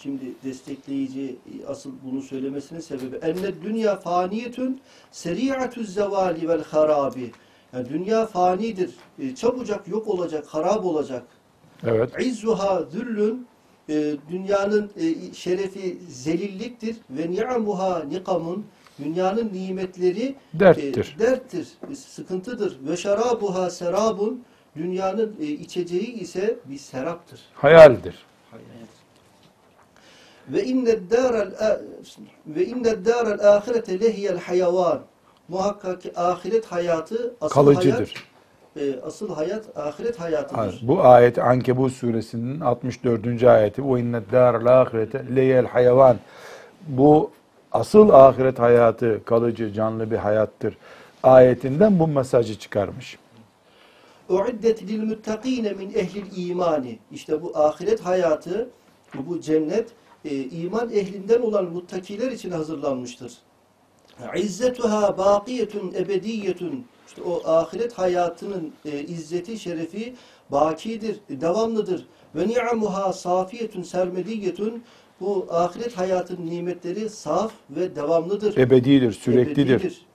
Şimdi 0.03 0.21
destekleyici 0.43 1.35
e, 1.45 1.65
asıl 1.67 1.91
bunu 2.05 2.21
söylemesinin 2.21 2.79
sebebi 2.79 3.15
enne 3.15 3.61
dünya 3.63 3.95
faniyetün 3.99 4.81
seri'atüz 5.11 5.93
zevali 5.93 6.47
vel 6.49 6.63
harabi. 6.63 7.31
Yani 7.73 7.89
dünya 7.89 8.25
fanidir. 8.25 8.91
e, 9.19 9.35
Çabucak 9.35 9.87
yok 9.87 10.07
olacak, 10.07 10.45
harap 10.47 10.85
olacak. 10.85 11.23
Evet. 11.83 12.09
İzzuha 12.19 12.83
züllün 12.83 13.47
e, 13.89 14.15
dünyanın 14.29 14.91
e, 14.97 15.33
şerefi 15.33 15.97
zelilliktir 16.09 16.95
ve 17.09 17.31
ni'amuha 17.31 18.03
nikamun 18.03 18.65
dünyanın 18.99 19.53
nimetleri 19.53 20.35
Derttir. 20.53 21.15
e, 21.15 21.19
derttir, 21.19 21.67
e, 21.91 21.95
sıkıntıdır. 21.95 22.77
Ve 22.87 22.97
şarabuha 22.97 23.69
serabun 23.69 24.43
dünyanın 24.75 25.35
e, 25.41 25.45
içeceği 25.45 26.13
ise 26.13 26.57
bir 26.65 26.77
seraptır. 26.77 27.39
Hayaldir. 27.53 28.15
Ve 30.53 30.63
inne 30.63 31.09
dârel 31.11 31.51
ve 32.47 32.65
inne 32.65 33.05
dârel 33.05 33.55
ahirete 33.55 33.99
lehiyel 33.99 34.39
hayavan. 34.39 34.99
Muhakkak 35.47 36.01
ki 36.01 36.19
ahiret 36.19 36.65
hayatı 36.65 37.33
asıl 37.41 37.53
Kalıcıdır. 37.53 38.13
hayat 38.75 38.97
e, 38.97 39.01
asıl 39.01 39.35
hayat 39.35 39.77
ahiret 39.77 40.19
hayatıdır. 40.19 40.79
Bu 40.81 41.03
ayet 41.03 41.39
Ankebut 41.39 41.93
suresinin 41.93 42.59
64. 42.59 43.43
ayeti. 43.43 43.81
O 43.81 43.97
innet 43.97 44.31
dârel 44.31 44.81
ahirete 44.81 45.35
leyel 45.35 45.65
hayvan. 45.65 46.17
Bu 46.87 47.31
asıl 47.71 48.09
ahiret 48.09 48.59
hayatı 48.59 49.21
kalıcı, 49.25 49.73
canlı 49.73 50.11
bir 50.11 50.17
hayattır. 50.17 50.77
Ayetinden 51.23 51.99
bu 51.99 52.07
mesajı 52.07 52.59
çıkarmış. 52.59 53.17
Uiddet 54.29 54.83
lil 54.83 55.03
muttakine 55.03 55.73
min 55.73 55.93
ehlil 55.95 56.49
imani. 56.49 56.99
İşte 57.11 57.41
bu 57.41 57.57
ahiret 57.57 58.01
hayatı, 58.01 58.69
bu 59.13 59.41
cennet 59.41 59.89
e, 60.25 60.43
iman 60.43 60.89
ehlinden 60.89 61.41
olan 61.41 61.65
muttakiler 61.65 62.31
için 62.31 62.51
hazırlanmıştır. 62.51 63.33
İzzetuha 64.35 65.17
baqiyetun 65.17 65.93
ebediyetun. 65.93 66.85
İşte 67.07 67.21
o 67.21 67.41
ahiret 67.45 67.93
hayatının 67.93 68.73
e, 68.85 69.03
izzeti, 69.03 69.59
şerefi 69.59 70.13
bakidir, 70.51 71.19
devamlıdır. 71.29 72.05
Ve 72.35 72.47
ni'amuha 72.47 73.13
safiyetun 73.13 73.83
sermediyetun. 73.83 74.83
Bu 75.21 75.47
ahiret 75.49 75.97
hayatının 75.97 76.45
nimetleri 76.45 77.09
saf 77.09 77.51
ve 77.69 77.95
devamlıdır. 77.95 78.57
Ebedidir, 78.57 79.11
süreklidir. 79.11 79.69
Ebedidir. 79.69 80.05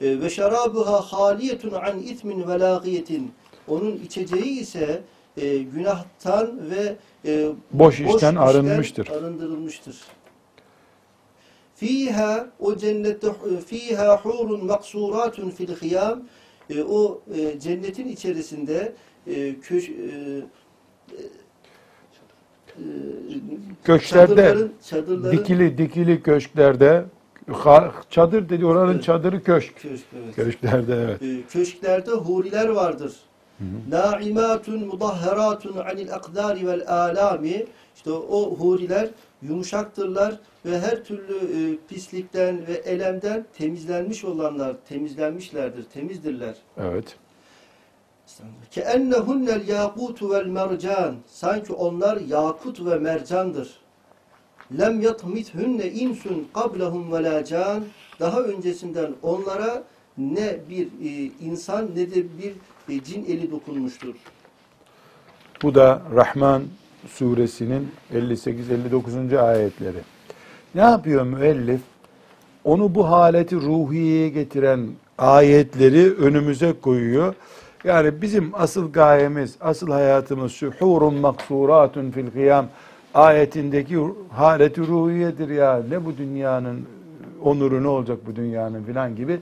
E, 0.00 0.20
ve 0.20 0.30
şarabuha 0.30 1.00
haliyetun 1.00 1.70
an 1.70 1.98
ismin 2.02 2.48
ve 2.48 2.60
lagiyetin. 2.60 3.32
Onun 3.68 3.96
içeceği 3.96 4.60
ise 4.60 5.02
e, 5.36 5.58
günahtan 5.58 6.70
ve 6.70 6.96
e, 7.30 7.48
Boş 7.72 8.00
işten 8.00 8.36
arınmıştır. 8.36 9.08
arındırılmıştır. 9.08 9.96
Fiha 11.74 12.46
o 12.60 12.76
cennette 12.76 13.28
fiha 13.66 14.16
hurun 14.16 14.66
maksuratun 14.66 15.50
fil 15.50 15.68
hiyam. 15.68 16.22
E, 16.70 16.82
o 16.82 17.22
e, 17.34 17.60
cennetin 17.60 18.08
içerisinde 18.08 18.92
e, 19.26 19.60
köş, 19.60 19.88
e, 19.88 19.92
e, 22.72 22.82
Köşklerde 23.84 24.34
çadırların, 24.34 24.72
çadırların 24.86 25.38
dikili 25.38 25.78
dikili 25.78 26.22
köşklerde 26.22 27.04
çadır 28.10 28.48
dedi 28.48 28.66
oranın 28.66 28.92
Evet. 28.94 29.04
çadırı 29.04 29.42
köşk. 29.42 29.76
köşk, 29.76 30.04
evet. 30.24 30.36
Köşklerde 30.36 30.94
evet. 30.94 31.22
E, 31.22 31.42
köşklerde 31.48 32.10
huriler 32.10 32.68
vardır. 32.68 33.12
Naimatun 33.88 34.86
mudahharatun 34.86 35.76
anil 35.76 36.14
akdari 36.14 36.66
vel 36.66 36.88
alami. 36.88 37.66
İşte 37.96 38.10
o 38.10 38.56
huriler 38.56 39.08
yumuşaktırlar 39.42 40.34
ve 40.64 40.80
her 40.80 41.04
türlü 41.04 41.36
e, 41.36 41.76
pislikten 41.88 42.66
ve 42.66 42.72
elemden 42.72 43.46
temizlenmiş 43.58 44.24
olanlar, 44.24 44.76
temizlenmişlerdir, 44.88 45.84
temizdirler. 45.84 46.54
Evet. 46.76 47.16
Ke 48.70 48.80
ennehunnel 48.80 49.68
yakutu 49.68 50.30
vel 50.30 50.46
mercan. 50.46 51.16
Sanki 51.26 51.72
onlar 51.72 52.20
yakut 52.20 52.84
ve 52.86 52.94
mercandır. 52.94 53.78
Lem 54.78 55.00
yatmithunne 55.00 55.90
insun 55.90 56.48
qablahum 56.54 57.12
ve 57.12 57.22
la 57.22 57.44
can. 57.44 57.84
Daha 58.20 58.40
öncesinden 58.40 59.14
onlara 59.22 59.82
ne 60.18 60.58
bir 60.68 60.86
e, 60.86 61.30
insan 61.40 61.90
ne 61.94 62.10
de 62.14 62.38
bir 62.38 62.54
e, 62.88 63.04
cin 63.04 63.24
eli 63.24 63.50
dokunmuştur. 63.50 64.14
Bu 65.62 65.74
da 65.74 66.02
Rahman 66.14 66.62
suresinin 67.08 67.88
58-59. 68.14 69.38
ayetleri. 69.38 69.98
Ne 70.74 70.80
yapıyor 70.80 71.22
müellif? 71.22 71.80
Onu 72.64 72.94
bu 72.94 73.10
haleti 73.10 73.56
ruhiyeye 73.56 74.28
getiren 74.28 74.88
ayetleri 75.18 76.14
önümüze 76.14 76.74
koyuyor. 76.82 77.34
Yani 77.84 78.22
bizim 78.22 78.50
asıl 78.52 78.92
gayemiz, 78.92 79.56
asıl 79.60 79.90
hayatımız 79.90 80.52
şu 80.52 80.70
hurun 80.70 81.14
maksuratun 81.14 82.10
fil 82.10 82.30
kıyam 82.30 82.66
ayetindeki 83.14 83.98
haleti 84.30 84.80
ruhiyedir 84.80 85.48
ya. 85.48 85.82
Ne 85.88 86.04
bu 86.04 86.16
dünyanın 86.16 86.86
onuru 87.42 87.82
ne 87.82 87.88
olacak 87.88 88.18
bu 88.26 88.36
dünyanın 88.36 88.84
filan 88.84 89.16
gibi. 89.16 89.40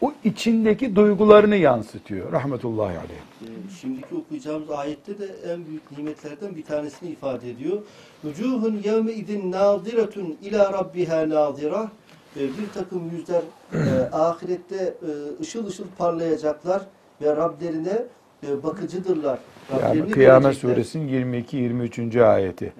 O 0.00 0.12
içindeki 0.24 0.96
duygularını 0.96 1.56
yansıtıyor. 1.56 2.32
Rahmetullahi 2.32 2.98
aleyh. 2.98 3.18
E, 3.42 3.48
Şimdiki 3.80 4.14
okuyacağımız 4.14 4.70
ayette 4.70 5.18
de 5.18 5.26
en 5.52 5.66
büyük 5.66 5.98
nimetlerden 5.98 6.56
bir 6.56 6.62
tanesini 6.64 7.08
ifade 7.10 7.50
ediyor. 7.50 7.82
Vucuhun 8.24 8.80
yevme 8.84 9.12
idin 9.12 9.52
nadiratun 9.52 10.36
ila 10.42 10.72
rabbiha 10.72 11.28
nadira. 11.28 11.90
E, 12.36 12.40
Bir 12.40 12.68
takım 12.74 13.10
yüzler 13.10 13.42
e, 13.72 14.08
ahirette 14.12 14.76
e, 14.76 15.40
ışıl 15.42 15.66
ışıl 15.66 15.84
parlayacaklar 15.98 16.82
ve 17.22 17.36
Rablerine 17.36 18.02
e, 18.48 18.62
bakıcıdırlar. 18.62 19.38
Yani 19.72 19.82
Rablerini 19.82 20.10
Kıyamet 20.10 20.62
görecekler. 20.62 20.74
suresinin 20.74 21.42
22-23. 21.44 22.24
ayeti. 22.24 22.72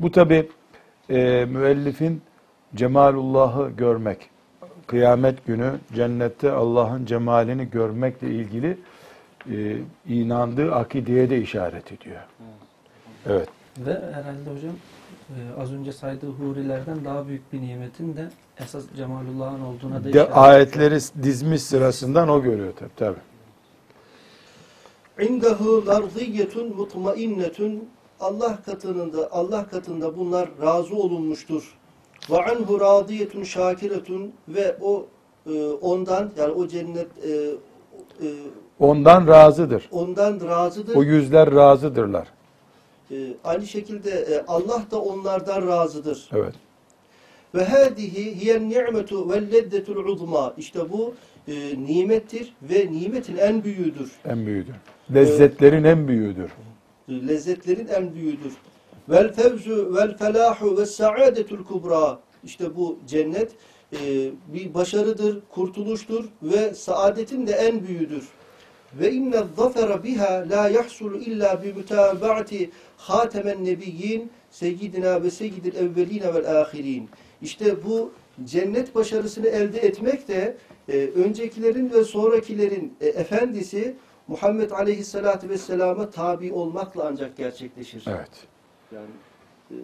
Bu 0.00 0.10
tabi 0.10 0.48
e, 1.10 1.44
müellifin 1.44 2.22
cemalullah'ı 2.74 3.70
görmek, 3.70 4.30
kıyamet 4.92 5.46
günü 5.46 5.72
cennette 5.94 6.52
Allah'ın 6.52 7.04
cemalini 7.06 7.70
görmekle 7.70 8.30
ilgili 8.30 8.78
e, 9.50 9.78
inandığı 10.08 10.74
akideye 10.74 11.30
de 11.30 11.40
işaret 11.40 11.92
ediyor. 11.92 12.20
Evet. 13.26 13.48
Ve 13.78 13.92
herhalde 13.92 14.50
hocam 14.56 14.74
e, 15.30 15.60
az 15.60 15.72
önce 15.72 15.92
saydığı 15.92 16.30
hurilerden 16.30 17.04
daha 17.04 17.28
büyük 17.28 17.52
bir 17.52 17.60
nimetin 17.60 18.16
de 18.16 18.28
esas 18.58 18.84
Cemalullah'ın 18.96 19.60
olduğuna 19.60 20.00
da 20.00 20.04
De, 20.04 20.10
işaret 20.10 20.36
ayetleri 20.36 20.98
dizmiş 21.22 21.62
sırasından 21.62 22.28
o 22.28 22.42
görüyor 22.42 22.72
tabi. 22.72 22.90
tabi. 22.96 23.18
İndehu 25.28 25.86
larziyetun 25.86 26.76
mutmainnetun 26.76 27.88
Allah 28.20 28.62
katında 28.62 29.32
Allah 29.32 29.68
katında 29.68 30.16
bunlar 30.16 30.48
razı 30.62 30.96
olunmuştur. 30.96 31.81
Ve 32.30 32.42
anhu 32.42 32.80
radiyetun 32.80 33.42
şakiretun 33.42 34.32
ve 34.48 34.76
o 34.82 35.06
e, 35.46 35.66
ondan 35.66 36.30
yani 36.38 36.52
o 36.52 36.68
cennet 36.68 37.08
e, 37.24 37.30
e, 38.26 38.28
Ondan 38.80 39.26
razıdır. 39.26 39.88
ondan 39.92 40.40
razıdır. 40.48 40.96
O 40.96 41.02
yüzler 41.02 41.54
razıdırlar. 41.54 42.28
E, 43.10 43.16
aynı 43.44 43.66
şekilde 43.66 44.10
e, 44.10 44.44
Allah 44.48 44.82
da 44.90 45.00
onlardan 45.00 45.68
razıdır. 45.68 46.30
Evet. 46.32 46.54
Ve 47.54 47.64
hadihi 47.64 48.40
hiyen 48.40 48.68
ni'metu 48.70 49.30
ve 49.30 49.52
leddetul 49.52 50.04
uzma. 50.04 50.54
İşte 50.58 50.92
bu 50.92 51.14
e, 51.48 51.52
nimettir 51.86 52.54
ve 52.62 52.92
nimetin 52.92 53.36
en 53.36 53.64
büyüğüdür. 53.64 54.12
En 54.28 54.46
büyüğüdür. 54.46 54.74
Lezzetlerin 55.14 55.84
en 55.84 56.08
büyüğüdür. 56.08 56.50
lezzetlerin 57.08 57.86
en 57.86 58.14
büyüğüdür. 58.14 58.52
Vel 59.08 59.32
fevzu 59.32 59.94
vel 59.96 60.16
felahu 60.16 60.78
ve 60.78 60.86
saadetul 60.86 61.64
kubra. 61.64 62.20
İşte 62.44 62.76
bu 62.76 62.98
cennet 63.06 63.52
e, 63.92 63.98
bir 64.54 64.74
başarıdır, 64.74 65.42
kurtuluştur 65.50 66.24
ve 66.42 66.74
saadetin 66.74 67.46
de 67.46 67.52
en 67.52 67.86
büyüğüdür. 67.86 68.28
Ve 68.94 69.12
inne 69.12 69.42
zafera 69.56 70.04
biha 70.04 70.44
la 70.50 70.68
yahsulu 70.68 71.16
illa 71.16 71.62
bi 71.62 71.72
mutabaati 71.72 72.70
hatemen 72.96 73.64
nebiyyin 73.64 74.30
seyyidina 74.50 75.22
ve 75.22 75.30
seyyidil 75.30 75.74
evveline 75.74 76.34
vel 76.34 76.60
ahirin. 76.60 77.08
İşte 77.42 77.84
bu 77.84 78.12
cennet 78.44 78.94
başarısını 78.94 79.48
elde 79.48 79.78
etmek 79.78 80.28
de 80.28 80.56
e, 80.88 81.06
öncekilerin 81.06 81.90
ve 81.90 82.04
sonrakilerin 82.04 82.94
e, 83.00 83.06
efendisi 83.06 83.96
Muhammed 84.28 84.70
Aleyhisselatü 84.70 85.48
Vesselam'a 85.48 86.10
tabi 86.10 86.52
olmakla 86.52 87.06
ancak 87.06 87.36
gerçekleşir. 87.36 88.04
Evet. 88.06 88.51
Yani 88.94 89.06
e, 89.70 89.76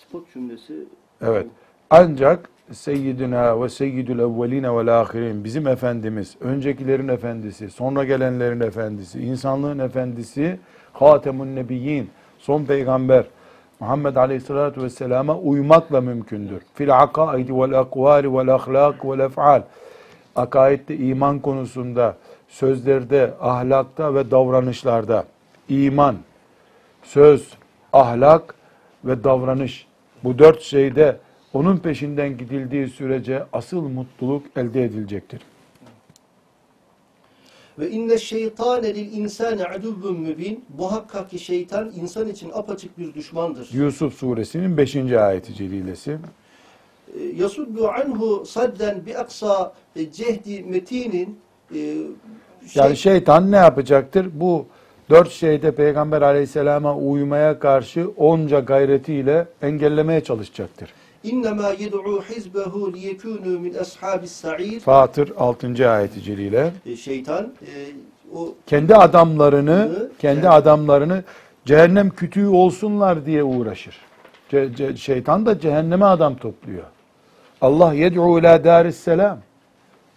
spot 0.00 0.32
cümlesi 0.32 0.74
Evet. 1.22 1.46
Ancak 1.90 2.48
Seyyidina 2.72 3.62
ve 3.62 3.68
Seyyidül 3.68 4.18
evveline 4.18 4.76
vel 4.76 5.00
ahirin 5.00 5.44
bizim 5.44 5.66
Efendimiz, 5.66 6.36
öncekilerin 6.40 7.08
efendisi, 7.08 7.70
sonra 7.70 8.04
gelenlerin 8.04 8.60
efendisi, 8.60 9.20
insanlığın 9.20 9.78
efendisi, 9.78 10.58
Hatemun 10.92 11.56
Nebiyyin, 11.56 12.10
son 12.38 12.64
peygamber 12.64 13.24
Muhammed 13.80 14.16
Aleyhisselatü 14.16 14.82
Vesselam'a 14.82 15.38
uymakla 15.38 16.00
mümkündür. 16.00 16.62
Fil 16.74 16.98
akaidi 16.98 17.54
vel 17.54 17.80
akvali 17.80 18.34
vel 18.34 18.54
ahlak 18.54 19.04
vel 19.04 19.18
ef'al. 19.18 19.62
Akaidde, 20.36 20.96
iman 20.96 21.38
konusunda, 21.38 22.16
sözlerde, 22.48 23.34
ahlakta 23.40 24.14
ve 24.14 24.30
davranışlarda 24.30 25.24
iman, 25.68 26.16
söz, 27.02 27.54
ahlak 27.92 28.54
ve 29.04 29.24
davranış 29.24 29.86
bu 30.24 30.38
dört 30.38 30.62
şeyde 30.62 31.16
onun 31.52 31.76
peşinden 31.76 32.38
gidildiği 32.38 32.88
sürece 32.88 33.44
asıl 33.52 33.80
mutluluk 33.82 34.46
elde 34.56 34.84
edilecektir. 34.84 35.40
ve 37.78 37.90
inne 37.90 38.18
şeytane 38.18 38.94
lil 38.94 39.12
insane 39.16 39.64
aduvvun 39.64 40.20
mübin 40.20 40.64
muhakkak 40.78 41.30
ki 41.30 41.38
şeytan 41.38 41.92
insan 42.00 42.28
için 42.28 42.50
apaçık 42.54 42.98
bir 42.98 43.14
düşmandır. 43.14 43.68
Yusuf 43.72 44.14
suresinin 44.14 44.76
5. 44.76 44.96
ayeti 44.96 45.54
celilesi. 45.54 46.18
E, 47.20 47.22
Yasuddu 47.24 47.88
anhu 47.88 48.44
sadden 48.46 49.06
bi 49.06 49.18
aksa 49.18 49.72
e, 49.96 50.12
cehdi 50.12 50.62
metinin 50.62 51.38
e, 51.70 51.74
şey- 51.74 52.06
Yani 52.74 52.96
şeytan 52.96 53.52
ne 53.52 53.56
yapacaktır? 53.56 54.28
Bu 54.34 54.66
dört 55.10 55.30
şeyde 55.30 55.70
Peygamber 55.70 56.22
aleyhisselama 56.22 56.96
uymaya 56.96 57.58
karşı 57.58 58.08
onca 58.16 58.60
gayretiyle 58.60 59.46
engellemeye 59.62 60.20
çalışacaktır. 60.24 60.92
İnnemâ 61.24 61.70
yed'û 61.70 62.22
hizbehu 62.22 62.92
liyekûnû 62.92 63.58
min 63.58 63.74
ashabis 63.74 64.32
sa'ir. 64.32 64.80
Fatır 64.80 65.32
6. 65.36 65.90
ayeti 65.90 66.22
celile. 66.22 66.72
E, 66.86 66.96
Şeytan 66.96 67.44
e, 67.44 67.72
o 68.36 68.54
Kendi 68.66 68.94
adamlarını, 68.96 70.08
kendi 70.18 70.48
adamlarını 70.48 71.24
cehennem 71.64 72.10
kütüğü 72.10 72.46
olsunlar 72.46 73.26
diye 73.26 73.42
uğraşır. 73.42 73.96
Ce- 74.52 74.74
ce- 74.74 74.96
şeytan 74.96 75.46
da 75.46 75.60
cehenneme 75.60 76.04
adam 76.04 76.36
topluyor. 76.36 76.84
Allah 77.60 77.94
yed'u 77.94 78.38
ila 78.38 78.64
daris 78.64 78.96
selam. 78.96 79.38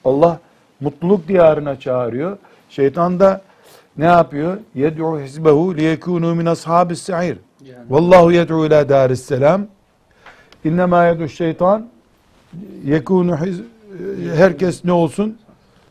Allah 0.05 0.39
mutluluk 0.79 1.27
diyarına 1.27 1.79
çağırıyor. 1.79 2.37
Şeytan 2.69 3.19
da 3.19 3.41
ne 3.98 4.04
yapıyor? 4.04 4.58
Yed'u 4.74 5.20
hizbehu 5.20 5.74
liyekûnû 5.74 6.34
min 6.34 6.46
ashabis 6.46 7.02
sa'ir. 7.02 7.38
Yani. 7.64 7.84
Vallahu 7.90 8.32
yed'u 8.32 8.66
ila 8.66 8.88
daris 8.88 9.22
selam. 9.22 9.66
İnnemâ 10.64 11.06
yed'u 11.06 11.28
şeytan 11.28 11.88
yekûnü 12.84 13.32
hiz- 13.36 13.64
herkes 14.36 14.84
ne 14.84 14.92
olsun? 14.92 15.38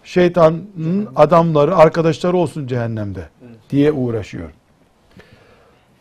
Şeytanın 0.04 1.08
adamları, 1.16 1.76
arkadaşları 1.76 2.38
olsun 2.38 2.68
cehennemde 2.68 3.30
diye 3.70 3.92
uğraşıyor. 3.92 4.50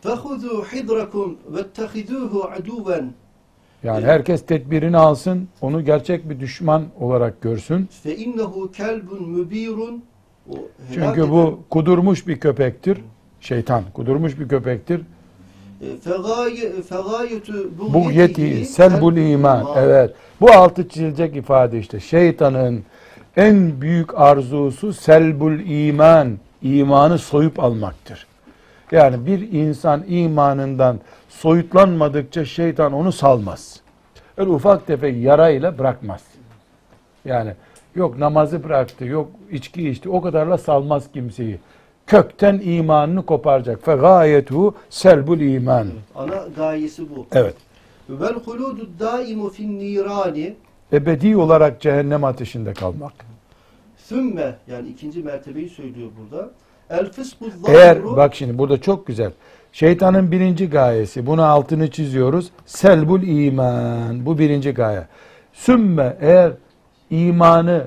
فَخُذُوا 0.03 0.63
حِذْرَكُمْ 0.71 1.35
وَاتَّخِذُوهُ 1.53 2.53
عَدُوًا 2.53 3.07
Yani 3.83 4.05
herkes 4.05 4.45
tedbirini 4.45 4.97
alsın, 4.97 5.47
onu 5.61 5.85
gerçek 5.85 6.29
bir 6.29 6.39
düşman 6.39 6.85
olarak 6.99 7.41
görsün. 7.41 7.89
فَاِنَّهُ 8.05 8.71
كَلْبٌ 8.71 9.09
مُب۪يرٌ 9.09 9.99
o 10.50 10.54
Çünkü 10.94 11.30
bu 11.30 11.40
eden, 11.42 11.56
kudurmuş 11.70 12.26
bir 12.26 12.40
köpektir. 12.40 12.98
Şeytan 13.40 13.82
kudurmuş 13.94 14.40
bir 14.40 14.48
köpektir. 14.48 15.00
Bu 17.92 18.10
yeti 18.10 18.64
selbul 18.64 19.16
iman. 19.16 19.66
Evet. 19.76 20.14
Bu 20.40 20.52
altı 20.52 20.88
çizilecek 20.88 21.36
ifade 21.36 21.78
işte. 21.78 22.00
Şeytanın 22.00 22.84
en 23.36 23.80
büyük 23.80 24.20
arzusu 24.20 24.92
selbul 24.92 25.60
iman. 25.60 26.38
imanı 26.62 27.18
soyup 27.18 27.60
almaktır. 27.60 28.26
Yani 28.92 29.26
bir 29.26 29.52
insan 29.52 30.04
imanından 30.08 31.00
soyutlanmadıkça 31.28 32.44
şeytan 32.44 32.92
onu 32.92 33.12
salmaz. 33.12 33.80
Öyle 34.36 34.50
ufak 34.50 34.86
tefek 34.86 35.16
yarayla 35.22 35.78
bırakmaz. 35.78 36.22
Yani 37.24 37.54
yok 37.94 38.18
namazı 38.18 38.64
bıraktı, 38.64 39.04
yok 39.04 39.28
içki 39.50 39.88
içti, 39.88 40.10
o 40.10 40.20
kadarla 40.20 40.58
salmaz 40.58 41.12
kimseyi. 41.12 41.58
Kökten 42.06 42.60
imanını 42.64 43.26
koparacak. 43.26 43.84
Fe 43.84 43.94
gayetu 43.94 44.74
selbul 44.90 45.40
iman. 45.40 45.88
Ana 46.14 46.44
gayesi 46.56 47.16
bu. 47.16 47.26
Evet. 47.32 47.54
Vel 48.08 48.34
huludu 48.34 48.88
daimu 49.00 49.48
fin 49.48 49.78
nirani 49.78 50.54
ebedi 50.92 51.36
olarak 51.36 51.80
cehennem 51.80 52.24
ateşinde 52.24 52.72
kalmak. 52.72 53.12
sümme 53.96 54.56
yani 54.70 54.88
ikinci 54.88 55.22
mertebeyi 55.22 55.68
söylüyor 55.68 56.10
burada. 56.20 56.50
El 56.90 57.10
Eğer 57.68 58.04
bak 58.04 58.34
şimdi 58.34 58.58
burada 58.58 58.80
çok 58.80 59.06
güzel. 59.06 59.32
Şeytanın 59.72 60.32
birinci 60.32 60.70
gayesi, 60.70 61.26
buna 61.26 61.46
altını 61.46 61.90
çiziyoruz. 61.90 62.50
Selbul 62.66 63.22
iman. 63.22 64.26
Bu 64.26 64.38
birinci 64.38 64.70
gaye. 64.70 65.06
Sümme 65.52 66.16
eğer 66.20 66.52
imanı 67.12 67.84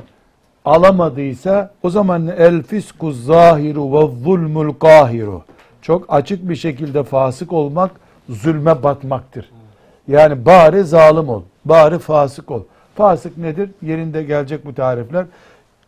alamadıysa 0.65 1.71
o 1.83 1.89
zaman 1.89 2.27
el 2.27 2.63
fisku 2.63 3.11
zahiru 3.11 3.93
ve 3.93 4.23
zulmul 4.23 4.73
kahiru. 4.73 5.43
Çok 5.81 6.05
açık 6.13 6.49
bir 6.49 6.55
şekilde 6.55 7.03
fasık 7.03 7.53
olmak 7.53 7.91
zulme 8.29 8.83
batmaktır. 8.83 9.49
Yani 10.07 10.45
bari 10.45 10.83
zalim 10.83 11.29
ol, 11.29 11.41
bari 11.65 11.99
fasık 11.99 12.51
ol. 12.51 12.61
Fasık 12.95 13.37
nedir? 13.37 13.69
Yerinde 13.81 14.23
gelecek 14.23 14.65
bu 14.65 14.75
tarifler. 14.75 15.25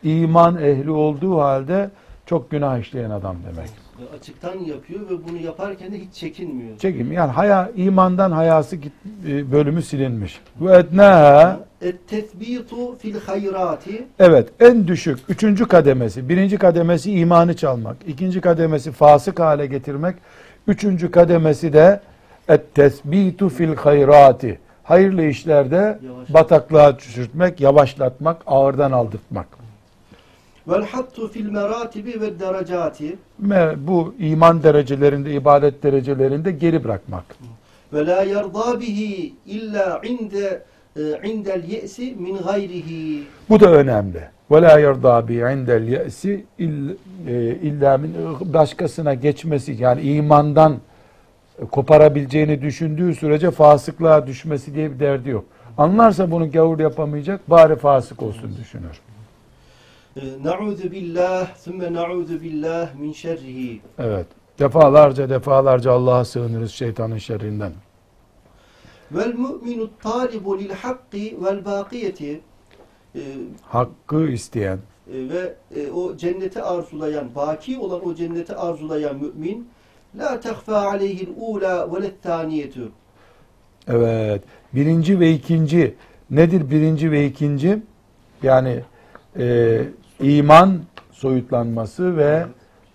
İman 0.04 0.58
ehli 0.58 0.92
olduğu 0.92 1.40
halde 1.40 1.90
çok 2.26 2.52
günah 2.52 2.80
işleyen 2.80 3.10
adam 3.10 3.36
demek. 3.52 3.87
Açıktan 4.16 4.60
yapıyor 4.60 5.02
ve 5.02 5.28
bunu 5.30 5.38
yaparken 5.38 5.92
de 5.92 6.00
hiç 6.00 6.14
çekinmiyor. 6.14 6.78
Çekim 6.78 7.12
yani 7.12 7.32
haya 7.32 7.72
imandan 7.76 8.32
hayası 8.32 8.76
git, 8.76 8.94
e, 9.28 9.52
bölümü 9.52 9.82
silinmiş. 9.82 10.42
Ve 10.62 10.78
etnaha 10.78 11.60
Et 11.82 12.08
tetbitu 12.08 12.98
fil 12.98 13.16
hayrati 13.20 14.08
evet 14.20 14.50
en 14.60 14.88
düşük 14.88 15.20
üçüncü 15.30 15.68
kademesi. 15.68 16.30
Birinci 16.30 16.58
kademesi 16.58 17.12
imanı 17.12 17.56
çalmak. 17.56 17.98
ikinci 18.08 18.42
kademesi 18.42 18.92
fasık 18.92 19.40
hale 19.40 19.66
getirmek. 19.66 20.16
Üçüncü 20.68 21.12
kademesi 21.12 21.74
de 21.74 22.00
et 22.50 22.76
tesbitu 22.76 23.50
fil 23.50 23.76
hayrati. 23.76 24.60
Hayırlı 24.84 25.24
işlerde 25.24 26.00
Yavaş. 26.06 26.34
bataklığa 26.34 27.00
düşürtmek, 27.00 27.62
yavaşlatmak, 27.62 28.38
ağırdan 28.48 28.92
aldırtmak. 28.92 29.57
Vel 30.68 30.86
hattu 30.86 31.28
fil 31.28 31.50
meratibi 31.50 32.22
ve 32.22 32.40
derecati 32.40 33.16
Bu 33.78 34.16
iman 34.20 34.64
derecelerinde, 34.64 35.34
ibadet 35.34 35.84
derecelerinde 35.84 36.52
geri 36.52 36.84
bırakmak. 36.84 37.26
ve 37.94 38.06
la 38.06 38.22
yerda 38.22 38.80
bihi 38.80 39.34
illa 39.46 40.02
inde 40.04 40.64
e, 40.96 41.30
indel 41.30 41.64
ye'si 41.64 42.16
min 42.20 42.38
gayrihi. 42.38 43.24
Bu 43.50 43.60
da 43.60 43.72
önemli. 43.72 44.22
Ve 44.52 44.62
la 44.62 44.80
yerda 44.80 45.28
bi 45.28 45.34
indel 45.34 45.88
ye'si 45.88 46.46
e, 46.60 46.66
illa 47.62 47.98
min 47.98 48.16
başkasına 48.42 49.14
geçmesi 49.14 49.76
yani 49.80 50.02
imandan 50.02 50.78
koparabileceğini 51.72 52.62
düşündüğü 52.62 53.16
sürece 53.16 53.52
fasıklığa 53.52 54.28
düşmesi 54.28 54.76
diye 54.76 54.92
bir 54.92 55.00
derdi 55.00 55.30
yok. 55.30 55.46
Anlarsa 55.78 56.32
bunu 56.32 56.52
gavur 56.52 56.80
yapamayacak, 56.80 57.50
bari 57.50 57.76
fasık 57.76 58.24
olsun 58.24 58.52
düşünür. 58.62 59.02
E, 60.18 60.44
Na'udhu 60.44 60.92
billah, 60.92 61.56
thumme 61.64 61.94
na'udhu 61.94 62.42
billah 62.42 62.96
min 62.96 63.12
şerrihi. 63.12 63.82
Evet. 64.00 64.28
Defalarca 64.60 65.30
defalarca 65.30 65.92
Allah'a 65.92 66.26
sığınırız 66.26 66.72
şeytanın 66.72 67.18
şerrinden. 67.18 67.72
Vel 69.12 69.34
mu'minu 69.34 69.90
talibu 70.04 70.60
lil 70.60 70.70
hakki 70.70 71.38
vel 71.44 71.66
bakiyeti. 71.66 72.42
E, 73.16 73.22
Hakkı 73.62 74.28
isteyen, 74.28 74.80
e, 75.14 75.30
ve 75.30 75.56
e, 75.76 75.92
o 75.92 76.18
cenneti 76.18 76.62
arzulayan, 76.62 77.36
baki 77.36 77.80
olan 77.80 78.08
o 78.08 78.16
cenneti 78.16 78.56
arzulayan 78.56 79.16
mümin 79.16 79.70
la 80.20 80.40
tehfa 80.40 80.76
aleyhil 80.76 81.30
ula 81.38 81.94
ve 81.94 82.02
lettaniyetu. 82.02 82.92
Evet. 83.88 84.42
Birinci 84.74 85.20
ve 85.20 85.32
ikinci. 85.32 85.96
Nedir 86.30 86.70
birinci 86.72 87.12
ve 87.12 87.26
ikinci? 87.26 87.80
Yani 88.44 88.82
e, 89.40 89.84
iman 90.22 90.80
soyutlanması 91.12 92.18
ve 92.18 92.46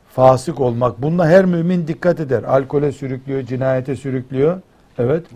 fasık 0.09 0.61
olmak. 0.61 1.03
Bununla 1.03 1.27
her 1.27 1.45
mümin 1.45 1.87
dikkat 1.87 2.21
eder. 2.21 2.43
Alkole 2.43 2.93
sürüklüyor, 2.93 3.43
cinayete 3.43 3.97
sürüklüyor. 3.97 4.61
Evet. 4.99 5.27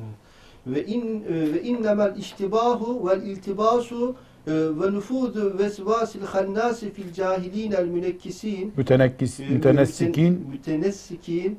Ve 0.67 0.87
in 0.87 1.25
e, 1.29 1.55
ve 1.55 1.63
innemel 1.63 2.17
iştibahu 2.17 3.09
vel 3.09 3.23
iltibasu 3.23 4.15
e, 4.47 4.53
ve 4.53 4.93
nufudu 4.93 5.59
vesvasil 5.59 6.23
hannasi 6.23 6.93
fil 6.93 7.13
cahilinel 7.13 7.87
münekkisin 7.87 8.73
Mütenekkis, 8.77 9.41
e, 9.41 9.49
mütenessikin 9.49 10.47
mütenessikin 10.51 11.59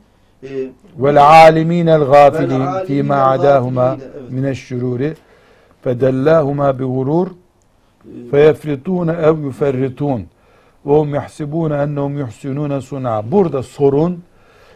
vel 0.98 1.24
aliminel 1.24 2.04
gafilin 2.04 2.86
fîmâ 2.86 3.36
gâfilîne, 3.36 3.98
evet. 4.04 4.32
mineşşurûri 4.32 5.14
fedellâhumâ 5.82 6.80
bi 6.80 6.84
gurur 6.84 7.28
feyefritûne 8.32 9.12
ev 9.12 9.40
yuferritûn 9.40 10.28
ve 10.86 10.92
hum 10.92 11.16
yahsibûne 11.16 11.76
ennehum 11.76 12.18
yuhsinûne 12.18 12.82
sun'a. 12.82 13.32
Burada 13.32 13.64
sorun 13.64 14.24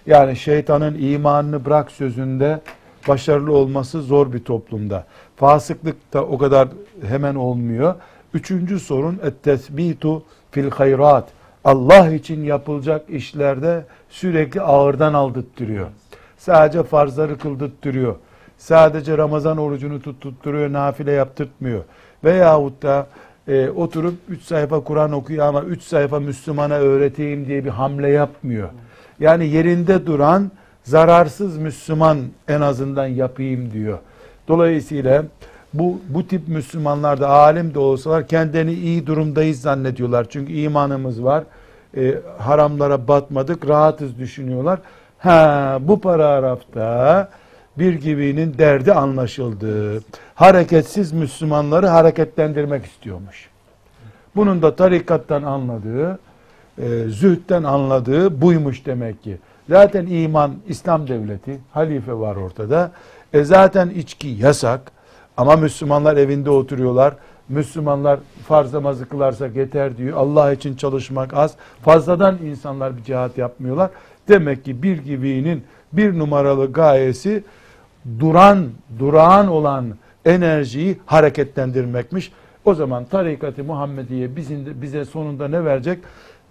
yani 0.05 0.35
şeytanın 0.35 0.97
imanını 0.99 1.65
bırak 1.65 1.91
sözünde 1.91 2.61
başarılı 3.07 3.53
olması 3.53 4.01
zor 4.01 4.33
bir 4.33 4.43
toplumda. 4.43 5.05
Fasıklık 5.35 6.13
da 6.13 6.25
o 6.25 6.37
kadar 6.37 6.67
hemen 7.07 7.35
olmuyor. 7.35 7.95
Üçüncü 8.33 8.79
sorun 8.79 9.19
et-tesbitu 9.23 10.23
fil 10.51 10.69
hayrat. 10.69 11.29
Allah 11.63 12.13
için 12.13 12.43
yapılacak 12.43 13.09
işlerde 13.09 13.85
sürekli 14.09 14.61
ağırdan 14.61 15.13
aldırttırıyor. 15.13 15.87
Sadece 16.37 16.83
farzları 16.83 17.37
kıldırttırıyor. 17.37 18.15
Sadece 18.57 19.17
Ramazan 19.17 19.57
orucunu 19.57 20.01
tutturtuyor, 20.01 20.73
nafile 20.73 21.11
yaptırtmıyor. 21.11 21.83
Veyahut 22.23 22.83
da 22.83 23.07
e, 23.47 23.69
oturup 23.69 24.15
3 24.29 24.41
sayfa 24.41 24.79
Kur'an 24.79 25.11
okuyor 25.11 25.47
ama 25.47 25.61
3 25.61 25.83
sayfa 25.83 26.19
Müslümana 26.19 26.73
öğreteyim 26.73 27.47
diye 27.47 27.65
bir 27.65 27.69
hamle 27.69 28.09
yapmıyor. 28.09 28.69
Yani 29.19 29.47
yerinde 29.47 30.05
duran 30.05 30.51
zararsız 30.83 31.57
Müslüman 31.57 32.17
en 32.47 32.61
azından 32.61 33.07
yapayım 33.07 33.71
diyor. 33.71 33.99
Dolayısıyla 34.47 35.23
bu 35.73 35.99
bu 36.09 36.27
tip 36.27 36.47
Müslümanlar 36.47 37.21
da 37.21 37.29
alim 37.29 37.73
de 37.73 37.79
olsalar 37.79 38.27
kendini 38.27 38.73
iyi 38.73 39.07
durumdayız 39.07 39.61
zannediyorlar. 39.61 40.27
Çünkü 40.29 40.53
imanımız 40.53 41.23
var. 41.23 41.43
E, 41.97 42.15
haramlara 42.37 43.07
batmadık, 43.07 43.69
rahatız 43.69 44.19
düşünüyorlar. 44.19 44.79
Ha 45.17 45.77
bu 45.81 46.01
paragrafta 46.01 47.29
bir 47.77 47.93
gibinin 47.93 48.57
derdi 48.57 48.93
anlaşıldı. 48.93 50.01
Hareketsiz 50.35 51.11
Müslümanları 51.11 51.87
hareketlendirmek 51.87 52.85
istiyormuş. 52.85 53.49
Bunun 54.35 54.61
da 54.61 54.75
tarikattan 54.75 55.43
anladığı, 55.43 56.19
e, 56.77 57.03
zühtten 57.07 57.63
anladığı 57.63 58.41
buymuş 58.41 58.85
demek 58.85 59.23
ki. 59.23 59.37
Zaten 59.69 60.05
iman 60.05 60.55
İslam 60.67 61.07
devleti, 61.07 61.59
halife 61.71 62.13
var 62.13 62.35
ortada. 62.35 62.91
E 63.33 63.43
zaten 63.43 63.89
içki 63.89 64.27
yasak 64.27 64.91
ama 65.37 65.55
Müslümanlar 65.55 66.17
evinde 66.17 66.49
oturuyorlar. 66.49 67.13
Müslümanlar 67.49 68.19
farz 68.47 68.73
namazı 68.73 69.09
kılarsak 69.09 69.55
yeter 69.55 69.97
diyor. 69.97 70.17
Allah 70.17 70.53
için 70.53 70.75
çalışmak 70.75 71.33
az. 71.33 71.55
Fazladan 71.81 72.37
insanlar 72.37 72.97
bir 72.97 73.03
cihat 73.03 73.37
yapmıyorlar. 73.37 73.89
Demek 74.27 74.65
ki 74.65 74.83
bir 74.83 74.97
gibinin 74.97 75.63
bir 75.93 76.19
numaralı 76.19 76.71
gayesi 76.73 77.43
duran, 78.19 78.67
durağan 78.99 79.47
olan 79.47 79.85
enerjiyi 80.25 80.97
hareketlendirmekmiş. 81.05 82.31
O 82.65 82.73
zaman 82.73 83.05
tarikat-ı 83.05 83.63
Muhammediye 83.63 84.35
bizim 84.35 84.81
bize 84.81 85.05
sonunda 85.05 85.47
ne 85.47 85.65
verecek? 85.65 85.99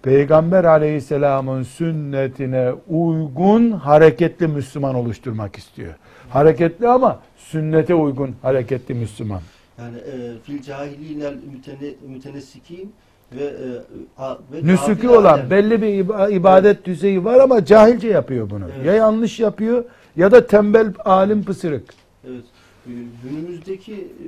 Peygamber 0.03 0.63
aleyhisselamın 0.63 1.63
sünnetine 1.63 2.71
uygun 2.89 3.71
hareketli 3.71 4.47
Müslüman 4.47 4.95
oluşturmak 4.95 5.55
istiyor. 5.55 5.93
Hareketli 6.29 6.87
ama 6.87 7.19
sünnete 7.37 7.95
uygun 7.95 8.35
hareketli 8.41 8.93
Müslüman. 8.93 9.41
yani 9.79 9.97
e, 9.97 10.39
fil 10.43 10.61
cahilinel 10.61 11.33
mütene, 11.53 11.91
mütenessikin 12.07 12.93
ve, 13.35 13.43
e, 13.43 14.23
ve 14.53 14.67
Nüsükü 14.67 15.07
olan 15.07 15.49
belli 15.49 15.81
bir 15.81 16.05
iba- 16.05 16.31
ibadet 16.31 16.85
düzeyi 16.85 17.25
var 17.25 17.39
ama 17.39 17.65
cahilce 17.65 18.07
yapıyor 18.07 18.49
bunu. 18.49 18.65
Evet. 18.75 18.85
Ya 18.85 18.93
yanlış 18.93 19.39
yapıyor 19.39 19.83
ya 20.15 20.31
da 20.31 20.47
tembel 20.47 20.93
alim 21.05 21.43
pısırık. 21.43 21.83
Evet. 22.27 22.43
E, 22.87 22.91
Günümüzdeki 23.23 23.93
e, 23.93 24.25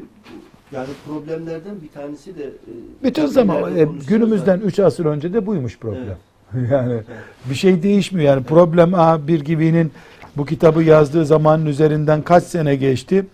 yani 0.76 0.88
problemlerden 1.08 1.82
bir 1.82 1.90
tanesi 1.90 2.38
de 2.38 2.44
e, 2.44 2.72
Bütün 3.04 3.26
zaman 3.26 3.78
e, 3.78 3.88
günümüzden 4.08 4.56
zaten. 4.56 4.68
3 4.68 4.80
asır 4.80 5.06
önce 5.06 5.34
de 5.34 5.46
buymuş 5.46 5.80
problem. 5.80 6.18
yani 6.72 6.94
Evet. 6.94 7.06
bir 7.50 7.56
şey 7.56 7.84
değişmiyor. 7.84 8.34
Yani 8.36 8.44
problem 8.44 8.94
aha, 8.94 9.28
bir 9.28 9.42
gibinin 9.42 9.92
bu 10.38 10.46
kitabı 10.46 10.84
yazdığı 10.84 11.26
zamanın 11.26 11.66
üzerinden 11.66 12.22
kaç 12.22 12.44
sene 12.44 12.76
geçti? 12.76 13.26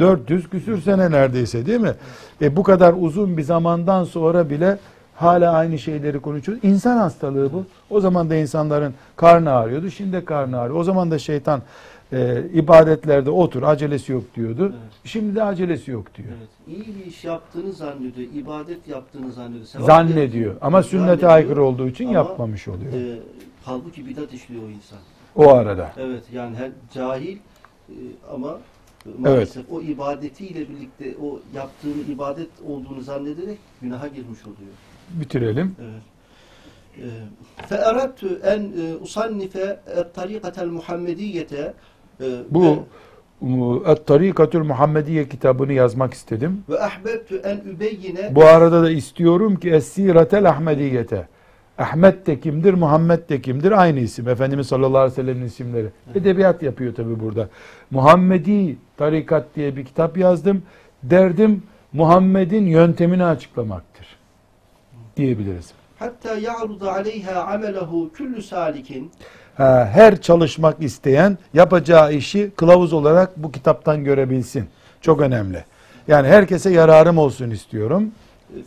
400 0.00 0.48
küsür 0.48 0.80
sene 0.82 1.10
neredeyse 1.10 1.66
değil 1.66 1.80
mi? 1.80 1.92
E, 2.42 2.56
bu 2.56 2.62
kadar 2.62 2.94
uzun 2.98 3.36
bir 3.36 3.42
zamandan 3.42 4.04
sonra 4.04 4.50
bile 4.50 4.78
hala 5.14 5.52
aynı 5.52 5.78
şeyleri 5.78 6.20
konuşuyoruz. 6.20 6.64
İnsan 6.64 6.96
hastalığı 6.96 7.52
bu. 7.52 7.64
O 7.90 8.00
zaman 8.00 8.30
da 8.30 8.34
insanların 8.34 8.94
karnı 9.16 9.50
ağrıyordu. 9.52 9.90
Şimdi 9.90 10.12
de 10.12 10.24
karnı 10.24 10.60
ağrıyor. 10.60 10.80
O 10.80 10.84
zaman 10.84 11.10
da 11.10 11.18
şeytan 11.18 11.62
e, 12.13 12.43
ibadetlerde 12.53 13.29
otur 13.29 13.63
acelesi 13.63 14.11
yok 14.11 14.23
diyordu. 14.35 14.63
Evet. 14.63 14.91
Şimdi 15.03 15.35
de 15.35 15.43
acelesi 15.43 15.91
yok 15.91 16.15
diyor. 16.15 16.29
Evet. 16.39 16.49
İyi 16.77 16.95
bir 16.95 17.05
iş 17.05 17.23
yaptığını 17.23 17.73
zannediyor, 17.73 18.33
ibadet 18.33 18.87
yaptığını 18.87 19.31
zannediyor. 19.31 19.65
sevap 19.65 19.85
Zannediyor. 19.85 20.55
Ama 20.61 20.83
sünnete 20.83 21.05
Zannediyor. 21.05 21.31
aykırı 21.31 21.63
olduğu 21.63 21.87
için 21.87 22.05
Ama, 22.07 22.13
yapmamış 22.13 22.67
oluyor. 22.67 22.93
E, 22.93 23.19
halbuki 23.63 24.07
bidat 24.07 24.33
işliyor 24.33 24.63
o 24.63 24.69
insan. 24.69 24.99
O 25.35 25.53
arada. 25.53 25.91
Evet 25.97 26.23
yani 26.33 26.55
her 26.55 26.71
cahil 26.93 27.37
e, 27.89 27.93
ama 28.33 28.59
maalesef 29.19 29.71
o 29.71 29.81
ibadetiyle 29.81 30.69
birlikte 30.69 31.15
o 31.23 31.39
yaptığını 31.55 32.01
ibadet 32.13 32.49
olduğunu 32.67 33.01
zannederek 33.01 33.57
günaha 33.81 34.07
girmiş 34.15 34.43
oluyor. 34.43 34.71
Bitirelim. 35.09 35.75
Evet. 35.81 36.01
فَاَرَدْتُ 37.69 38.41
en 38.43 38.71
usannife 39.03 39.79
tarikatel 40.15 40.67
Muhammediyete 40.67 41.73
e, 42.20 42.24
Bu 42.50 42.86
Et-Tarikatül 43.86 44.62
Muhammediye 44.62 45.28
kitabını 45.28 45.72
yazmak 45.72 46.14
istedim. 46.14 46.64
ve 46.68 46.80
ahbebtu 46.80 47.36
en 47.36 47.56
übeyyine 47.56 48.34
Bu 48.34 48.44
arada 48.44 48.82
da 48.82 48.90
istiyorum 48.90 49.56
ki 49.56 49.70
Es-Siratel 49.70 50.48
Ahmediyete. 50.48 51.28
Ahmet 51.78 52.26
de 52.26 52.40
kimdir, 52.40 52.74
Muhammed 52.74 53.28
de 53.28 53.40
kimdir? 53.40 53.72
Aynı 53.82 54.00
isim. 54.00 54.28
Efendimiz 54.28 54.66
sallallahu 54.66 54.98
aleyhi 54.98 55.12
ve 55.12 55.22
sellem'in 55.22 55.46
isimleri. 55.46 55.86
Edebiyat 56.14 56.62
yapıyor 56.62 56.94
tabi 56.94 57.20
burada. 57.20 57.48
Muhammedi 57.90 58.76
Tarikat 58.96 59.46
diye 59.56 59.76
bir 59.76 59.84
kitap 59.84 60.16
yazdım. 60.16 60.62
Derdim 61.02 61.62
Muhammed'in 61.92 62.66
yöntemini 62.66 63.24
açıklamaktır. 63.24 64.06
Diyebiliriz. 65.16 65.72
hatta 65.98 66.34
ya'ruda 66.38 66.92
aleyha 66.92 67.42
amelehu 67.44 68.12
küllü 68.12 68.42
salikin 68.42 69.10
her 69.56 70.20
çalışmak 70.20 70.82
isteyen 70.82 71.38
yapacağı 71.54 72.14
işi 72.14 72.50
kılavuz 72.56 72.92
olarak 72.92 73.36
bu 73.36 73.52
kitaptan 73.52 74.04
görebilsin. 74.04 74.64
Çok 75.00 75.20
önemli. 75.20 75.64
Yani 76.08 76.28
herkese 76.28 76.70
yararım 76.70 77.18
olsun 77.18 77.50
istiyorum. 77.50 78.10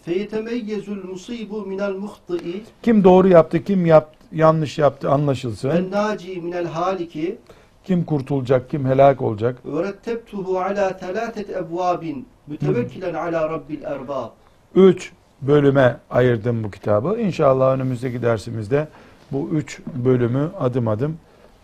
feyetemeyyezul 0.06 1.04
musibu 1.10 1.66
minel 1.66 1.92
muhti'i 1.92 2.64
Kim 2.84 3.04
doğru 3.04 3.28
yaptı, 3.28 3.64
kim 3.64 3.86
yaptı, 3.86 4.18
yanlış 4.32 4.78
yaptı 4.78 5.10
anlaşılsın. 5.12 5.70
ve 5.70 5.92
naci 5.92 6.42
minel 6.42 6.66
haliki 6.66 7.38
Kim 7.84 8.04
kurtulacak, 8.06 8.70
kim 8.70 8.86
helak 8.86 9.22
olacak. 9.22 9.58
ve 9.66 9.84
rettebtuhu 9.84 10.60
ala 10.60 10.98
telatet 10.98 11.50
ebvabin 11.50 12.28
mütevekkilen 12.48 13.14
ala 13.14 13.50
rabbil 13.50 13.84
erbab. 13.84 14.30
Üç 14.76 15.12
bölüme 15.42 15.98
ayırdım 16.10 16.64
bu 16.64 16.72
kitabı. 16.72 17.20
İnşallah 17.20 17.74
önümüzdeki 17.76 18.22
dersimizde 18.22 18.88
bu 19.32 19.49
üç 19.49 19.80
bölümü 19.95 20.51
adım 20.59 20.88
adım 20.88 21.17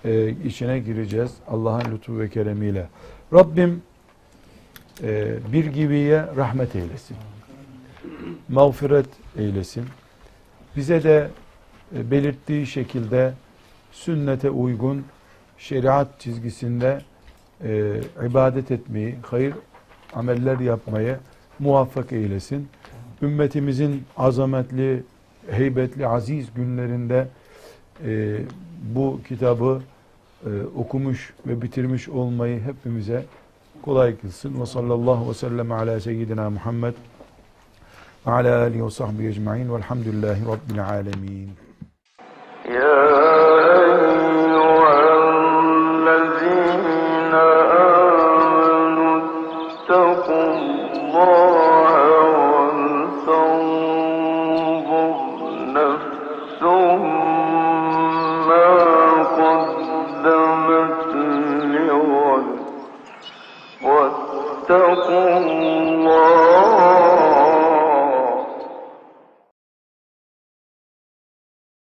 e, 0.05 0.29
içine 0.29 0.79
gireceğiz. 0.79 1.31
Allah'ın 1.47 1.91
lütfu 1.91 2.19
ve 2.19 2.29
keremiyle. 2.29 2.87
Rabbim 3.33 3.81
e, 5.03 5.33
bir 5.53 5.65
gibiye 5.65 6.25
rahmet 6.35 6.75
eylesin. 6.75 7.17
Mağfiret 8.49 9.09
eylesin. 9.37 9.85
Bize 10.75 11.03
de 11.03 11.29
e, 11.95 12.11
belirttiği 12.11 12.67
şekilde 12.67 13.33
sünnete 13.91 14.49
uygun 14.49 15.05
şeriat 15.57 16.19
çizgisinde 16.19 17.01
e, 17.63 18.01
ibadet 18.25 18.71
etmeyi, 18.71 19.15
hayır 19.21 19.53
ameller 20.13 20.59
yapmayı 20.59 21.17
muvaffak 21.59 22.11
eylesin. 22.11 22.67
Ümmetimizin 23.21 24.03
azametli, 24.17 25.03
heybetli, 25.51 26.07
aziz 26.07 26.53
günlerinde 26.55 27.27
e, 28.07 28.37
bu 28.95 29.19
kitabı 29.27 29.81
e, 30.45 30.49
okumuş 30.77 31.33
ve 31.47 31.61
bitirmiş 31.61 32.09
olmayı 32.09 32.61
hepimize 32.61 33.25
kolay 33.81 34.17
kılsın. 34.17 34.61
Ve 34.61 34.65
sallallahu 34.65 35.29
ve 35.29 35.33
sellem 35.33 35.71
ala 35.71 35.99
seyyidina 35.99 36.49
Muhammed 36.49 36.93
ve 38.27 38.31
ala 38.31 38.61
alihi 38.61 38.85
ve 38.85 38.91
sahbihi 38.91 39.27
ecma'in 39.27 39.73
velhamdülillahi 39.73 40.41
rabbil 40.45 40.85
alemin. 40.85 41.49
يا 42.65 44.02